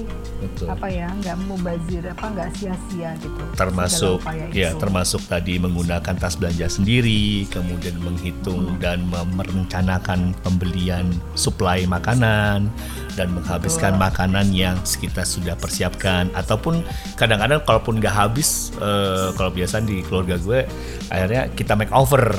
Betul. 0.43 0.67
apa 0.67 0.87
ya 0.91 1.07
nggak 1.23 1.37
mubazir 1.47 2.03
apa 2.11 2.25
nggak 2.27 2.49
sia-sia 2.59 3.15
gitu. 3.23 3.41
termasuk 3.55 4.19
ya 4.51 4.75
itu. 4.75 4.79
termasuk 4.83 5.21
tadi 5.31 5.55
menggunakan 5.55 6.15
tas 6.19 6.35
belanja 6.35 6.67
sendiri 6.67 7.47
kemudian 7.47 7.95
menghitung 8.03 8.75
dan 8.83 9.07
mem- 9.07 9.31
merencanakan 9.39 10.35
pembelian 10.43 11.07
suplai 11.39 11.87
makanan 11.87 12.67
dan 13.15 13.27
menghabiskan 13.31 13.95
makanan 13.95 14.51
yang 14.51 14.75
kita 14.83 15.23
sudah 15.23 15.55
persiapkan 15.55 16.27
ataupun 16.35 16.83
kadang-kadang 17.15 17.63
kalaupun 17.63 18.03
nggak 18.03 18.11
habis 18.11 18.75
eh, 18.83 19.31
kalau 19.39 19.55
biasa 19.55 19.79
di 19.87 20.03
keluarga 20.03 20.35
gue 20.35 20.67
akhirnya 21.07 21.47
kita 21.55 21.79
make 21.79 21.95
over 21.95 22.35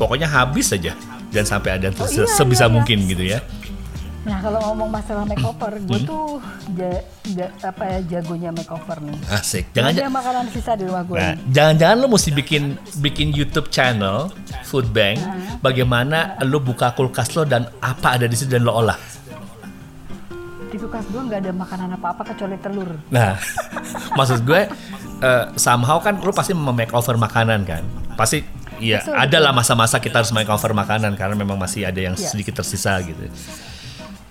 pokoknya 0.00 0.24
habis 0.24 0.72
saja 0.72 0.96
dan 1.36 1.44
sampai 1.44 1.76
ada 1.76 1.92
Oh, 1.92 2.04
se- 2.04 2.18
iya, 2.18 2.26
sebisa 2.26 2.56
iya, 2.58 2.66
iya. 2.66 2.72
mungkin 2.72 2.98
gitu 3.04 3.24
ya 3.26 3.40
Nah 4.26 4.42
kalau 4.42 4.58
ngomong 4.58 4.90
masalah 4.90 5.22
makeover, 5.22 5.78
gue 5.78 6.02
Hmm. 6.02 6.02
tuh 6.04 6.42
ja- 6.74 7.04
ja- 7.30 7.54
apa 7.62 7.82
ya 7.86 7.98
jagonya 8.10 8.50
makeover 8.50 8.98
nih. 9.00 9.14
asik 9.30 9.70
Jangan 9.70 9.94
jangan 9.94 10.12
makanan 10.12 10.44
sisa 10.50 10.74
di 10.74 10.82
rumah 10.82 11.06
gue. 11.06 11.14
Nah, 11.14 11.34
jangan-jangan 11.46 11.96
lo 11.96 12.06
mesti 12.10 12.30
bikin 12.34 12.62
bikin 12.98 13.30
YouTube 13.30 13.70
channel 13.70 14.26
Food 14.64 14.90
Bank 14.90 15.22
bagaimana 15.62 16.18
lo 16.42 16.58
buka 16.58 16.90
kulkas 16.90 17.38
lo 17.38 17.46
dan 17.46 17.70
apa 17.78 18.18
ada 18.18 18.26
di 18.26 18.34
situ 18.34 18.50
dan 18.50 18.66
lo 18.66 18.74
olah. 18.74 18.98
Di 20.66 20.76
kulkas 20.76 21.06
gue 21.06 21.22
nggak 21.22 21.40
ada 21.40 21.52
makanan 21.54 21.88
apa-apa 21.94 22.26
kecuali 22.26 22.58
telur. 22.58 22.98
Nah, 23.08 23.38
maksud 24.18 24.42
gue 24.42 24.66
eh, 25.18 25.44
somehow 25.54 25.96
kan 25.96 26.18
lo 26.18 26.34
pasti 26.34 26.50
make 26.50 26.90
over 26.90 27.14
makanan 27.14 27.62
kan. 27.62 27.86
Pasti 28.12 28.42
ya 28.78 29.00
Betul, 29.00 29.14
ada 29.16 29.38
lah 29.40 29.52
masa-masa 29.52 29.96
kita 29.98 30.20
harus 30.20 30.32
make 30.32 30.48
over 30.48 30.72
makanan 30.72 31.16
karena 31.16 31.34
memang 31.34 31.56
masih 31.56 31.84
ada 31.84 32.00
yang 32.00 32.14
Iya. 32.14 32.28
sedikit 32.28 32.60
tersisa 32.60 32.96
gitu. 33.00 33.26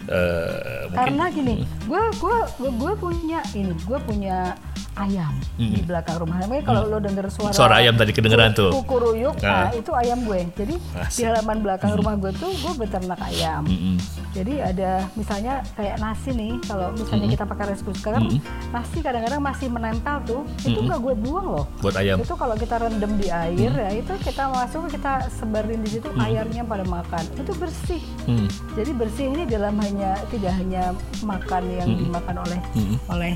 Eh, 0.05 0.85
mungkin 0.85 0.95
Karena 0.95 1.23
gini, 1.29 1.55
gue 1.81 2.01
gue 2.15 2.37
gue 2.59 2.93
punya 2.95 3.39
ini, 3.51 3.73
gue 3.75 3.99
punya 4.01 4.53
ayam 4.95 5.35
di 5.57 5.83
belakang 5.83 6.23
rumah. 6.23 6.39
Makanya 6.39 6.63
kalau 6.63 6.87
lo 6.87 6.97
denger 6.99 7.27
suara 7.27 7.51
Suara 7.51 7.83
ayam 7.83 7.99
tadi 7.99 8.15
kedengeran 8.15 8.55
tuh. 8.55 8.71
kukuruyuk, 8.71 9.35
Nah. 9.43 9.67
nah 9.67 9.71
itu 9.73 9.91
ayam 9.91 10.23
gue. 10.23 10.47
Jadi 10.55 10.75
Asik. 10.95 11.15
di 11.15 11.23
halaman 11.25 11.57
belakang 11.59 11.91
rumah 11.95 12.15
gue 12.15 12.31
tuh 12.31 12.51
gue 12.53 12.73
beternak 12.77 13.19
ayam. 13.19 13.67
Mm-mm. 13.67 13.99
Jadi 14.31 14.59
ada 14.59 15.03
misalnya 15.15 15.63
kayak 15.75 15.99
nasi 15.99 16.31
nih, 16.31 16.59
kalau 16.63 16.91
misalnya 16.91 17.27
kita 17.29 17.43
pakai 17.43 17.65
rice 17.71 17.83
cooker, 17.83 18.11
kan 18.13 18.23
nasi 18.71 18.99
kadang-kadang 18.99 19.39
masih 19.39 19.67
menempel 19.67 20.15
tuh, 20.23 20.41
itu 20.63 20.75
nggak 20.77 20.99
gue 21.01 21.15
buang 21.17 21.47
loh. 21.49 21.65
buat 21.79 21.95
ayam. 21.95 22.19
Itu 22.19 22.35
kalau 22.35 22.55
kita 22.55 22.75
rendam 22.77 23.15
di 23.15 23.27
air 23.27 23.71
ya 23.71 23.89
itu 23.91 24.11
kita 24.23 24.47
masuk 24.47 24.87
kita 24.87 25.27
sebarin 25.29 25.79
di 25.81 25.89
situ 25.89 26.07
ayamnya 26.15 26.63
pada 26.63 26.83
makan. 26.83 27.23
Itu 27.35 27.51
bersih. 27.55 28.03
Hmm. 28.27 28.47
Jadi 28.75 28.91
bersih 28.91 29.25
ini 29.27 29.43
dalam 29.43 29.75
hanya 29.79 29.94
tidak 30.25 30.53
hanya 30.53 30.91
makan 31.21 31.63
yang 31.71 31.89
dimakan 31.95 32.35
oleh 32.39 32.59
oleh 33.07 33.33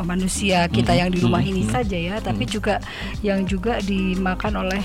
manusia 0.00 0.66
kita 0.68 0.92
yang 0.92 1.08
di 1.08 1.18
rumah 1.18 1.40
ini 1.40 1.62
saja 1.64 1.94
ya, 1.94 2.16
tapi 2.18 2.46
juga 2.46 2.78
yang 3.20 3.42
juga 3.42 3.78
dimakan 3.80 4.62
oleh 4.62 4.82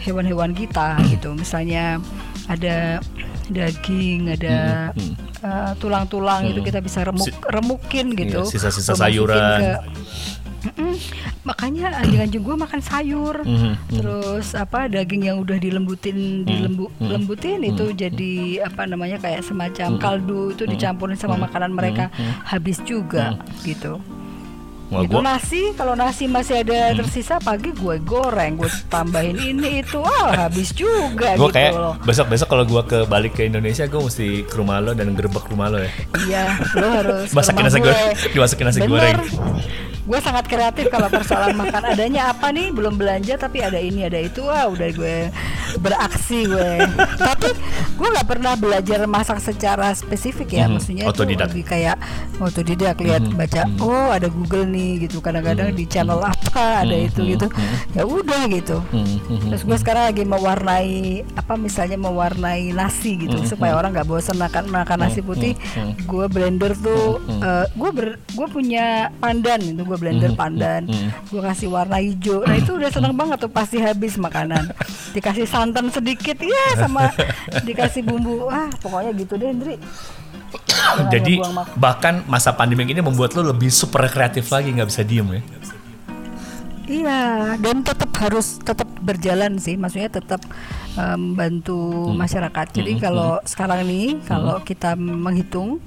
hewan-hewan 0.00 0.50
kita 0.50 0.98
gitu. 1.08 1.30
Misalnya 1.32 2.02
ada 2.46 2.98
daging, 3.46 4.30
ada 4.30 4.90
eh, 5.38 5.72
tulang-tulang 5.76 6.46
itu 6.48 6.60
kita 6.60 6.78
bisa 6.78 7.02
remuk 7.02 7.22
remukin 7.46 8.14
gitu. 8.14 8.42
Iya, 8.42 8.50
sisa-sisa 8.50 8.94
sayuran. 8.96 9.58
ke- 9.60 9.80
Mm-mm. 10.62 10.94
Makanya 11.42 11.90
anjing-anjing 11.98 12.38
gue 12.38 12.54
makan 12.54 12.78
sayur, 12.78 13.42
Mhm, 13.42 13.72
terus 13.90 14.54
apa 14.54 14.86
daging 14.86 15.26
yang 15.26 15.38
udah 15.38 15.58
dilembutin, 15.58 16.42
dilembu, 16.44 16.86
lembutin 16.98 17.60
itu 17.60 17.90
jadi 17.92 18.32
apa 18.62 18.86
namanya 18.86 19.18
kayak 19.18 19.42
semacam 19.42 19.98
kaldu 19.98 20.54
itu 20.54 20.62
dicampurin 20.68 21.18
sama 21.18 21.34
makanan 21.36 21.72
mereka. 21.72 22.14
Habis 22.44 22.78
juga 22.82 23.34
gitu. 23.62 23.98
Wah, 24.92 25.00
itu 25.00 25.10
gua- 25.10 25.24
nasi 25.24 25.72
kalau 25.72 25.94
nasi 25.94 26.24
masih 26.26 26.60
ada 26.60 26.92
tersisa 26.94 27.36
pagi 27.38 27.72
gue 27.72 27.96
goreng, 27.98 28.54
gue 28.54 28.68
tambahin 28.86 29.34
ini 29.34 29.80
itu, 29.80 29.96
wah 29.98 30.28
habis 30.42 30.68
juga 30.70 31.32
gue 31.32 31.48
gitu 31.48 31.48
kayak 31.50 31.72
loh. 31.72 31.96
besok 31.98 32.28
besok 32.28 32.46
kalau 32.46 32.64
gue 32.64 32.82
ke 32.84 32.98
balik 33.04 33.32
ke 33.32 33.42
Indonesia 33.42 33.84
gue 33.84 33.96
mesti 33.98 34.28
ke 34.44 34.54
rumah 34.54 34.78
lo 34.78 34.92
dan 34.92 35.10
gerbek 35.10 35.48
rumah 35.48 35.66
lo 35.66 35.80
ya. 35.80 35.90
Iya, 36.22 36.44
lo 36.74 36.86
harus 36.92 37.28
Masakin 37.30 37.64
nasi 37.64 37.78
gue. 37.78 37.88
goreng, 37.88 38.06
dimasukin 38.28 38.64
nasi 38.66 38.78
Bener. 38.78 38.92
goreng. 39.16 39.18
Gue 40.02 40.18
sangat 40.18 40.44
kreatif 40.44 40.90
kalau 40.90 41.06
persoalan 41.08 41.54
makan. 41.54 41.86
Adanya 41.86 42.34
apa 42.34 42.50
nih? 42.50 42.68
Belum 42.68 42.90
belanja 42.92 43.38
tapi 43.38 43.62
ada 43.62 43.78
ini 43.78 44.02
ada 44.02 44.18
itu. 44.18 44.42
Wah 44.42 44.66
udah 44.66 44.90
gue 44.90 45.30
beraksi 45.78 46.42
gue. 46.44 46.70
tapi 47.16 47.54
gue 47.92 48.08
nggak 48.10 48.26
pernah 48.26 48.54
belajar 48.54 49.06
masak 49.06 49.38
secara 49.38 49.94
spesifik 49.94 50.48
ya. 50.52 50.66
Mhm. 50.66 50.72
Maksudnya 50.74 51.04
itu 51.06 51.12
Otodidak. 51.14 51.46
lebih 51.48 51.64
kayak 51.64 51.96
otodidak 52.36 52.98
lihat 52.98 53.22
baca. 53.30 53.62
Oh 53.78 54.10
ada 54.10 54.26
Google 54.26 54.66
nih 54.66 54.81
gitu. 54.98 55.18
Kadang-kadang 55.18 55.72
di 55.72 55.84
channel 55.84 56.20
apa 56.20 56.82
ada 56.82 56.96
itu 56.96 57.20
gitu. 57.26 57.46
Ya 57.92 58.02
udah 58.02 58.42
gitu. 58.48 58.76
Hmm, 58.90 59.16
Terus 59.48 59.62
gue 59.62 59.78
sekarang 59.78 60.04
lagi 60.08 60.24
mewarnai 60.24 60.92
apa 61.34 61.54
misalnya 61.54 61.96
mewarnai 61.96 62.72
nasi 62.72 63.16
gitu 63.18 63.36
supaya 63.44 63.74
orang 63.74 63.92
nggak 63.92 64.08
bosan 64.08 64.36
makan 64.36 64.68
makan 64.68 64.98
nasi 65.00 65.20
putih. 65.20 65.52
Gue 66.04 66.26
blender 66.26 66.72
tuh, 66.74 67.18
eh, 67.40 67.66
gue 67.68 67.90
ber, 67.90 68.06
gue 68.18 68.46
punya 68.46 68.84
pandan 69.18 69.60
itu 69.62 69.82
gue 69.82 69.98
blender 69.98 70.32
pandan. 70.34 70.86
Gue 71.28 71.40
kasih 71.40 71.68
warna 71.68 71.98
hijau. 71.98 72.42
Nah 72.42 72.56
itu 72.56 72.74
udah 72.74 72.90
seneng 72.90 73.14
banget 73.14 73.38
tuh 73.38 73.52
pasti 73.52 73.78
habis 73.78 74.16
makanan. 74.16 74.72
Dikasih 75.12 75.44
santan 75.44 75.88
sedikit 75.88 76.36
ya 76.38 76.66
sama 76.76 77.12
dikasih 77.68 78.02
bumbu. 78.02 78.48
Ah 78.48 78.68
pokoknya 78.80 79.12
gitu 79.14 79.36
deh 79.36 79.48
Indri. 79.48 79.76
Jangan 80.82 81.08
Jadi 81.14 81.34
bahkan 81.78 82.14
masa 82.26 82.50
pandemi 82.52 82.82
ini 82.84 82.98
membuat 82.98 83.38
lo 83.38 83.54
lebih 83.54 83.70
super 83.70 84.04
kreatif 84.10 84.50
lagi 84.50 84.74
nggak 84.74 84.88
bisa 84.90 85.02
diem 85.06 85.28
ya. 85.38 85.42
Iya, 86.82 87.22
dan 87.62 87.86
tetap 87.86 88.10
harus 88.18 88.58
tetap 88.58 88.84
berjalan 89.00 89.56
sih, 89.56 89.78
maksudnya 89.78 90.10
tetap 90.12 90.42
em, 90.98 91.32
bantu 91.32 92.10
masyarakat. 92.10 92.66
Jadi 92.74 92.98
kalau 92.98 93.38
sekarang 93.46 93.86
nih, 93.86 94.18
kalau 94.26 94.60
kita 94.60 94.98
menghitung, 94.98 95.78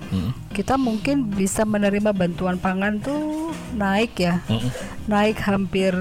kita 0.56 0.80
mungkin 0.80 1.30
bisa 1.30 1.68
menerima 1.68 2.16
bantuan 2.16 2.56
pangan 2.58 2.98
tuh 3.04 3.52
naik 3.76 4.18
ya, 4.18 4.40
naik 5.06 5.38
hampir 5.44 5.94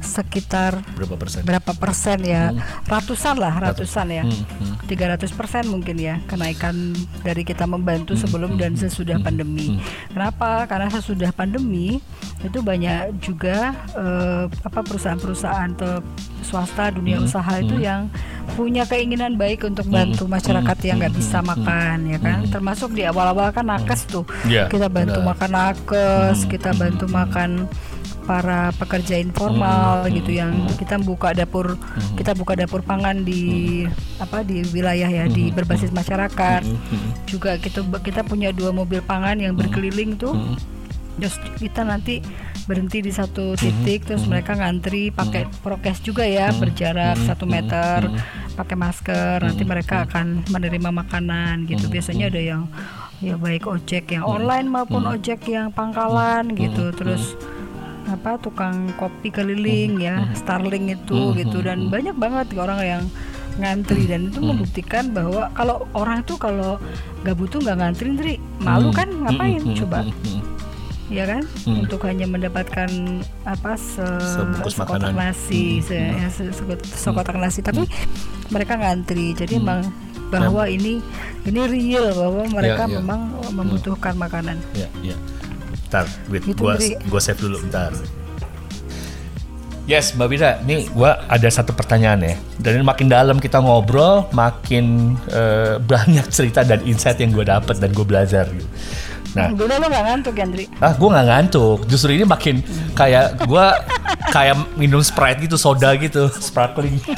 sekitar 0.00 0.80
Berapa 0.94 1.14
persen? 1.14 1.40
berapa 1.42 1.72
persen 1.72 2.18
ya, 2.20 2.54
ratusan 2.84 3.36
lah, 3.36 3.54
ratusan. 3.54 4.06
ya, 4.08 4.22
Hmm, 4.22 4.78
300 4.84 5.30
persen 5.30 5.64
mungkin 5.66 5.96
ya 5.96 6.18
kenaikan 6.24 6.94
dari 7.20 7.42
kita 7.42 7.64
membantu 7.64 8.14
sebelum 8.14 8.56
dan 8.56 8.74
sesudah 8.74 9.18
pandemi. 9.18 9.76
Kenapa? 10.08 10.64
Karena 10.64 10.88
sesudah 10.88 11.30
pandemi 11.30 12.00
itu 12.38 12.58
banyak 12.58 13.18
juga 13.18 13.74
eh, 13.92 14.44
apa 14.58 14.80
perusahaan-perusahaan 14.80 15.70
atau 15.74 16.00
swasta 16.40 16.88
dunia 16.90 17.18
usaha 17.18 17.50
itu 17.56 17.76
yang 17.76 18.08
punya 18.50 18.82
keinginan 18.82 19.36
baik 19.36 19.60
untuk 19.62 19.84
bantu 19.86 20.24
masyarakat 20.24 20.76
yang 20.82 20.96
nggak 20.96 21.12
bisa 21.12 21.38
makan 21.40 22.08
ya 22.08 22.18
kan, 22.18 22.38
termasuk 22.48 22.90
di 22.90 23.04
awal-awal 23.04 23.50
kan 23.50 23.66
nakes 23.66 24.06
tuh. 24.06 24.24
Iya, 24.44 24.66
kita 24.66 24.88
bantu 24.88 25.20
benar. 25.20 25.28
makan 25.30 25.50
nakes, 25.52 26.38
kita 26.46 26.70
bantu 26.72 27.04
makan 27.06 27.68
para 28.28 28.68
pekerja 28.76 29.16
informal 29.16 30.04
gitu 30.12 30.36
yang 30.36 30.52
kita 30.76 31.00
buka 31.00 31.32
dapur 31.32 31.80
kita 32.12 32.36
buka 32.36 32.60
dapur 32.60 32.84
pangan 32.84 33.24
di 33.24 33.88
apa 34.20 34.44
di 34.44 34.60
wilayah 34.68 35.08
ya 35.08 35.24
di 35.24 35.48
berbasis 35.48 35.88
masyarakat. 35.88 36.60
Juga 37.24 37.56
kita 37.56 37.80
kita 38.04 38.20
punya 38.28 38.52
dua 38.52 38.68
mobil 38.68 39.00
pangan 39.00 39.40
yang 39.40 39.56
berkeliling 39.56 40.20
tuh. 40.20 40.36
Terus 41.18 41.34
kita 41.58 41.82
nanti 41.82 42.22
berhenti 42.68 43.00
di 43.00 43.10
satu 43.10 43.56
titik 43.56 44.04
terus 44.04 44.28
mereka 44.28 44.54
ngantri 44.54 45.08
pakai 45.08 45.48
prokes 45.64 46.04
juga 46.04 46.22
ya 46.28 46.52
berjarak 46.52 47.16
satu 47.24 47.48
meter 47.48 48.12
pakai 48.54 48.76
masker. 48.76 49.40
Nanti 49.40 49.64
mereka 49.64 50.04
akan 50.04 50.44
menerima 50.52 50.90
makanan 50.92 51.64
gitu. 51.64 51.88
Biasanya 51.88 52.28
ada 52.28 52.38
yang 52.38 52.62
ya 53.18 53.34
baik 53.34 53.66
ojek 53.66 54.14
yang 54.14 54.22
online 54.22 54.70
maupun 54.70 55.08
ojek 55.08 55.48
yang 55.48 55.72
pangkalan 55.74 56.54
gitu. 56.54 56.92
Terus 56.94 57.34
apa 58.08 58.40
tukang 58.40 58.88
kopi 58.96 59.28
keliling 59.28 60.00
ya 60.00 60.24
Starling 60.40 60.90
itu 60.90 61.32
gitu. 61.34 61.60
Dan 61.60 61.86
banyak 61.92 62.16
banget 62.16 62.56
orang 62.56 62.80
yang 62.80 63.04
ngantri. 63.56 64.04
Dan 64.04 64.28
itu 64.28 64.40
membuktikan 64.48 65.12
bahwa 65.12 65.52
kalau 65.52 65.84
orang 65.92 66.20
itu 66.20 66.34
kalau 66.34 66.80
nggak 67.22 67.36
butuh 67.36 67.58
nggak 67.60 67.78
ngantri 67.78 68.08
Ndri 68.10 68.34
malu 68.58 68.88
kan? 68.90 69.08
Ngapain 69.08 69.60
coba? 69.76 70.02
Ya 71.08 71.24
kan? 71.24 71.40
Untuk 71.64 72.04
hanya 72.04 72.28
mendapatkan 72.28 72.88
apa 73.44 73.72
se 73.74 74.04
Sebungkus 74.20 74.76
sekotak 74.76 75.08
makanan. 75.08 75.32
nasi 75.32 75.80
se, 75.80 75.96
ya, 75.96 76.28
se- 76.28 76.52
se- 76.52 76.84
sekotak 77.00 77.36
nasi. 77.36 77.64
Tapi 77.64 77.88
mereka 78.48 78.76
ngantri. 78.76 79.32
Jadi 79.32 79.56
emang 79.56 79.88
bahwa 80.28 80.68
ini 80.68 81.00
ini 81.48 81.60
real 81.64 82.12
bahwa 82.12 82.44
mereka 82.52 82.84
ya. 82.84 83.00
memang 83.00 83.32
membutuhkan 83.48 84.20
makanan. 84.20 84.60
Ya, 84.76 84.84
ya. 85.00 85.16
Bentar, 85.88 86.04
wait, 86.28 86.44
Gitu, 86.44 86.60
gua 86.60 86.76
gua 87.08 87.16
save 87.18 87.40
dulu 87.40 87.64
bentar. 87.64 87.90
Yes, 89.88 90.12
Mbak 90.12 90.28
Bida, 90.28 90.60
nih 90.68 90.84
gua 90.92 91.24
ada 91.32 91.48
satu 91.48 91.72
pertanyaan 91.72 92.20
ya. 92.20 92.36
Dan 92.60 92.84
makin 92.84 93.08
dalam 93.08 93.40
kita 93.40 93.56
ngobrol, 93.56 94.28
makin 94.36 95.16
eh, 95.32 95.80
banyak 95.80 96.28
cerita 96.28 96.60
dan 96.60 96.84
insight 96.84 97.16
yang 97.16 97.32
gue 97.32 97.40
dapet 97.40 97.80
dan 97.80 97.96
gue 97.96 98.04
belajar 98.04 98.44
gitu. 98.52 98.68
Nah, 99.32 99.48
Dulu 99.48 99.68
lo 99.68 99.86
gak 99.88 100.04
ngantuk 100.08 100.34
ya 100.36 100.44
Andri? 100.44 100.64
ah 100.76 100.92
gue 100.92 101.08
nggak 101.08 101.26
ngantuk. 101.28 101.78
Justru 101.88 102.12
ini 102.12 102.24
makin 102.24 102.60
kayak 102.92 103.48
gua 103.48 103.80
kayak 104.28 104.56
minum 104.76 105.00
Sprite 105.00 105.40
gitu, 105.44 105.56
soda 105.56 105.96
gitu, 105.96 106.28
sparkling. 106.36 107.00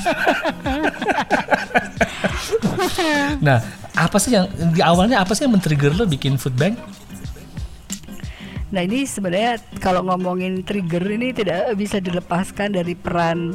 nah, 3.47 3.59
apa 3.95 4.17
sih 4.23 4.31
yang 4.35 4.47
di 4.75 4.83
awalnya 4.83 5.19
apa 5.19 5.35
sih 5.35 5.47
yang 5.47 5.55
men-trigger 5.55 5.95
lo 5.95 6.07
bikin 6.07 6.39
food 6.39 6.55
bank? 6.55 6.79
Nah 8.71 8.81
ini 8.81 9.03
sebenarnya 9.03 9.53
kalau 9.77 10.03
ngomongin 10.03 10.63
trigger 10.63 11.03
ini 11.05 11.31
tidak 11.31 11.75
bisa 11.75 11.99
dilepaskan 11.99 12.71
dari 12.73 12.95
peran 12.95 13.51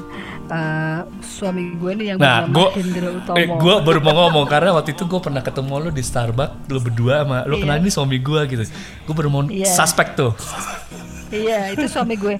uh, 0.45 0.99
suami 1.19 1.71
gue 1.73 1.91
nih 1.93 2.05
yang 2.05 2.17
Nah, 2.17 2.43
bernama 2.43 2.51
gue 2.51 2.67
Hendra 2.75 3.09
Utomo. 3.13 3.35
eh, 3.35 3.47
gua 3.49 3.75
baru 3.79 3.99
mau 4.01 4.15
ngomong 4.21 4.45
karena 4.45 4.69
waktu 4.71 4.91
itu 4.91 5.03
gue 5.03 5.19
pernah 5.19 5.39
ketemu 5.39 5.71
lo 5.79 5.89
di 5.89 6.01
Starbucks, 6.01 6.67
lo 6.67 6.79
berdua 6.79 7.23
sama 7.23 7.37
lo 7.43 7.55
Iya. 7.55 7.61
kenal 7.61 7.77
ini 7.79 7.89
suami 7.89 8.17
gue 8.19 8.41
gitu. 8.45 8.63
Gue 9.05 9.15
baru 9.15 9.29
mau 9.29 9.41
Iya. 9.45 9.71
suspek 9.71 10.13
tuh. 10.13 10.35
Iya 11.27 11.71
itu 11.71 11.87
suami 11.87 12.15
gue. 12.15 12.35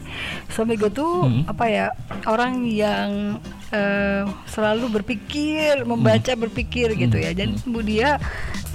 Suami 0.47 0.75
gue 0.75 0.87
tuh 0.89 1.23
Hmm. 1.23 1.43
apa 1.45 1.65
ya 1.65 1.85
orang 2.25 2.63
yang 2.63 3.39
eh, 3.69 4.23
selalu 4.45 5.01
berpikir, 5.01 5.81
membaca, 5.83 6.33
Hmm. 6.33 6.41
berpikir 6.41 6.93
gitu 6.93 7.17
ya. 7.17 7.31
Dan 7.31 7.55
dia 7.81 8.17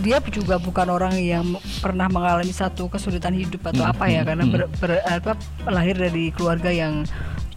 dia 0.00 0.16
juga 0.26 0.56
bukan 0.56 0.88
orang 0.88 1.14
yang 1.16 1.44
pernah 1.78 2.08
mengalami 2.08 2.50
satu 2.50 2.88
kesulitan 2.88 3.36
hidup 3.36 3.60
atau 3.66 3.84
Hmm. 3.84 3.92
apa 3.92 4.04
ya 4.08 4.24
karena 4.24 4.48
ber, 4.48 4.66
ber- 4.80 5.04
apa, 5.04 5.36
lahir 5.68 5.92
dari 5.94 6.32
keluarga 6.32 6.72
yang 6.72 7.04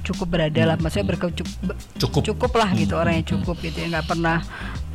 cukup 0.03 0.35
berada 0.35 0.61
lah, 0.67 0.75
maksudnya 0.75 1.07
Hmm. 1.07 1.23
Cukup. 1.95 2.19
Hmm. 2.19 2.27
cukup 2.27 2.51
lah 2.59 2.69
gitu 2.75 2.93
orang 2.99 3.23
yang 3.23 3.27
cukup 3.29 3.55
gitu 3.59 3.77
ya 3.79 3.87
nggak 3.95 4.07
pernah 4.07 4.43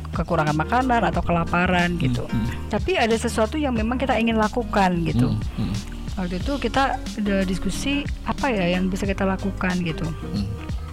kekurangan 0.09 0.57
makanan 0.57 1.01
atau 1.05 1.21
kelaparan 1.21 1.97
gitu. 1.97 2.25
Tapi 2.69 2.97
ada 2.97 3.13
sesuatu 3.13 3.57
yang 3.57 3.73
memang 3.73 3.97
kita 3.97 4.17
ingin 4.17 4.37
lakukan 4.37 5.05
gitu. 5.05 5.33
Hmm. 5.57 5.73
Waktu 6.17 6.37
itu 6.37 6.53
kita 6.59 6.97
ada 6.97 7.35
diskusi 7.41 8.01
apa 8.25 8.49
ya 8.49 8.77
yang 8.77 8.89
bisa 8.89 9.05
kita 9.05 9.23
lakukan 9.23 9.73
gitu. 9.81 10.05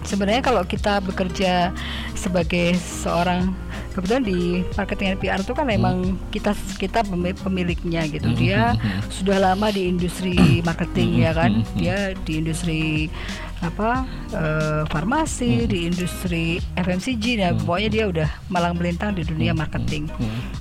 Sebenarnya 0.07 0.39
kalau 0.39 0.63
kita 0.63 1.03
bekerja 1.03 1.75
sebagai 2.15 2.79
seorang 2.79 3.51
kebetulan 3.91 4.23
di 4.23 4.63
marketing 4.79 5.07
dan 5.11 5.17
PR 5.19 5.39
itu 5.43 5.53
kan 5.57 5.65
memang 5.67 6.15
kita 6.31 6.55
kita 6.79 7.03
pemi- 7.03 7.35
pemiliknya 7.35 8.07
gitu. 8.07 8.31
Dia 8.31 8.77
sudah 9.11 9.51
lama 9.51 9.67
di 9.67 9.91
industri 9.91 10.63
marketing 10.63 11.27
ya 11.27 11.31
kan. 11.35 11.61
Dia 11.75 12.15
di 12.23 12.39
industri 12.39 13.11
apa 13.57 14.05
eh, 14.37 14.85
farmasi, 14.87 15.65
di 15.65 15.89
industri 15.89 16.61
FMCG 16.77 17.41
nah 17.41 17.51
pokoknya 17.57 17.89
dia 17.89 18.05
udah 18.05 18.29
malang 18.53 18.77
melintang 18.77 19.17
di 19.17 19.25
dunia 19.25 19.51
marketing. 19.51 20.07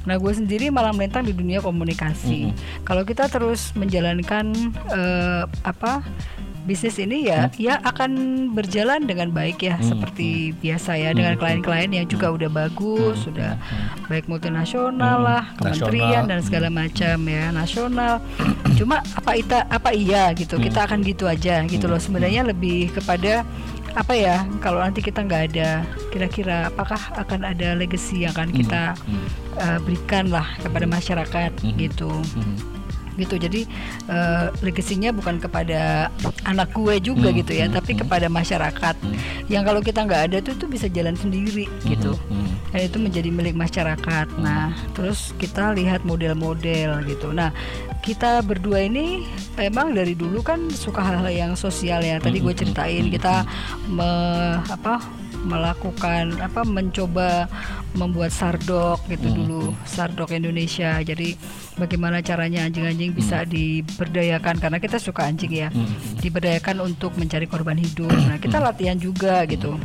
Nah 0.08 0.16
gue 0.16 0.32
sendiri 0.32 0.72
malang 0.72 0.96
melintang 0.96 1.28
di 1.28 1.36
dunia 1.36 1.60
komunikasi. 1.60 2.50
Kalau 2.88 3.04
kita 3.04 3.28
terus 3.28 3.76
menjalankan 3.76 4.74
eh, 4.90 5.44
apa 5.62 6.00
bisnis 6.66 6.98
ini 6.98 7.30
ya 7.30 7.48
ya 7.56 7.78
akan 7.86 8.10
berjalan 8.52 9.06
dengan 9.06 9.30
baik 9.30 9.62
ya 9.62 9.78
seperti 9.78 10.50
biasa 10.58 10.98
ya 10.98 11.14
dengan 11.14 11.38
klien-klien 11.38 11.88
yang 11.94 12.06
juga 12.10 12.34
udah 12.34 12.50
bagus, 12.50 13.22
sudah 13.22 13.54
baik 14.10 14.26
multinasional 14.26 15.22
lah, 15.22 15.44
kementerian 15.56 16.26
Nasional. 16.26 16.30
dan 16.30 16.38
segala 16.42 16.68
macam 16.68 17.16
ya 17.24 17.44
nasional. 17.54 18.14
Cuma 18.78 19.00
apa 19.14 19.32
ita 19.38 19.58
apa 19.70 19.94
iya 19.94 20.34
gitu 20.34 20.58
kita 20.58 20.90
akan 20.90 21.06
gitu 21.06 21.30
aja 21.30 21.62
gitu 21.64 21.86
loh. 21.86 22.02
Sebenarnya 22.02 22.42
lebih 22.42 22.90
kepada 22.90 23.46
apa 23.96 24.12
ya 24.12 24.44
kalau 24.60 24.84
nanti 24.84 25.00
kita 25.00 25.24
nggak 25.24 25.42
ada 25.56 25.80
kira-kira 26.12 26.68
apakah 26.68 27.00
akan 27.16 27.48
ada 27.48 27.72
legacy 27.72 28.28
yang 28.28 28.36
akan 28.36 28.52
kita 28.52 28.92
eh, 29.56 29.78
berikan 29.80 30.28
lah 30.28 30.44
kepada 30.60 30.84
masyarakat 30.84 31.50
gitu 31.80 32.12
gitu. 33.16 33.36
Jadi 33.36 33.68
eh, 34.08 34.46
legasinya 34.62 35.10
bukan 35.12 35.40
kepada 35.40 36.12
anak 36.44 36.72
gue 36.72 37.00
juga 37.02 37.32
gitu 37.32 37.52
ya 37.52 37.66
tapi 37.68 37.96
kepada 37.96 38.30
masyarakat. 38.30 38.96
Yang 39.50 39.62
kalau 39.66 39.80
kita 39.82 40.00
nggak 40.06 40.22
ada 40.32 40.36
tuh 40.40 40.54
itu 40.54 40.66
bisa 40.68 40.86
jalan 40.88 41.16
sendiri 41.18 41.66
gitu. 41.84 42.14
dan 42.74 42.80
itu 42.92 42.98
menjadi 43.00 43.28
milik 43.32 43.56
masyarakat. 43.56 44.26
Nah 44.38 44.76
terus 44.92 45.32
kita 45.40 45.72
lihat 45.72 46.04
model-model 46.04 47.02
gitu. 47.08 47.32
Nah 47.32 47.50
kita 48.04 48.44
berdua 48.44 48.86
ini 48.86 49.26
emang 49.58 49.90
dari 49.96 50.14
dulu 50.14 50.44
kan 50.44 50.70
suka 50.70 51.02
hal-hal 51.02 51.28
yang 51.32 51.52
sosial 51.58 52.04
ya. 52.04 52.20
Tadi 52.22 52.38
gue 52.38 52.54
ceritain 52.54 53.08
kita 53.10 53.42
me- 53.90 54.60
apa 54.68 55.00
melakukan 55.46 56.34
apa 56.38 56.60
mencoba 56.62 57.46
membuat 57.94 58.28
sardok 58.28 59.06
gitu 59.06 59.30
dulu 59.32 59.62
sardok 59.84 60.30
Indonesia. 60.32 60.98
Jadi 60.98 61.38
bagaimana 61.74 62.20
caranya 62.20 62.66
anjing-anjing 62.66 63.12
bisa 63.12 63.46
diberdayakan? 63.46 64.58
Karena 64.58 64.76
kita 64.76 64.98
suka 64.98 65.24
anjing 65.24 65.52
ya. 65.52 65.70
Diberdayakan 66.18 66.82
untuk 66.84 67.14
mencari 67.14 67.46
korban 67.46 67.76
hidup. 67.76 68.10
Nah 68.10 68.36
kita 68.36 68.58
latihan 68.58 68.96
juga 68.96 69.46
gitu. 69.46 69.78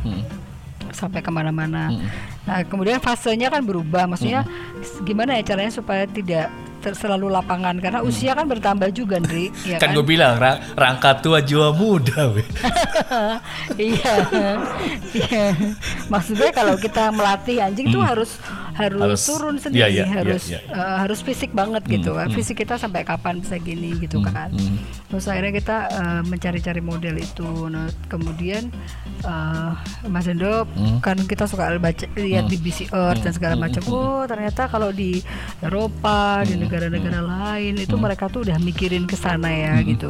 Sampai 0.92 1.22
ke 1.22 1.30
mana-mana. 1.30 1.94
Nah 2.44 2.60
kemudian 2.64 2.98
fasenya 2.98 3.48
kan 3.48 3.62
berubah. 3.62 4.06
Maksudnya 4.06 4.44
s- 4.78 5.00
gimana 5.02 5.38
ya 5.38 5.46
caranya 5.46 5.72
supaya 5.72 6.04
tidak 6.04 6.50
selalu 6.84 7.30
lapangan. 7.30 7.78
Karena 7.78 8.02
usia 8.02 8.34
kan 8.34 8.50
bertambah 8.50 8.90
juga 8.92 9.22
Ndri. 9.22 9.54
Ya 9.64 9.78
Kan 9.78 9.94
gue 9.94 10.06
bilang 10.06 10.42
ra- 10.42 10.60
rangka 10.74 11.22
tua 11.22 11.40
jiwa 11.42 11.72
muda, 11.74 12.34
iya. 13.78 14.14
Iya. 15.12 15.46
Maksudnya 16.08 16.50
kalau 16.52 16.76
kita 16.76 17.12
melatih 17.12 17.62
anjing 17.62 17.92
tuh 17.92 18.02
harus 18.02 18.40
harus, 18.72 19.02
Harus- 19.04 19.26
turun 19.28 19.56
iya, 19.56 19.62
sendiri 19.62 19.84
iya, 19.84 19.90
iya, 19.92 20.06
harus 20.16 20.44
iya. 20.48 20.60
eh, 20.64 20.96
harus 21.04 21.20
fisik 21.22 21.52
banget 21.52 21.84
gitu. 21.86 22.16
Kan 22.16 22.32
fisik 22.32 22.64
kita 22.64 22.80
sampai 22.80 23.04
kapan 23.04 23.44
bisa 23.44 23.60
gini 23.60 23.94
gitu 24.00 24.24
kan. 24.24 24.50
terus 25.12 25.28
akhirnya 25.28 25.52
kita 25.52 25.78
eh, 25.92 26.22
mencari-cari 26.26 26.80
model 26.82 27.20
itu. 27.20 27.68
Nah 27.68 27.92
kemudian 28.08 28.72
eh, 29.22 29.72
Mas 30.08 30.26
Endo 30.26 30.66
kan 31.04 31.20
kita 31.20 31.46
suka 31.46 31.76
baca 31.78 32.06
lihat 32.16 32.48
BBC 32.48 32.90
Earth 32.92 33.22
dan 33.22 33.34
segala 33.36 33.56
macam. 33.60 33.84
oh 33.92 34.24
ternyata 34.24 34.72
kalau 34.72 34.90
di 34.90 35.20
Eropa 35.60 36.42
di 36.48 36.56
negara-negara 36.72 37.20
lain 37.20 37.84
itu 37.84 38.00
mereka 38.00 38.32
tuh 38.32 38.48
udah 38.48 38.56
mikirin 38.64 39.04
ke 39.04 39.20
sana 39.20 39.52
ya 39.52 39.76
gitu. 39.84 40.08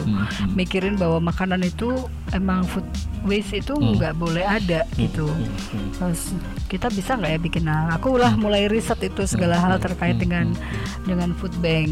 Mikirin 0.54 0.94
bahwa 0.94 1.34
makanan 1.34 1.66
itu 1.66 2.06
emang 2.38 2.62
food 2.70 2.86
waste 3.26 3.66
itu 3.66 3.74
nggak 3.74 4.14
boleh 4.14 4.46
ada 4.46 4.86
gitu. 4.94 5.26
Terus 5.98 6.38
kita 6.70 6.94
bisa 6.94 7.18
nggak 7.18 7.34
ya 7.34 7.40
bikin? 7.42 7.66
Nah 7.66 7.98
aku 7.98 8.14
lah 8.14 8.38
mulai 8.38 8.70
riset 8.70 9.02
itu 9.02 9.26
segala 9.26 9.58
hal 9.58 9.82
terkait 9.82 10.22
dengan 10.22 10.54
dengan 11.10 11.34
food 11.34 11.58
bank. 11.66 11.90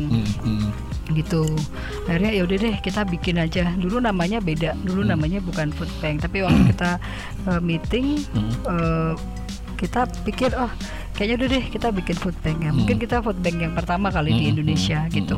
Gitu. 1.18 1.50
Akhirnya 2.06 2.30
ya 2.38 2.46
udah 2.46 2.58
deh 2.62 2.76
kita 2.86 3.02
bikin 3.10 3.42
aja. 3.42 3.74
Dulu 3.74 3.98
namanya 4.06 4.38
beda 4.38 4.78
dulu 4.86 5.02
namanya 5.02 5.42
bukan 5.42 5.74
food 5.74 5.90
bank. 5.98 6.22
Tapi 6.22 6.46
waktu 6.46 6.62
kita 6.78 7.02
uh, 7.50 7.58
meeting 7.58 8.22
uh, 8.70 9.18
kita 9.82 10.06
pikir 10.28 10.54
oh 10.54 10.70
kayaknya 11.20 11.36
udah 11.36 11.50
deh 11.52 11.66
kita 11.68 11.88
bikin 11.92 12.16
food 12.16 12.38
bank 12.40 12.58
ya. 12.64 12.72
Mungkin 12.72 12.96
kita 12.96 13.20
food 13.20 13.36
bank 13.38 13.60
yang 13.60 13.76
pertama 13.76 14.08
kali 14.08 14.32
di 14.32 14.46
Indonesia 14.48 15.04
gitu. 15.12 15.36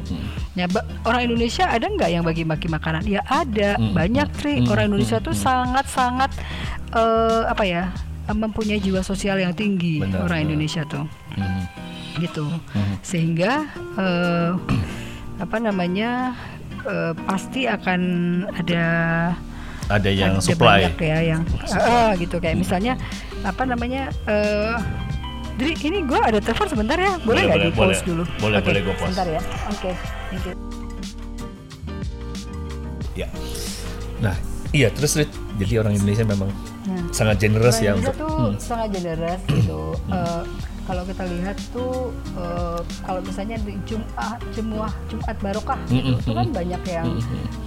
Ya 0.53 0.69
ba- 0.69 0.85
orang 1.03 1.25
Indonesia 1.25 1.65
ada 1.65 1.81
nggak 1.83 2.09
yang 2.11 2.21
bagi-bagi 2.21 2.69
makanan? 2.69 3.01
Ya 3.03 3.25
ada. 3.25 3.81
Banyak 3.81 4.29
tri. 4.31 4.61
Orang 4.63 4.93
Indonesia 4.93 5.17
tuh 5.17 5.33
sangat 5.33 5.89
sangat 5.89 6.29
eh, 6.93 7.43
apa 7.43 7.65
ya 7.65 7.89
mempunyai 8.29 8.77
jiwa 8.77 9.01
sosial 9.01 9.35
yang 9.35 9.51
tinggi 9.51 9.99
Benar, 9.99 10.23
orang 10.23 10.37
benar. 10.39 10.47
Indonesia 10.53 10.81
tuh. 10.85 11.05
Gitu. 12.15 12.45
Sehingga 13.01 13.65
eh, 13.97 14.51
apa 15.43 15.57
namanya 15.57 16.37
eh, 16.85 17.17
pasti 17.25 17.65
akan 17.65 18.01
ada 18.53 18.85
Ada 19.89 20.07
yang 20.07 20.37
ada 20.37 20.45
supply. 20.45 20.85
banyak 20.87 20.95
ya 21.01 21.17
yang 21.25 21.41
eh, 21.73 22.11
gitu. 22.21 22.37
Kayak 22.37 22.61
misalnya 22.61 22.93
apa 23.41 23.65
namanya 23.65 24.13
eh 24.29 24.77
jadi 25.61 25.71
ini 25.79 25.97
gue 26.01 26.17
ada 26.19 26.39
telepon 26.39 26.67
sebentar 26.67 26.97
ya 26.97 27.13
boleh 27.15 27.21
Boleh, 27.21 27.43
nggak 27.45 27.59
di 27.61 27.69
pause 27.71 27.77
boleh. 27.77 27.99
dulu 28.03 28.23
Boleh, 28.35 28.57
Oke, 28.57 28.65
boleh, 28.65 28.81
gua 28.81 28.95
pause. 28.95 29.05
sebentar 29.07 29.27
ya 29.29 29.41
oke 29.67 29.91
thank 30.27 30.43
you. 30.43 30.55
Ya. 33.13 33.27
Nah, 34.19 34.35
iya 34.71 34.87
terus 34.89 35.13
Rit, 35.13 35.27
jadi 35.57 35.73
orang 35.79 35.93
Indonesia 35.93 36.23
memang 36.23 36.49
Nah. 36.81 36.97
sangat 37.11 37.37
generous 37.39 37.77
Orang 37.77 37.85
ya 37.85 37.91
Indonesia 37.91 38.09
untuk 38.09 38.15
tuh 38.17 38.37
Hmm. 38.41 38.57
sangat 38.57 38.89
generous 38.91 39.41
gitu. 39.45 39.81
Eh, 40.09 40.41
kalau 40.89 41.03
kita 41.05 41.23
lihat 41.29 41.57
tuh 41.69 42.09
eh, 42.37 42.79
kalau 43.05 43.21
misalnya 43.21 43.57
di 43.61 43.77
Jumat 43.85 44.39
Jumat 44.53 44.93
Jumat 45.07 45.37
Barokah 45.39 45.79
gitu, 45.87 46.17
itu 46.17 46.31
kan 46.33 46.47
banyak 46.49 46.81
yang 46.89 47.07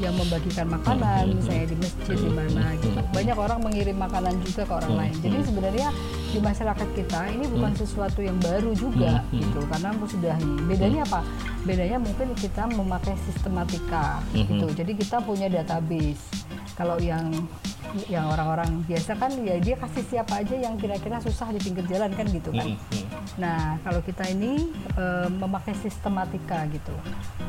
yang 0.03 0.15
membagikan 0.19 0.67
makanan 0.69 1.39
misalnya 1.39 1.67
di 1.71 1.77
masjid 1.79 2.17
di 2.19 2.31
mana 2.31 2.62
gitu. 2.83 2.99
Banyak 3.15 3.37
orang 3.39 3.59
mengirim 3.62 3.97
makanan 3.97 4.35
juga 4.43 4.62
ke 4.67 4.73
orang 4.75 4.95
lain. 4.99 5.15
Jadi 5.23 5.37
sebenarnya 5.47 5.89
di 6.35 6.39
masyarakat 6.43 6.89
kita 6.99 7.21
ini 7.31 7.45
bukan 7.47 7.73
sesuatu 7.79 8.21
yang 8.21 8.39
baru 8.43 8.75
juga 8.75 9.23
gitu 9.31 9.61
karena 9.71 9.91
sudah. 10.05 10.37
Bedanya 10.67 11.03
apa? 11.07 11.21
Bedanya 11.65 11.99
mungkin 12.03 12.29
kita 12.37 12.69
memakai 12.69 13.15
sistematika 13.25 14.21
gitu. 14.35 14.67
Jadi 14.75 14.93
kita 14.99 15.23
punya 15.23 15.47
database. 15.47 16.45
Kalau 16.75 16.99
yang 16.99 17.31
yang 18.11 18.27
orang-orang 18.27 18.83
biasa 18.91 19.14
kan 19.14 19.31
ya 19.47 19.55
dia 19.62 19.79
kasih 19.79 20.03
siapa 20.03 20.43
aja 20.43 20.59
yang 20.59 20.75
kira-kira 20.75 21.22
susah 21.22 21.55
di 21.55 21.62
pinggir 21.62 21.87
jalan 21.87 22.11
kan 22.11 22.27
gitu 22.27 22.51
kan. 22.51 22.75
Nah 23.39 23.79
kalau 23.87 24.03
kita 24.03 24.27
ini 24.35 24.75
eh, 24.99 25.29
memakai 25.31 25.79
sistematika 25.79 26.66
gitu. 26.75 26.95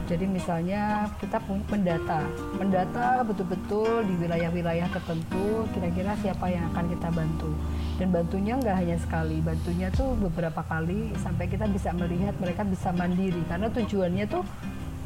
Jadi 0.05 0.29
misalnya 0.29 1.09
kita 1.17 1.41
mendata, 1.49 2.21
mendata 2.61 3.25
betul-betul 3.25 4.05
di 4.05 4.13
wilayah-wilayah 4.21 4.85
tertentu 4.93 5.65
kira-kira 5.73 6.13
siapa 6.21 6.45
yang 6.53 6.69
akan 6.73 6.85
kita 6.93 7.09
bantu. 7.09 7.49
Dan 7.97 8.13
bantunya 8.13 8.53
nggak 8.59 8.75
hanya 8.85 8.97
sekali, 9.01 9.41
bantunya 9.41 9.89
tuh 9.89 10.13
beberapa 10.19 10.61
kali 10.61 11.15
sampai 11.25 11.49
kita 11.49 11.65
bisa 11.65 11.89
melihat 11.95 12.37
mereka 12.37 12.61
bisa 12.61 12.93
mandiri. 12.93 13.41
Karena 13.49 13.71
tujuannya 13.73 14.25
tuh 14.29 14.45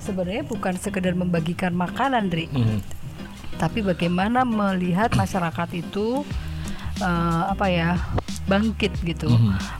sebenarnya 0.03 0.43
bukan 0.47 0.75
sekedar 0.75 1.15
membagikan 1.15 1.71
makanan, 1.71 2.27
Dri 2.27 2.51
Hmm. 2.51 2.81
Tapi 3.59 3.83
bagaimana 3.83 4.47
melihat 4.47 5.11
masyarakat 5.19 5.69
itu 5.75 6.23
eh, 7.03 7.43
apa 7.51 7.67
ya 7.67 7.99
bangkit 8.49 8.91
gitu. 9.05 9.29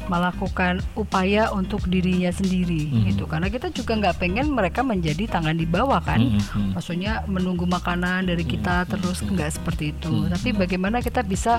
Melakukan 0.06 0.86
upaya 0.94 1.50
untuk 1.50 1.90
dirinya 1.90 2.30
sendiri 2.30 3.10
gitu. 3.10 3.26
Karena 3.26 3.50
kita 3.50 3.74
juga 3.74 3.98
nggak 3.98 4.22
pengen 4.22 4.54
mereka 4.54 4.86
menjadi 4.86 5.26
tangan 5.26 5.58
di 5.58 5.66
bawah 5.66 6.00
kan? 6.00 6.22
Mhm. 6.30 6.78
maksudnya 6.78 7.26
menunggu 7.26 7.66
makanan 7.66 8.30
dari 8.30 8.46
kita 8.46 8.86
terus 8.86 9.26
nggak 9.26 9.50
seperti 9.58 9.92
itu. 9.98 10.30
Tapi 10.30 10.54
bagaimana 10.54 11.02
kita 11.02 11.26
bisa 11.26 11.58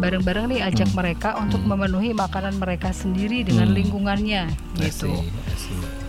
bareng-bareng 0.00 0.48
nih 0.56 0.60
ajak 0.64 0.90
mereka 0.96 1.36
untuk 1.36 1.60
memenuhi 1.62 2.16
makanan 2.16 2.56
mereka 2.56 2.90
sendiri 2.90 3.44
dengan 3.44 3.76
lingkungannya 3.76 4.48
gitu. 4.80 5.12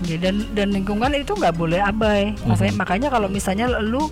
Ya, 0.05 0.21
dan 0.21 0.45
dan 0.53 0.69
lingkungan 0.77 1.09
itu 1.17 1.33
nggak 1.33 1.57
boleh 1.57 1.81
abai. 1.81 2.37
Makanya 2.45 2.73
makanya 2.77 3.07
kalau 3.09 3.25
misalnya 3.25 3.65
lu 3.81 4.05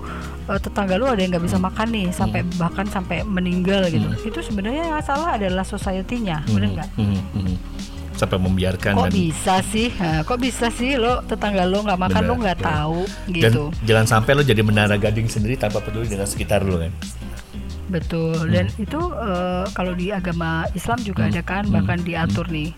eh, 0.50 0.58
tetangga 0.58 0.98
lu 0.98 1.06
ada 1.06 1.22
yang 1.22 1.38
nggak 1.38 1.46
bisa 1.46 1.62
makan 1.62 1.88
nih 1.94 2.08
sampai 2.10 2.42
bahkan 2.58 2.90
sampai 2.90 3.22
meninggal 3.22 3.86
gitu. 3.94 4.10
Itu 4.26 4.40
sebenarnya 4.42 4.90
yang 4.90 5.04
salah 5.06 5.38
adalah 5.38 5.62
society-nya, 6.26 6.38
bener 6.50 6.70
nggak? 6.74 6.90
Mhm, 6.98 7.20
mhm. 7.38 7.56
Sampai 8.16 8.38
membiarkan 8.40 8.94
Kok 8.96 9.04
dan 9.04 9.12
bisa 9.12 9.56
sih? 9.60 9.92
Nah, 10.00 10.24
kok 10.24 10.40
bisa 10.40 10.72
sih 10.72 10.96
lo 10.96 11.20
tetangga 11.28 11.68
lo 11.68 11.84
nggak 11.84 12.00
makan 12.00 12.22
Bener, 12.24 12.32
lo 12.32 12.36
nggak 12.40 12.60
tahu 12.64 13.00
dan 13.28 13.52
gitu. 13.52 13.64
jangan 13.84 14.06
sampai 14.08 14.32
lo 14.40 14.42
jadi 14.48 14.62
menara 14.64 14.96
gading 14.96 15.28
sendiri 15.28 15.60
tanpa 15.60 15.84
peduli 15.84 16.08
dengan 16.08 16.24
sekitar 16.24 16.64
lo 16.64 16.80
kan. 16.80 16.96
Betul. 17.86 18.50
Dan 18.50 18.72
itu 18.82 18.98
eh, 19.14 19.66
kalau 19.76 19.94
di 19.94 20.10
agama 20.10 20.66
Islam 20.74 20.98
juga 21.04 21.28
ada 21.28 21.44
kan 21.44 21.68
bahkan 21.70 22.00
diatur 22.02 22.48
nih. 22.50 22.72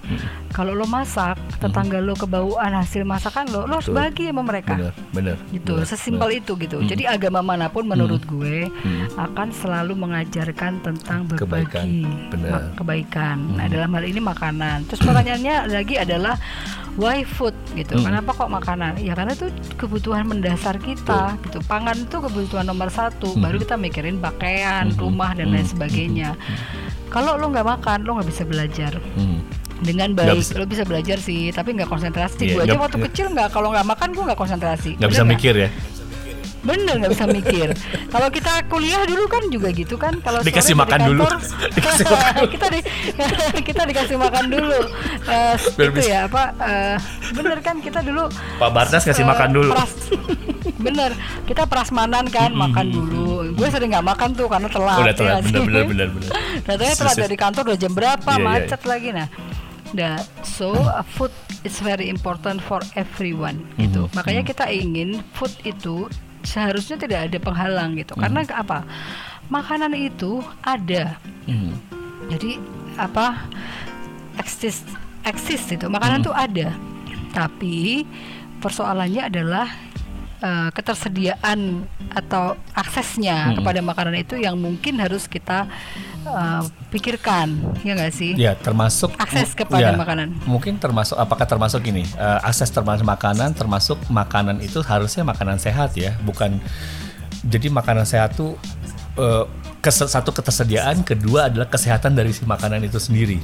Kalau 0.48 0.72
lo 0.72 0.86
masak, 0.86 1.36
tetangga 1.56 1.98
lo 1.98 2.14
kebauan 2.14 2.72
hasil 2.72 3.04
masakan 3.04 3.46
lo, 3.48 3.64
lo 3.64 3.78
harus 3.78 3.86
Betul. 3.86 3.98
bagi 4.00 4.24
sama 4.26 4.42
mereka. 4.42 4.74
Bener, 4.74 4.94
bener. 5.12 5.36
gitu 5.50 5.74
bener, 5.76 5.86
sesimpel 5.86 6.30
bener. 6.30 6.40
itu 6.40 6.52
gitu 6.58 6.78
jadi 6.84 7.04
agama 7.10 7.42
mana 7.42 7.68
pun 7.68 7.84
menurut 7.84 8.22
gue 8.24 8.70
Hmm. 8.70 9.08
akan 9.18 9.48
selalu 9.52 9.94
mengajarkan 9.94 10.80
tentang 10.80 11.26
Kebaikan, 11.28 11.84
berbagi 11.84 12.04
benar. 12.30 12.52
ma- 12.52 12.68
kebaikan 12.76 13.38
nah 13.54 13.66
dalam 13.66 13.90
hal 13.90 14.04
ini 14.04 14.20
makanan 14.20 14.86
terus 14.86 15.00
pertanyaannya 15.00 15.56
lagi 15.68 15.96
adalah 15.96 16.36
why 16.94 17.22
food 17.24 17.54
gitu 17.74 17.96
Hmm. 17.96 18.06
kenapa 18.08 18.32
kok 18.32 18.50
makanan 18.50 18.98
ya 18.98 19.14
karena 19.14 19.34
itu 19.34 19.48
kebutuhan 19.76 20.26
mendasar 20.26 20.78
kita 20.78 21.36
gitu 21.42 21.60
pangan 21.64 21.98
itu 21.98 22.18
kebutuhan 22.20 22.66
nomor 22.66 22.90
satu 22.90 23.32
Hmm. 23.32 23.42
baru 23.42 23.58
kita 23.58 23.76
mikirin 23.76 24.18
pakaian 24.18 24.90
rumah 24.94 25.34
dan 25.34 25.50
lain 25.50 25.66
sebagainya 25.66 26.38
kalau 27.08 27.34
lo 27.34 27.48
nggak 27.48 27.66
makan 27.66 28.04
lo 28.04 28.16
nggak 28.16 28.30
bisa 28.30 28.44
belajar 28.44 28.94
Hmm. 29.14 29.37
Dengan 29.80 30.10
baik. 30.12 30.38
bisa. 30.38 30.54
lo 30.54 30.66
bisa 30.66 30.84
belajar 30.84 31.18
sih 31.18 31.50
tapi 31.50 31.74
nggak 31.74 31.86
konsentrasi. 31.86 32.44
Iya, 32.44 32.54
gue 32.54 32.64
aja 32.66 32.78
waktu 32.78 32.98
nggak- 32.98 33.12
kecil 33.12 33.26
nggak 33.30 33.50
kalau 33.50 33.70
nggak 33.70 33.86
makan 33.86 34.10
gue 34.12 34.24
nggak 34.26 34.40
konsentrasi. 34.40 34.90
Nggak 34.96 35.02
Bener 35.04 35.14
bisa 35.14 35.24
mikir 35.26 35.54
ya? 35.56 35.70
Bener 36.58 37.00
nggak 37.00 37.14
bisa 37.14 37.26
mikir. 37.26 37.68
Kalau 38.14 38.28
kita 38.28 38.66
kuliah 38.68 39.06
dulu 39.06 39.24
kan 39.26 39.40
juga 39.48 39.70
gitu 39.70 39.96
kan. 39.96 40.20
Kalau 40.20 40.42
Dikasih 40.42 40.76
makan 40.76 41.00
dulu. 41.06 41.24
kantor, 41.24 41.40
Dikasih 41.78 42.06
makan 42.12 42.34
kita 42.50 42.68
di, 42.68 42.80
kita 43.64 43.82
dikasih 43.86 44.18
makan 44.18 44.46
dulu. 44.50 44.80
Biar 45.78 45.90
itu 45.90 46.02
ya 46.04 46.20
apa 46.26 46.44
eh, 46.60 46.98
bener 47.32 47.62
kan? 47.62 47.80
Kita 47.80 48.02
dulu 48.02 48.28
Pak 48.58 48.70
Barnas 48.70 49.04
kasih 49.06 49.24
eh, 49.24 49.30
makan 49.30 49.50
dulu. 49.54 49.72
pras- 49.72 50.12
bener 50.78 51.10
kita 51.48 51.64
prasmanan 51.66 52.26
kan 52.28 52.52
makan 52.52 52.86
dulu. 52.90 53.48
Gue 53.54 53.68
sering 53.70 53.90
nggak 53.90 54.04
makan 54.06 54.30
tuh 54.34 54.46
karena 54.46 54.68
telat 54.68 55.00
udah 55.00 55.16
telat. 55.16 55.32
ya 55.32 55.46
bener 55.46 55.62
bener 55.64 55.84
bener 55.86 56.08
bener. 56.10 56.30
Datanya 56.64 56.96
telat 56.98 57.16
dari 57.18 57.36
kantor 57.38 57.64
udah 57.64 57.80
jam 57.80 57.94
berapa? 57.94 58.28
Iya, 58.28 58.36
iya. 58.36 58.44
macet 58.44 58.82
lagi 58.84 59.10
nah. 59.14 59.28
Nah, 59.92 60.20
so 60.44 60.76
uh, 60.76 61.00
food 61.06 61.32
is 61.64 61.80
very 61.80 62.08
important 62.08 62.60
for 62.60 62.84
everyone 62.96 63.64
gitu. 63.78 64.08
Mhm, 64.08 64.14
Makanya 64.14 64.44
kita 64.44 64.66
ingin 64.68 65.24
food 65.32 65.52
itu 65.64 66.12
seharusnya 66.44 66.96
tidak 66.98 67.32
ada 67.32 67.38
penghalang 67.40 67.96
gitu. 67.96 68.16
Karena 68.16 68.44
Mhm. 68.44 68.52
apa? 68.52 68.84
Makanan 69.48 69.96
itu 69.96 70.44
ada. 70.60 71.16
Hmm. 71.48 71.72
Jadi 72.28 72.60
apa? 73.00 73.48
Eksis 74.36 74.84
eksis 75.24 75.72
itu. 75.72 75.88
Makanan 75.88 76.20
itu 76.20 76.34
ada. 76.36 76.76
Tapi 77.32 78.04
persoalannya 78.60 79.24
adalah 79.24 79.68
uh, 80.44 80.70
ketersediaan 80.72 81.84
atau 82.12 82.56
aksesnya 82.74 83.52
Mhm. 83.52 83.56
kepada 83.62 83.80
makanan 83.82 84.16
itu 84.20 84.36
yang 84.36 84.60
mungkin 84.60 85.00
harus 85.00 85.26
kita 85.26 85.66
uh, 86.28 86.64
pikirkan, 86.92 87.56
ya 87.82 87.96
nggak 87.96 88.14
sih? 88.14 88.32
Ya 88.36 88.54
termasuk 88.54 89.16
Akses 89.16 89.56
kepada 89.56 89.92
ya, 89.92 89.98
makanan. 89.98 90.36
Mungkin 90.46 90.78
termasuk 90.78 91.16
apakah 91.16 91.48
termasuk 91.48 91.82
ini 91.88 92.04
eh, 92.04 92.40
akses 92.44 92.70
termasuk 92.70 93.08
makanan 93.08 93.56
termasuk 93.56 93.98
makanan 94.12 94.60
itu 94.62 94.84
harusnya 94.84 95.24
makanan 95.24 95.58
sehat 95.58 95.96
ya 95.96 96.14
bukan 96.24 96.60
jadi 97.48 97.72
makanan 97.72 98.06
sehat 98.06 98.36
tuh 98.36 98.60
eh, 99.18 99.46
kes- 99.82 100.12
satu 100.12 100.30
ketersediaan 100.36 101.02
kedua 101.08 101.48
adalah 101.48 101.68
kesehatan 101.72 102.14
dari 102.14 102.36
si 102.36 102.44
makanan 102.44 102.84
itu 102.84 103.00
sendiri. 103.00 103.40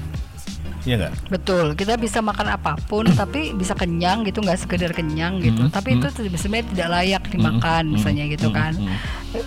Iya 0.84 0.95
nggak? 0.99 1.13
Betul, 1.31 1.65
kita 1.73 1.95
bisa 1.95 2.19
makan 2.19 2.47
apa 2.51 2.75
pun 2.86 3.07
tapi 3.07 3.55
bisa 3.55 3.71
kenyang 3.71 4.23
gitu, 4.23 4.43
nggak 4.43 4.59
sekedar 4.59 4.91
kenyang 4.91 5.39
gitu. 5.39 5.63
Mhm, 5.63 5.71
Tapi 5.71 5.95
itu 5.95 6.07
sebenarnya 6.36 6.65
tidak 6.69 6.88
layak 6.91 7.23
dimakan, 7.29 7.84
mhm, 7.86 7.93
misalnya 7.93 8.23
gitu 8.27 8.47
mhm, 8.47 8.55
kan. 8.55 8.73
mhm. 8.75 8.95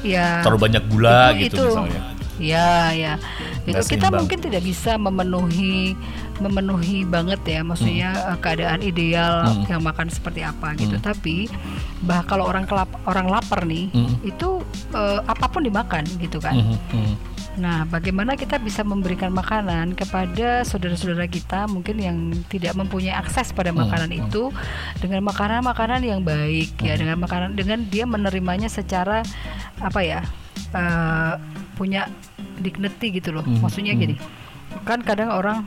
Ya. 0.02 0.40
Terlalu 0.40 0.60
banyak 0.62 0.82
gula 0.88 1.20
itu, 1.32 1.40
gitu 1.46 1.56
itu. 1.56 1.64
misalnya. 1.68 2.02
Ya, 2.36 2.92
ya. 2.92 3.14
Itu 3.64 3.72
Nggak 3.72 3.84
kita 3.86 3.96
seimbang. 4.02 4.18
mungkin 4.20 4.38
tidak 4.40 4.62
bisa 4.62 4.92
memenuhi 4.96 5.96
memenuhi 6.36 7.00
banget 7.02 7.40
ya, 7.46 7.60
maksudnya 7.60 8.12
Hmm. 8.12 8.28
eh, 8.28 8.38
keadaan 8.38 8.80
ideal 8.82 9.34
yang 9.64 9.80
makan 9.80 10.08
seperti 10.08 10.40
apa 10.40 10.76
gitu. 10.76 11.00
Tapi 11.00 11.48
bah 12.02 12.20
kalau 12.22 12.44
orang 12.44 12.64
kelap, 12.64 12.92
orang 13.04 13.24
lapar 13.26 13.64
nih, 13.64 13.88
Hmm. 13.88 14.20
itu 14.22 14.60
eh, 14.92 15.20
apa 15.22 15.48
pun 15.48 15.64
dimakan 15.64 16.04
gitu 16.18 16.36
kan. 16.36 16.52
Mhm, 16.54 16.76
mhm. 16.92 17.14
Nah, 17.56 17.88
bagaimana 17.88 18.36
kita 18.36 18.60
bisa 18.60 18.84
memberikan 18.84 19.32
makanan 19.32 19.96
kepada 19.96 20.60
saudara-saudara 20.60 21.24
kita 21.24 21.64
mungkin 21.64 21.96
yang 21.96 22.16
tidak 22.52 22.76
mempunyai 22.76 23.16
akses 23.16 23.48
pada 23.56 23.72
Hmm, 23.72 23.88
makanan 23.88 24.12
itu 24.12 24.52
dengan 25.00 25.24
makanan-makanan 25.24 26.04
yang 26.04 26.20
baik 26.20 26.76
ya, 26.84 27.00
dengan 27.00 27.16
makanan 27.16 27.56
dengan 27.56 27.80
dia 27.88 28.04
menerimanya 28.04 28.68
secara 28.68 29.24
apa 29.80 30.00
ya? 30.04 30.20
eh, 30.76 31.34
punya 31.76 32.08
dignity 32.60 33.20
gitu 33.20 33.32
loh. 33.32 33.44
Hmm, 33.44 33.64
Maksudnya 33.64 33.96
hmm. 33.96 34.00
gini. 34.04 34.16
Kan 34.84 35.00
kadang 35.00 35.32
orang 35.32 35.64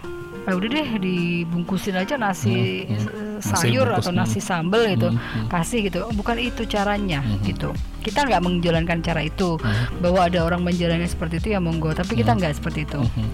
"Ah, 0.50 0.58
udah 0.58 0.70
deh 0.70 0.88
dibungkusin 0.98 1.96
aja 1.96 2.16
nasi 2.16 2.84
Hmm, 2.84 2.98
hmm. 2.98 3.08
eh, 3.08 3.38
Nasi 3.40 3.50
sayur 3.70 3.88
bungkus, 3.88 4.04
atau 4.04 4.12
nasi 4.12 4.40
sambel 4.40 4.82
gitu 4.92 5.10
Hmm, 5.10 5.20
hmm. 5.20 5.48
kasih 5.48 5.80
gitu 5.86 6.00
bukan 6.12 6.38
itu 6.38 6.66
caranya 6.66 7.22
Hmm. 7.22 7.40
gitu 7.42 7.70
kita 8.00 8.26
nggak 8.26 8.42
menjalankan 8.42 9.00
cara 9.00 9.22
itu 9.22 9.56
Hmm. 9.56 10.00
bahwa 10.00 10.26
ada 10.26 10.42
orang 10.42 10.62
menjalankan 10.62 11.06
seperti 11.06 11.38
itu 11.38 11.48
ya 11.54 11.60
monggo 11.60 11.92
tapi 11.92 12.16
kita 12.16 12.34
nggak 12.34 12.56
seperti 12.56 12.84
itu 12.84 13.00
Mhm. 13.00 13.28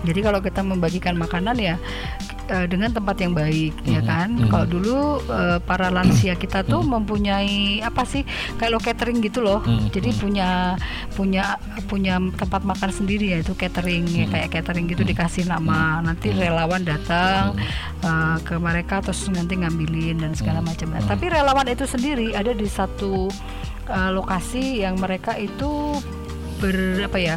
jadi 0.00 0.20
kalau 0.22 0.40
kita 0.40 0.60
membagikan 0.60 1.12
makanan 1.14 1.56
ya 1.56 1.76
uh, 2.50 2.66
dengan 2.66 2.90
tempat 2.90 3.16
yang 3.22 3.32
baik 3.32 3.74
ya 3.86 4.02
kan. 4.02 4.34
Kalau 4.50 4.66
dulu 4.66 5.22
uh, 5.30 5.62
para 5.62 5.88
lansia 5.88 6.34
kita 6.34 6.66
tuh 6.66 6.82
mempunyai 6.82 7.80
apa 7.80 8.02
sih 8.02 8.26
kalau 8.58 8.82
catering 8.82 9.22
gitu 9.22 9.40
loh. 9.40 9.62
Jadi 9.94 10.10
punya 10.18 10.74
punya 11.14 11.56
punya 11.86 12.18
tempat 12.34 12.66
makan 12.66 12.90
sendiri 12.90 13.32
ya 13.32 13.38
itu 13.40 13.54
catering 13.54 14.04
ya 14.10 14.26
kayak 14.28 14.48
catering 14.60 14.90
gitu 14.90 15.06
dikasih 15.06 15.46
nama. 15.46 16.02
Nanti 16.02 16.34
relawan 16.34 16.82
datang 16.82 17.54
uh, 18.02 18.36
ke 18.42 18.58
mereka 18.58 19.00
terus 19.00 19.30
nanti 19.30 19.56
ngambilin 19.56 20.20
dan 20.20 20.32
segala 20.34 20.60
macam. 20.60 20.90
Nah, 20.90 21.06
Tapi 21.06 21.30
relawan 21.30 21.70
itu 21.70 21.86
sendiri 21.86 22.34
ada 22.34 22.50
di 22.50 22.66
satu 22.66 23.30
uh, 23.88 24.10
lokasi 24.10 24.82
yang 24.82 24.98
mereka 24.98 25.38
itu 25.38 25.96
ber 26.60 27.08
apa 27.08 27.18
ya 27.18 27.36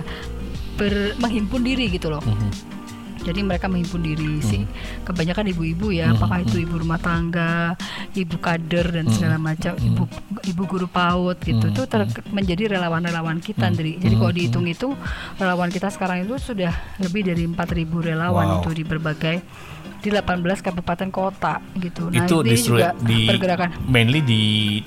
ber 0.76 1.16
menghimpun 1.22 1.61
diri 1.61 1.88
gitu 1.88 2.09
loh. 2.11 2.24
Jadi 3.24 3.39
mereka 3.41 3.65
menghimpun 3.65 4.03
diri 4.03 4.39
sih. 4.39 4.63
Kebanyakan 5.01 5.49
ibu-ibu 5.49 5.89
ya, 5.89 6.11
apakah 6.11 6.43
itu 6.43 6.59
ibu 6.59 6.76
rumah 6.78 6.99
tangga, 6.99 7.74
ibu 8.13 8.36
kader 8.38 8.91
dan 8.91 9.07
segala 9.09 9.39
macam, 9.39 9.74
ibu 9.80 10.03
ibu 10.43 10.63
guru 10.63 10.86
PAUD 10.86 11.38
gitu. 11.41 11.65
Itu 11.71 11.84
ter- 11.88 12.05
menjadi 12.30 12.76
relawan-relawan 12.76 13.39
kita, 13.39 13.71
Andri. 13.71 13.95
Jadi 13.95 14.13
kalau 14.13 14.32
dihitung-hitung 14.32 14.93
relawan 15.36 15.67
kita 15.67 15.88
sekarang 15.88 16.24
itu 16.24 16.36
sudah 16.36 16.71
lebih 16.99 17.24
dari 17.24 17.47
4000 17.47 18.03
relawan 18.03 18.43
Wow. 18.43 18.59
itu 18.59 18.69
di 18.74 18.84
berbagai 18.84 19.38
di 19.99 20.09
18 20.11 20.59
kabupaten 20.59 21.07
kota 21.07 21.63
gitu. 21.80 22.11
Nah, 22.11 22.28
itu 22.28 22.43
ini 22.43 22.59
juga 22.59 22.91
di 22.99 23.24
pergerakan 23.24 23.88
mainly 23.88 24.19
di 24.19 24.41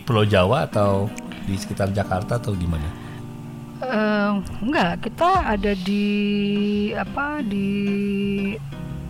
Pulau 0.05 0.29
Jawa 0.29 0.69
atau 0.69 1.09
di 1.43 1.57
sekitar 1.57 1.89
Jakarta 1.91 2.37
atau 2.37 2.53
gimana? 2.53 3.06
Eh, 3.79 4.31
enggak, 4.63 5.05
kita 5.05 5.29
ada 5.47 5.73
di 5.77 6.07
apa 6.93 7.41
di 7.41 7.69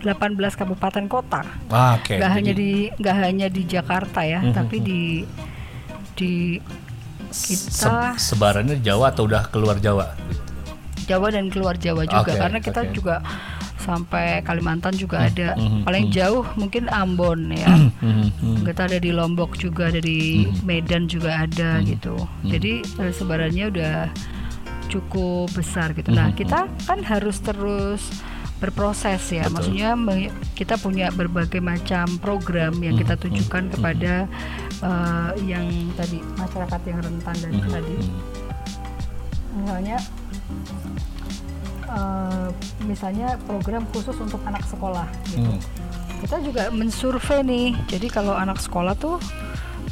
18 0.02 0.26
kabupaten 0.54 1.06
kota. 1.06 1.42
Ah, 1.68 1.96
oke. 1.96 2.14
Nggak 2.14 2.32
hanya 2.32 2.52
Jadi 2.52 2.62
di 2.62 2.70
nggak 2.96 3.16
hanya 3.16 3.46
di 3.46 3.62
Jakarta 3.64 4.20
ya, 4.22 4.40
Mhm. 4.42 4.52
tapi 4.52 4.76
di 4.78 5.02
di 6.14 6.32
kita 7.26 8.14
se- 8.14 8.34
sebarannya 8.34 8.78
Jawa 8.78 9.10
atau 9.10 9.26
udah 9.26 9.46
keluar 9.48 9.78
Jawa? 9.78 10.14
Jawa 11.06 11.30
dan 11.30 11.46
keluar 11.46 11.74
Jawa 11.76 12.02
juga 12.02 12.26
Oke, 12.26 12.34
karena 12.34 12.58
kita 12.58 12.80
oke. 12.82 12.92
juga 12.92 13.22
sampai 13.78 14.42
Kalimantan 14.42 14.94
juga 14.94 15.22
ada. 15.22 15.54
mhm, 15.54 15.86
Paling 15.86 16.10
mhm. 16.10 16.12
jauh 16.12 16.42
mungkin 16.54 16.90
Ambon 16.90 17.54
ya. 17.54 17.70
Hmm, 17.70 17.90
hmm. 18.34 18.66
Kita 18.66 18.90
ada 18.90 18.98
di 18.98 19.14
Lombok 19.14 19.54
juga, 19.54 19.86
ada 19.86 20.02
di 20.02 20.42
Medan 20.62 21.06
juga 21.06 21.46
ada 21.46 21.78
gitu. 21.82 22.18
Jadi 22.42 22.82
eh, 22.82 23.12
sebarannya 23.12 23.64
udah 23.70 23.94
cukup 24.88 25.50
besar 25.52 25.92
gitu. 25.92 26.10
Nah, 26.10 26.32
kita 26.32 26.66
kan 26.86 26.98
harus 27.02 27.38
terus 27.38 28.02
berproses 28.56 29.20
ya. 29.28 29.44
Betul. 29.46 29.52
Maksudnya 29.76 29.90
kita 30.56 30.80
punya 30.80 31.12
berbagai 31.12 31.60
macam 31.60 32.08
program 32.16 32.72
yang 32.80 32.96
kita 32.96 33.14
tujukan 33.20 33.68
kepada 33.68 34.24
eh, 34.80 35.30
yang 35.44 35.66
tadi 35.94 36.24
masyarakat 36.36 36.80
yang 36.88 36.98
rentan 37.04 37.36
dan 37.36 37.52
tadi. 37.68 37.96
Misalnya 39.56 39.96
eh, 41.86 42.48
misalnya 42.82 43.28
program 43.44 43.84
khusus 43.92 44.16
untuk 44.16 44.40
anak 44.46 44.62
sekolah 44.64 45.06
gitu 45.30 45.42
Hmm. 45.46 45.60
kita 46.22 46.36
juga 46.40 46.62
mensurvei 46.72 47.44
nih 47.44 47.68
jadi 47.92 48.06
kalau 48.08 48.32
anak 48.32 48.56
sekolah 48.56 48.96
tuh 48.96 49.20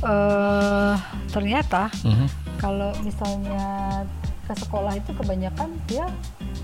eh 0.04 0.94
ternyata 1.28 1.92
kalau 2.58 2.92
misalnya 3.00 3.64
ke 4.44 4.54
sekolah 4.54 4.92
itu 4.94 5.10
kebanyakan 5.10 5.72
dia 5.88 6.04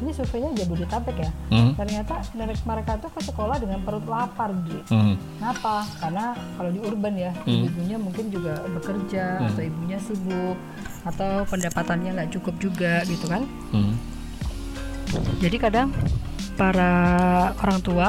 ini 0.01 0.13
surveinya 0.13 0.53
Jabodetabek 0.55 1.17
ya 1.17 1.31
Mhm. 1.49 1.71
ternyata 1.77 2.15
mereka 2.33 2.63
mereka 2.65 2.93
tuh 2.97 3.11
ke 3.13 3.21
sekolah 3.25 3.57
dengan 3.57 3.81
perut 3.81 4.05
lapar 4.05 4.53
gitu 4.65 4.81
Mhm. 4.93 5.15
Kenapa? 5.41 5.75
Karena 5.97 6.25
kalau 6.55 6.71
di 6.71 6.81
urban 6.81 7.15
ya, 7.17 7.33
ibunya 7.43 7.97
mungkin 7.97 8.29
juga 8.29 8.61
bekerja 8.69 9.25
atau 9.41 9.63
ibunya 9.65 9.97
sibuk 9.97 10.57
atau 11.01 11.49
pendapatannya 11.49 12.11
nggak 12.13 12.31
cukup 12.37 12.55
juga 12.61 13.01
gitu 13.09 13.25
kan. 13.25 13.49
Mhm. 13.73 13.95
Jadi 15.41 15.57
kadang 15.57 15.89
para 16.55 16.93
orang 17.57 17.81
tua 17.81 18.09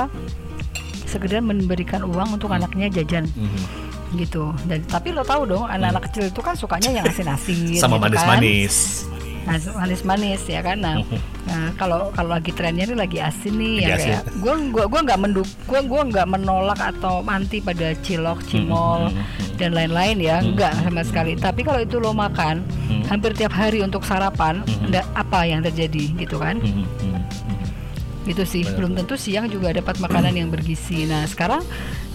sekedar 1.07 1.39
memberikan 1.39 2.03
uang 2.03 2.35
untuk 2.35 2.51
anaknya 2.51 2.91
jajan 2.91 3.27
Mhm. 3.31 3.63
gitu. 4.19 4.51
Dan 4.67 4.83
tapi 4.85 5.15
lo 5.15 5.23
tahu 5.23 5.47
dong 5.47 5.63
anak-anak 5.65 6.11
kecil 6.11 6.27
itu 6.27 6.41
kan 6.43 6.55
sukanya 6.55 6.91
yang 6.91 7.05
asin-asin 7.07 7.79
Sama 7.79 7.95
gitu 7.97 8.15
kan. 8.19 8.39
Manis-manis. 9.47 10.41
Ya 10.45 10.61
kan. 10.61 10.81
Nah, 10.81 11.01
nah, 11.49 11.73
kalau 11.75 12.13
kalau 12.13 12.37
lagi 12.37 12.53
trennya 12.53 12.85
ini 12.85 12.95
lagi 12.95 13.17
asin 13.17 13.57
nih 13.57 13.73
ya 13.81 13.87
Lagi 13.95 14.01
kayak 14.05 14.23
gua 14.39 14.53
gua 14.69 14.85
gua 14.87 15.01
nggak 15.07 15.19
menduk 15.19 15.47
gua 15.65 15.81
gua 15.83 16.01
nggak 16.07 16.27
menolak 16.29 16.79
atau 16.79 17.25
anti 17.25 17.57
pada 17.63 17.93
cilok, 18.01 18.39
cimol 18.47 19.09
dan 19.57 19.77
lain-lain 19.77 20.17
ya, 20.17 20.41
nggak 20.41 20.73
sama 20.85 21.01
sekali. 21.05 21.37
Tapi 21.37 21.61
kalau 21.61 21.81
itu 21.81 22.01
lo 22.01 22.11
makan 22.13 22.65
hampir 23.09 23.35
tiap 23.37 23.53
hari 23.53 23.81
untuk 23.85 24.01
sarapan, 24.01 24.65
nggak 24.89 25.05
apa 25.13 25.39
yang 25.45 25.61
terjadi 25.61 26.15
gitu 26.17 26.41
kan? 26.41 26.57
Mhm. 26.57 26.85
Mhm. 26.85 27.21
Gitu 28.29 28.43
sih. 28.45 28.61
Benar, 28.65 28.75
Belum 28.77 28.91
tentu 28.97 29.15
siang 29.17 29.49
juga 29.49 29.73
dapat 29.73 29.97
makanan 29.97 30.37
yang 30.37 30.49
bergizi. 30.53 31.09
Nah, 31.09 31.25
sekarang 31.25 31.65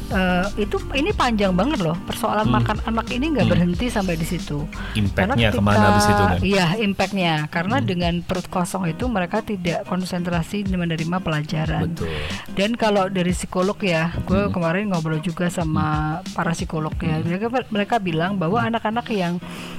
eh, 0.09 0.47
itu 0.59 0.77
ini 0.93 1.11
panjang 1.11 1.53
banget 1.53 1.81
loh. 1.81 1.97
Persoalan 2.05 2.47
makan 2.47 2.79
anak 2.85 3.07
ini 3.11 3.33
nggak 3.33 3.49
berhenti 3.49 3.87
sampai 3.87 4.15
di 4.15 4.23
situ. 4.23 4.63
Impactnya 4.95 5.51
ke 5.51 5.59
mana 5.59 5.85
habis 5.91 6.07
itu 6.07 6.23
kan? 6.23 6.39
Iya, 6.41 6.67
impactnya 6.79 7.33
karena 7.49 7.77
dengan 7.81 8.15
perut 8.21 8.47
kosong 8.47 8.87
itu 8.87 9.07
mereka 9.07 9.41
tidak 9.41 9.83
konsentrasi 9.85 10.67
menerima 10.67 11.19
pelajaran. 11.19 11.91
Betul. 11.91 12.11
Dan 12.53 12.75
kalau 12.75 13.09
dari 13.09 13.33
psikolog 13.33 13.77
ya, 13.79 14.15
gue 14.23 14.49
kemarin 14.49 14.91
ngobrol 14.91 15.19
juga 15.19 15.49
sama 15.49 16.19
para 16.33 16.53
psikolog 16.53 16.95
ya, 16.99 17.19
mereka 17.21 17.47
mereka 17.69 17.97
bilang 17.97 18.37
bahwa 18.37 18.63
anak-anak 18.63 19.07
yang 19.11 19.39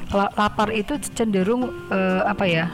la- 0.10 0.32
lapar 0.34 0.72
itu 0.72 0.96
cenderung 1.14 1.70
eh, 1.88 2.22
apa 2.24 2.46
ya, 2.46 2.66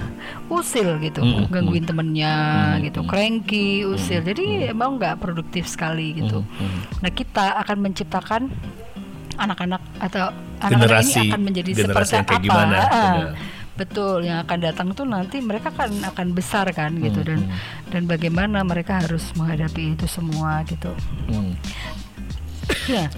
usil 0.48 1.00
gitu, 1.00 1.22
Mm, 1.24 1.48
gangguin 1.50 1.86
temennya 1.86 2.36
gitu, 2.82 3.02
cranky, 3.04 3.84
usil. 3.84 4.22
Jadi 4.22 4.68
emang 4.68 4.98
nggak 4.98 5.18
produktif 5.18 5.66
sekali 5.66 6.14
gitu. 6.16 6.42
Mhm. 6.42 6.80
Nah 7.00 7.12
kita 7.12 7.43
akan 7.58 7.78
menciptakan 7.82 8.42
anak-anak 9.36 9.82
atau 9.98 10.30
anak-anak 10.60 10.80
Generasi- 11.02 11.20
ini 11.20 11.32
akan 11.32 11.42
menjadi 11.42 11.70
generasi 11.74 11.90
seperti 11.90 12.14
yang 12.14 12.26
kayak 12.26 12.38
apa? 12.38 12.46
gimana, 12.46 12.78
benar. 12.78 13.28
betul, 13.74 14.18
yang 14.22 14.40
akan 14.40 14.58
datang 14.62 14.88
tuh 14.92 15.06
nanti 15.06 15.38
mereka 15.40 15.70
kan 15.70 15.90
akan 15.90 16.28
besar 16.32 16.70
kan 16.70 16.94
gitu 16.96 17.20
dan 17.20 17.40
dan 17.90 18.06
bagaimana 18.06 18.62
mereka 18.62 19.02
harus 19.02 19.34
menghadapi 19.34 19.94
itu 19.94 20.06
semua 20.06 20.62
gitu. 20.64 20.94
Hmm. 21.28 21.58
Ya, 22.86 23.10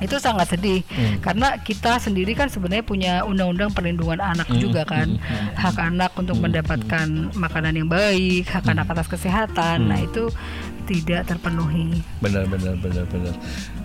itu 0.00 0.16
sangat 0.18 0.50
sedih 0.50 0.82
Hmm. 0.88 1.20
karena 1.20 1.54
kita 1.58 1.96
sendiri 1.96 2.32
kan 2.32 2.48
sebenarnya 2.48 2.82
punya 2.82 3.12
undang-undang 3.22 3.70
perlindungan 3.70 4.18
anak 4.18 4.46
Hmm, 4.46 4.58
juga 4.58 4.82
kan, 4.82 5.20
hak 5.54 5.76
anak 5.78 6.10
untuk 6.16 6.36
mendapatkan 6.36 7.06
makanan 7.32 7.74
yang 7.74 7.86
baik, 7.86 8.48
hak 8.48 8.66
anak 8.66 8.88
atas 8.88 9.06
kesehatan. 9.06 9.86
Nah 9.86 10.00
itu 10.00 10.26
tidak 10.84 11.28
terpenuhi. 11.28 12.00
benar 12.20 12.44
benar 12.48 12.76
benar 12.80 13.04
benar. 13.08 13.34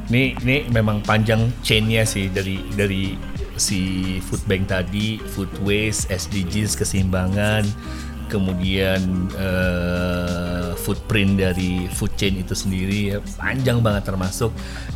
Ini 0.09 0.35
ini 0.43 0.57
memang 0.71 1.03
panjang 1.05 1.51
chainnya 1.63 2.03
sih 2.03 2.27
dari 2.31 2.59
dari 2.73 3.15
si 3.59 4.17
food 4.23 4.41
bank 4.47 4.71
tadi, 4.71 5.19
food 5.35 5.51
waste, 5.61 6.07
SDGs 6.09 6.79
keseimbangan, 6.79 7.67
kemudian 8.31 9.27
eh, 9.35 10.71
footprint 10.79 11.41
dari 11.41 11.89
food 11.91 12.13
chain 12.15 12.39
itu 12.39 12.55
sendiri 12.55 12.99
ya, 13.13 13.17
panjang 13.35 13.83
banget 13.83 14.07
termasuk 14.07 14.53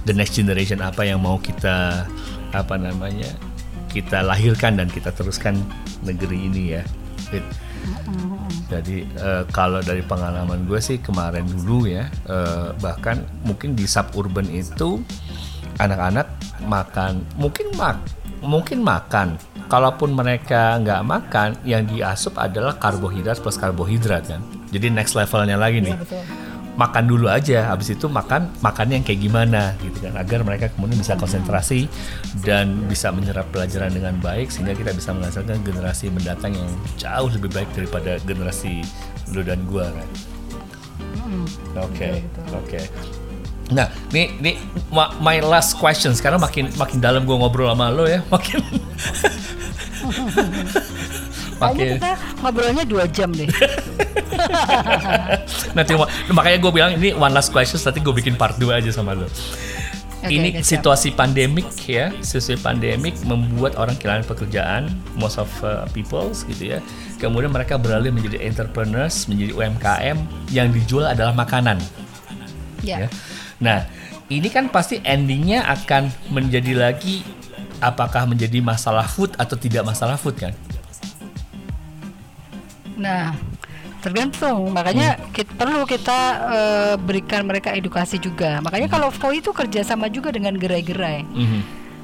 the 0.08 0.16
next 0.16 0.38
generation 0.38 0.80
apa 0.80 1.04
yang 1.04 1.20
mau 1.20 1.36
kita 1.42 2.08
apa 2.54 2.76
namanya 2.78 3.28
kita 3.92 4.26
lahirkan 4.26 4.80
dan 4.80 4.90
kita 4.90 5.14
teruskan 5.14 5.60
negeri 6.02 6.50
ini 6.50 6.64
ya. 6.80 6.84
Jadi 8.74 9.06
eh, 9.06 9.44
kalau 9.54 9.80
dari 9.86 10.02
pengalaman 10.02 10.66
gue 10.66 10.82
sih 10.82 10.98
kemarin 10.98 11.46
dulu 11.46 11.86
ya, 11.86 12.10
eh, 12.26 12.74
bahkan 12.82 13.22
mungkin 13.46 13.78
di 13.78 13.86
suburban 13.86 14.50
itu 14.50 14.98
anak-anak 15.78 16.28
makan 16.66 17.26
mungkin 17.38 17.70
mak 17.78 18.02
mungkin 18.42 18.82
makan. 18.82 19.38
Kalaupun 19.72 20.14
mereka 20.14 20.78
nggak 20.78 21.02
makan, 21.02 21.50
yang 21.66 21.88
diasup 21.90 22.38
adalah 22.38 22.78
karbohidrat 22.78 23.42
plus 23.42 23.58
karbohidrat 23.58 24.28
kan. 24.28 24.42
Jadi 24.70 24.90
next 24.90 25.14
levelnya 25.14 25.58
lagi 25.58 25.82
nih 25.82 25.94
betul. 25.98 26.22
Makan 26.74 27.04
dulu 27.06 27.30
aja. 27.30 27.70
Habis 27.70 27.94
itu 27.94 28.10
makan 28.10 28.50
makannya 28.60 29.02
yang 29.02 29.06
kayak 29.06 29.22
gimana 29.22 29.62
gitu 29.82 29.98
kan. 30.04 30.14
Agar 30.18 30.42
mereka 30.42 30.70
kemudian 30.74 30.98
bisa 31.00 31.14
konsentrasi 31.18 31.86
dan 32.42 32.86
bisa 32.90 33.14
menyerap 33.14 33.50
pelajaran 33.54 33.94
dengan 33.94 34.18
baik 34.20 34.50
sehingga 34.50 34.74
kita 34.74 34.92
bisa 34.94 35.14
menghasilkan 35.14 35.62
generasi 35.62 36.10
mendatang 36.10 36.54
yang 36.58 36.70
jauh 36.98 37.30
lebih 37.30 37.50
baik 37.54 37.70
daripada 37.78 38.18
generasi 38.26 38.82
lu 39.32 39.42
dan 39.46 39.62
gua 39.70 39.90
kan. 39.94 40.10
Oke 41.78 42.22
oke. 42.54 42.82
Nah 43.74 43.88
nih 44.14 44.58
ma- 44.94 45.14
my 45.18 45.42
last 45.42 45.78
question. 45.78 46.14
Sekarang 46.14 46.38
makin 46.42 46.70
makin 46.78 47.00
dalam 47.02 47.26
gua 47.26 47.42
ngobrol 47.42 47.70
sama 47.72 47.90
lo 47.90 48.06
ya. 48.06 48.22
Makin 48.30 48.60
Kayaknya 51.64 51.96
kita 51.96 52.12
ngobrolnya 52.44 52.84
dua 52.84 53.06
jam 53.08 53.32
deh. 53.32 53.48
nanti 55.78 55.92
makanya 56.32 56.58
gue 56.62 56.72
bilang 56.72 56.92
ini 56.98 57.16
one 57.16 57.34
last 57.34 57.50
question 57.50 57.80
nanti 57.80 58.00
gue 58.00 58.14
bikin 58.14 58.36
part 58.36 58.56
2 58.60 58.70
aja 58.80 58.90
sama 58.94 59.16
lo 59.16 59.28
Oke, 60.24 60.32
ini 60.32 60.64
siap. 60.64 60.80
situasi 60.80 61.12
pandemik 61.12 61.68
ya 61.84 62.16
situasi 62.24 62.56
pandemik 62.64 63.12
membuat 63.28 63.76
orang 63.76 64.00
kehilangan 64.00 64.24
pekerjaan 64.24 64.88
most 65.20 65.36
of 65.36 65.52
uh, 65.68 65.84
people 65.92 66.32
gitu 66.48 66.76
ya 66.76 66.80
kemudian 67.20 67.52
mereka 67.52 67.76
beralih 67.76 68.08
menjadi 68.12 68.40
entrepreneurs 68.40 69.28
menjadi 69.28 69.52
UMKM 69.52 70.18
yang 70.56 70.72
dijual 70.72 71.12
adalah 71.12 71.36
makanan 71.36 71.80
Ya. 72.84 73.08
ya. 73.08 73.10
Nah, 73.64 73.80
ini 74.28 74.52
kan 74.52 74.68
pasti 74.68 75.00
endingnya 75.08 75.64
akan 75.72 76.12
menjadi 76.36 76.76
lagi 76.76 77.24
apakah 77.80 78.28
menjadi 78.28 78.60
masalah 78.60 79.08
food 79.08 79.32
atau 79.40 79.56
tidak 79.56 79.88
masalah 79.88 80.20
food 80.20 80.36
kan? 80.36 80.52
Nah, 83.00 83.34
tergantung. 84.04 84.70
Makanya 84.70 85.16
Hmm. 85.16 85.32
kita, 85.32 85.52
perlu 85.56 85.88
kita 85.88 86.20
eh, 86.46 86.96
berikan 87.00 87.48
mereka 87.48 87.72
edukasi 87.72 88.20
juga. 88.20 88.60
Makanya 88.60 88.92
Hmm. 88.92 88.96
kalau 89.00 89.08
FOI 89.10 89.40
itu 89.40 89.50
kerjasama 89.50 90.06
juga 90.08 90.30
dengan 90.30 90.54
gerai-gerai. 90.54 91.24
Mhm. 91.24 91.62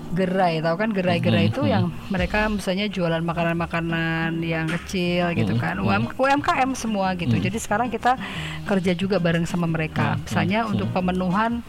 Gerai, 0.09 0.57
tahu 0.57 0.73
kan 0.73 0.89
gerai-gerai 0.89 1.45
Mhm, 1.45 1.51
itu 1.53 1.61
yang 1.69 1.93
mereka 2.09 2.49
misalnya 2.49 2.89
jualan 2.89 3.21
makanan-makanan 3.21 4.41
yang 4.41 4.65
kecil 4.65 5.29
gitu 5.37 5.53
kan. 5.53 5.77
UM, 5.77 6.09
UMKM 6.17 6.73
semua 6.73 7.13
gitu. 7.13 7.37
Jadi 7.37 7.61
sekarang 7.61 7.93
kita 7.93 8.17
kerja 8.65 8.97
juga 8.97 9.21
bareng 9.21 9.45
sama 9.45 9.69
mereka. 9.69 10.17
Misalnya 10.17 10.65
untuk 10.65 10.89
pemenuhan 10.89 11.61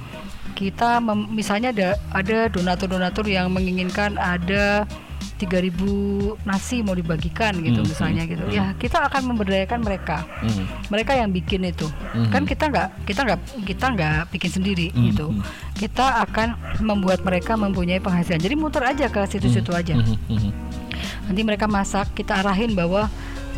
kita 0.56 1.00
mem- 1.00 1.28
misalnya 1.30 1.68
ada 1.68 1.88
ada 2.12 2.48
donatur-donatur 2.48 3.28
yang 3.28 3.52
menginginkan 3.52 4.16
ada 4.16 4.88
3000 5.40 6.36
nasi 6.44 6.84
mau 6.84 6.92
dibagikan 6.92 7.56
gitu 7.56 7.80
Mhm, 7.80 7.88
misalnya 7.88 8.22
gitu. 8.24 8.44
mhm. 8.44 8.52
Ya, 8.52 8.76
kita 8.76 9.08
akan 9.08 9.32
memberdayakan 9.32 9.80
mereka 9.80 10.28
Mhm. 10.44 10.64
mereka 10.88 11.12
yang 11.16 11.32
bikin 11.32 11.64
itu 11.64 11.88
Mhm. 12.12 12.28
kan 12.28 12.42
kita 12.44 12.68
nggak 12.68 12.88
kita 13.02 13.20
nggak 13.24 13.40
kita 13.64 13.86
nggak 13.90 14.20
bikin 14.28 14.50
sendiri 14.52 14.86
Mhm. 14.92 15.02
gitu 15.08 15.26
kita 15.74 16.20
akan 16.22 16.48
membuat 16.78 17.24
mereka 17.24 17.56
mempunyai 17.56 17.98
penghasilan 17.98 18.36
jadi 18.38 18.52
muter 18.52 18.84
aja 18.84 19.08
ke 19.08 19.20
situ-situ 19.24 19.72
aja 19.72 19.96
Mhm, 19.96 20.16
mhm. 20.28 20.50
nanti 21.24 21.40
mereka 21.40 21.64
masak 21.64 22.12
kita 22.12 22.36
arahin 22.36 22.76
bahwa 22.76 23.08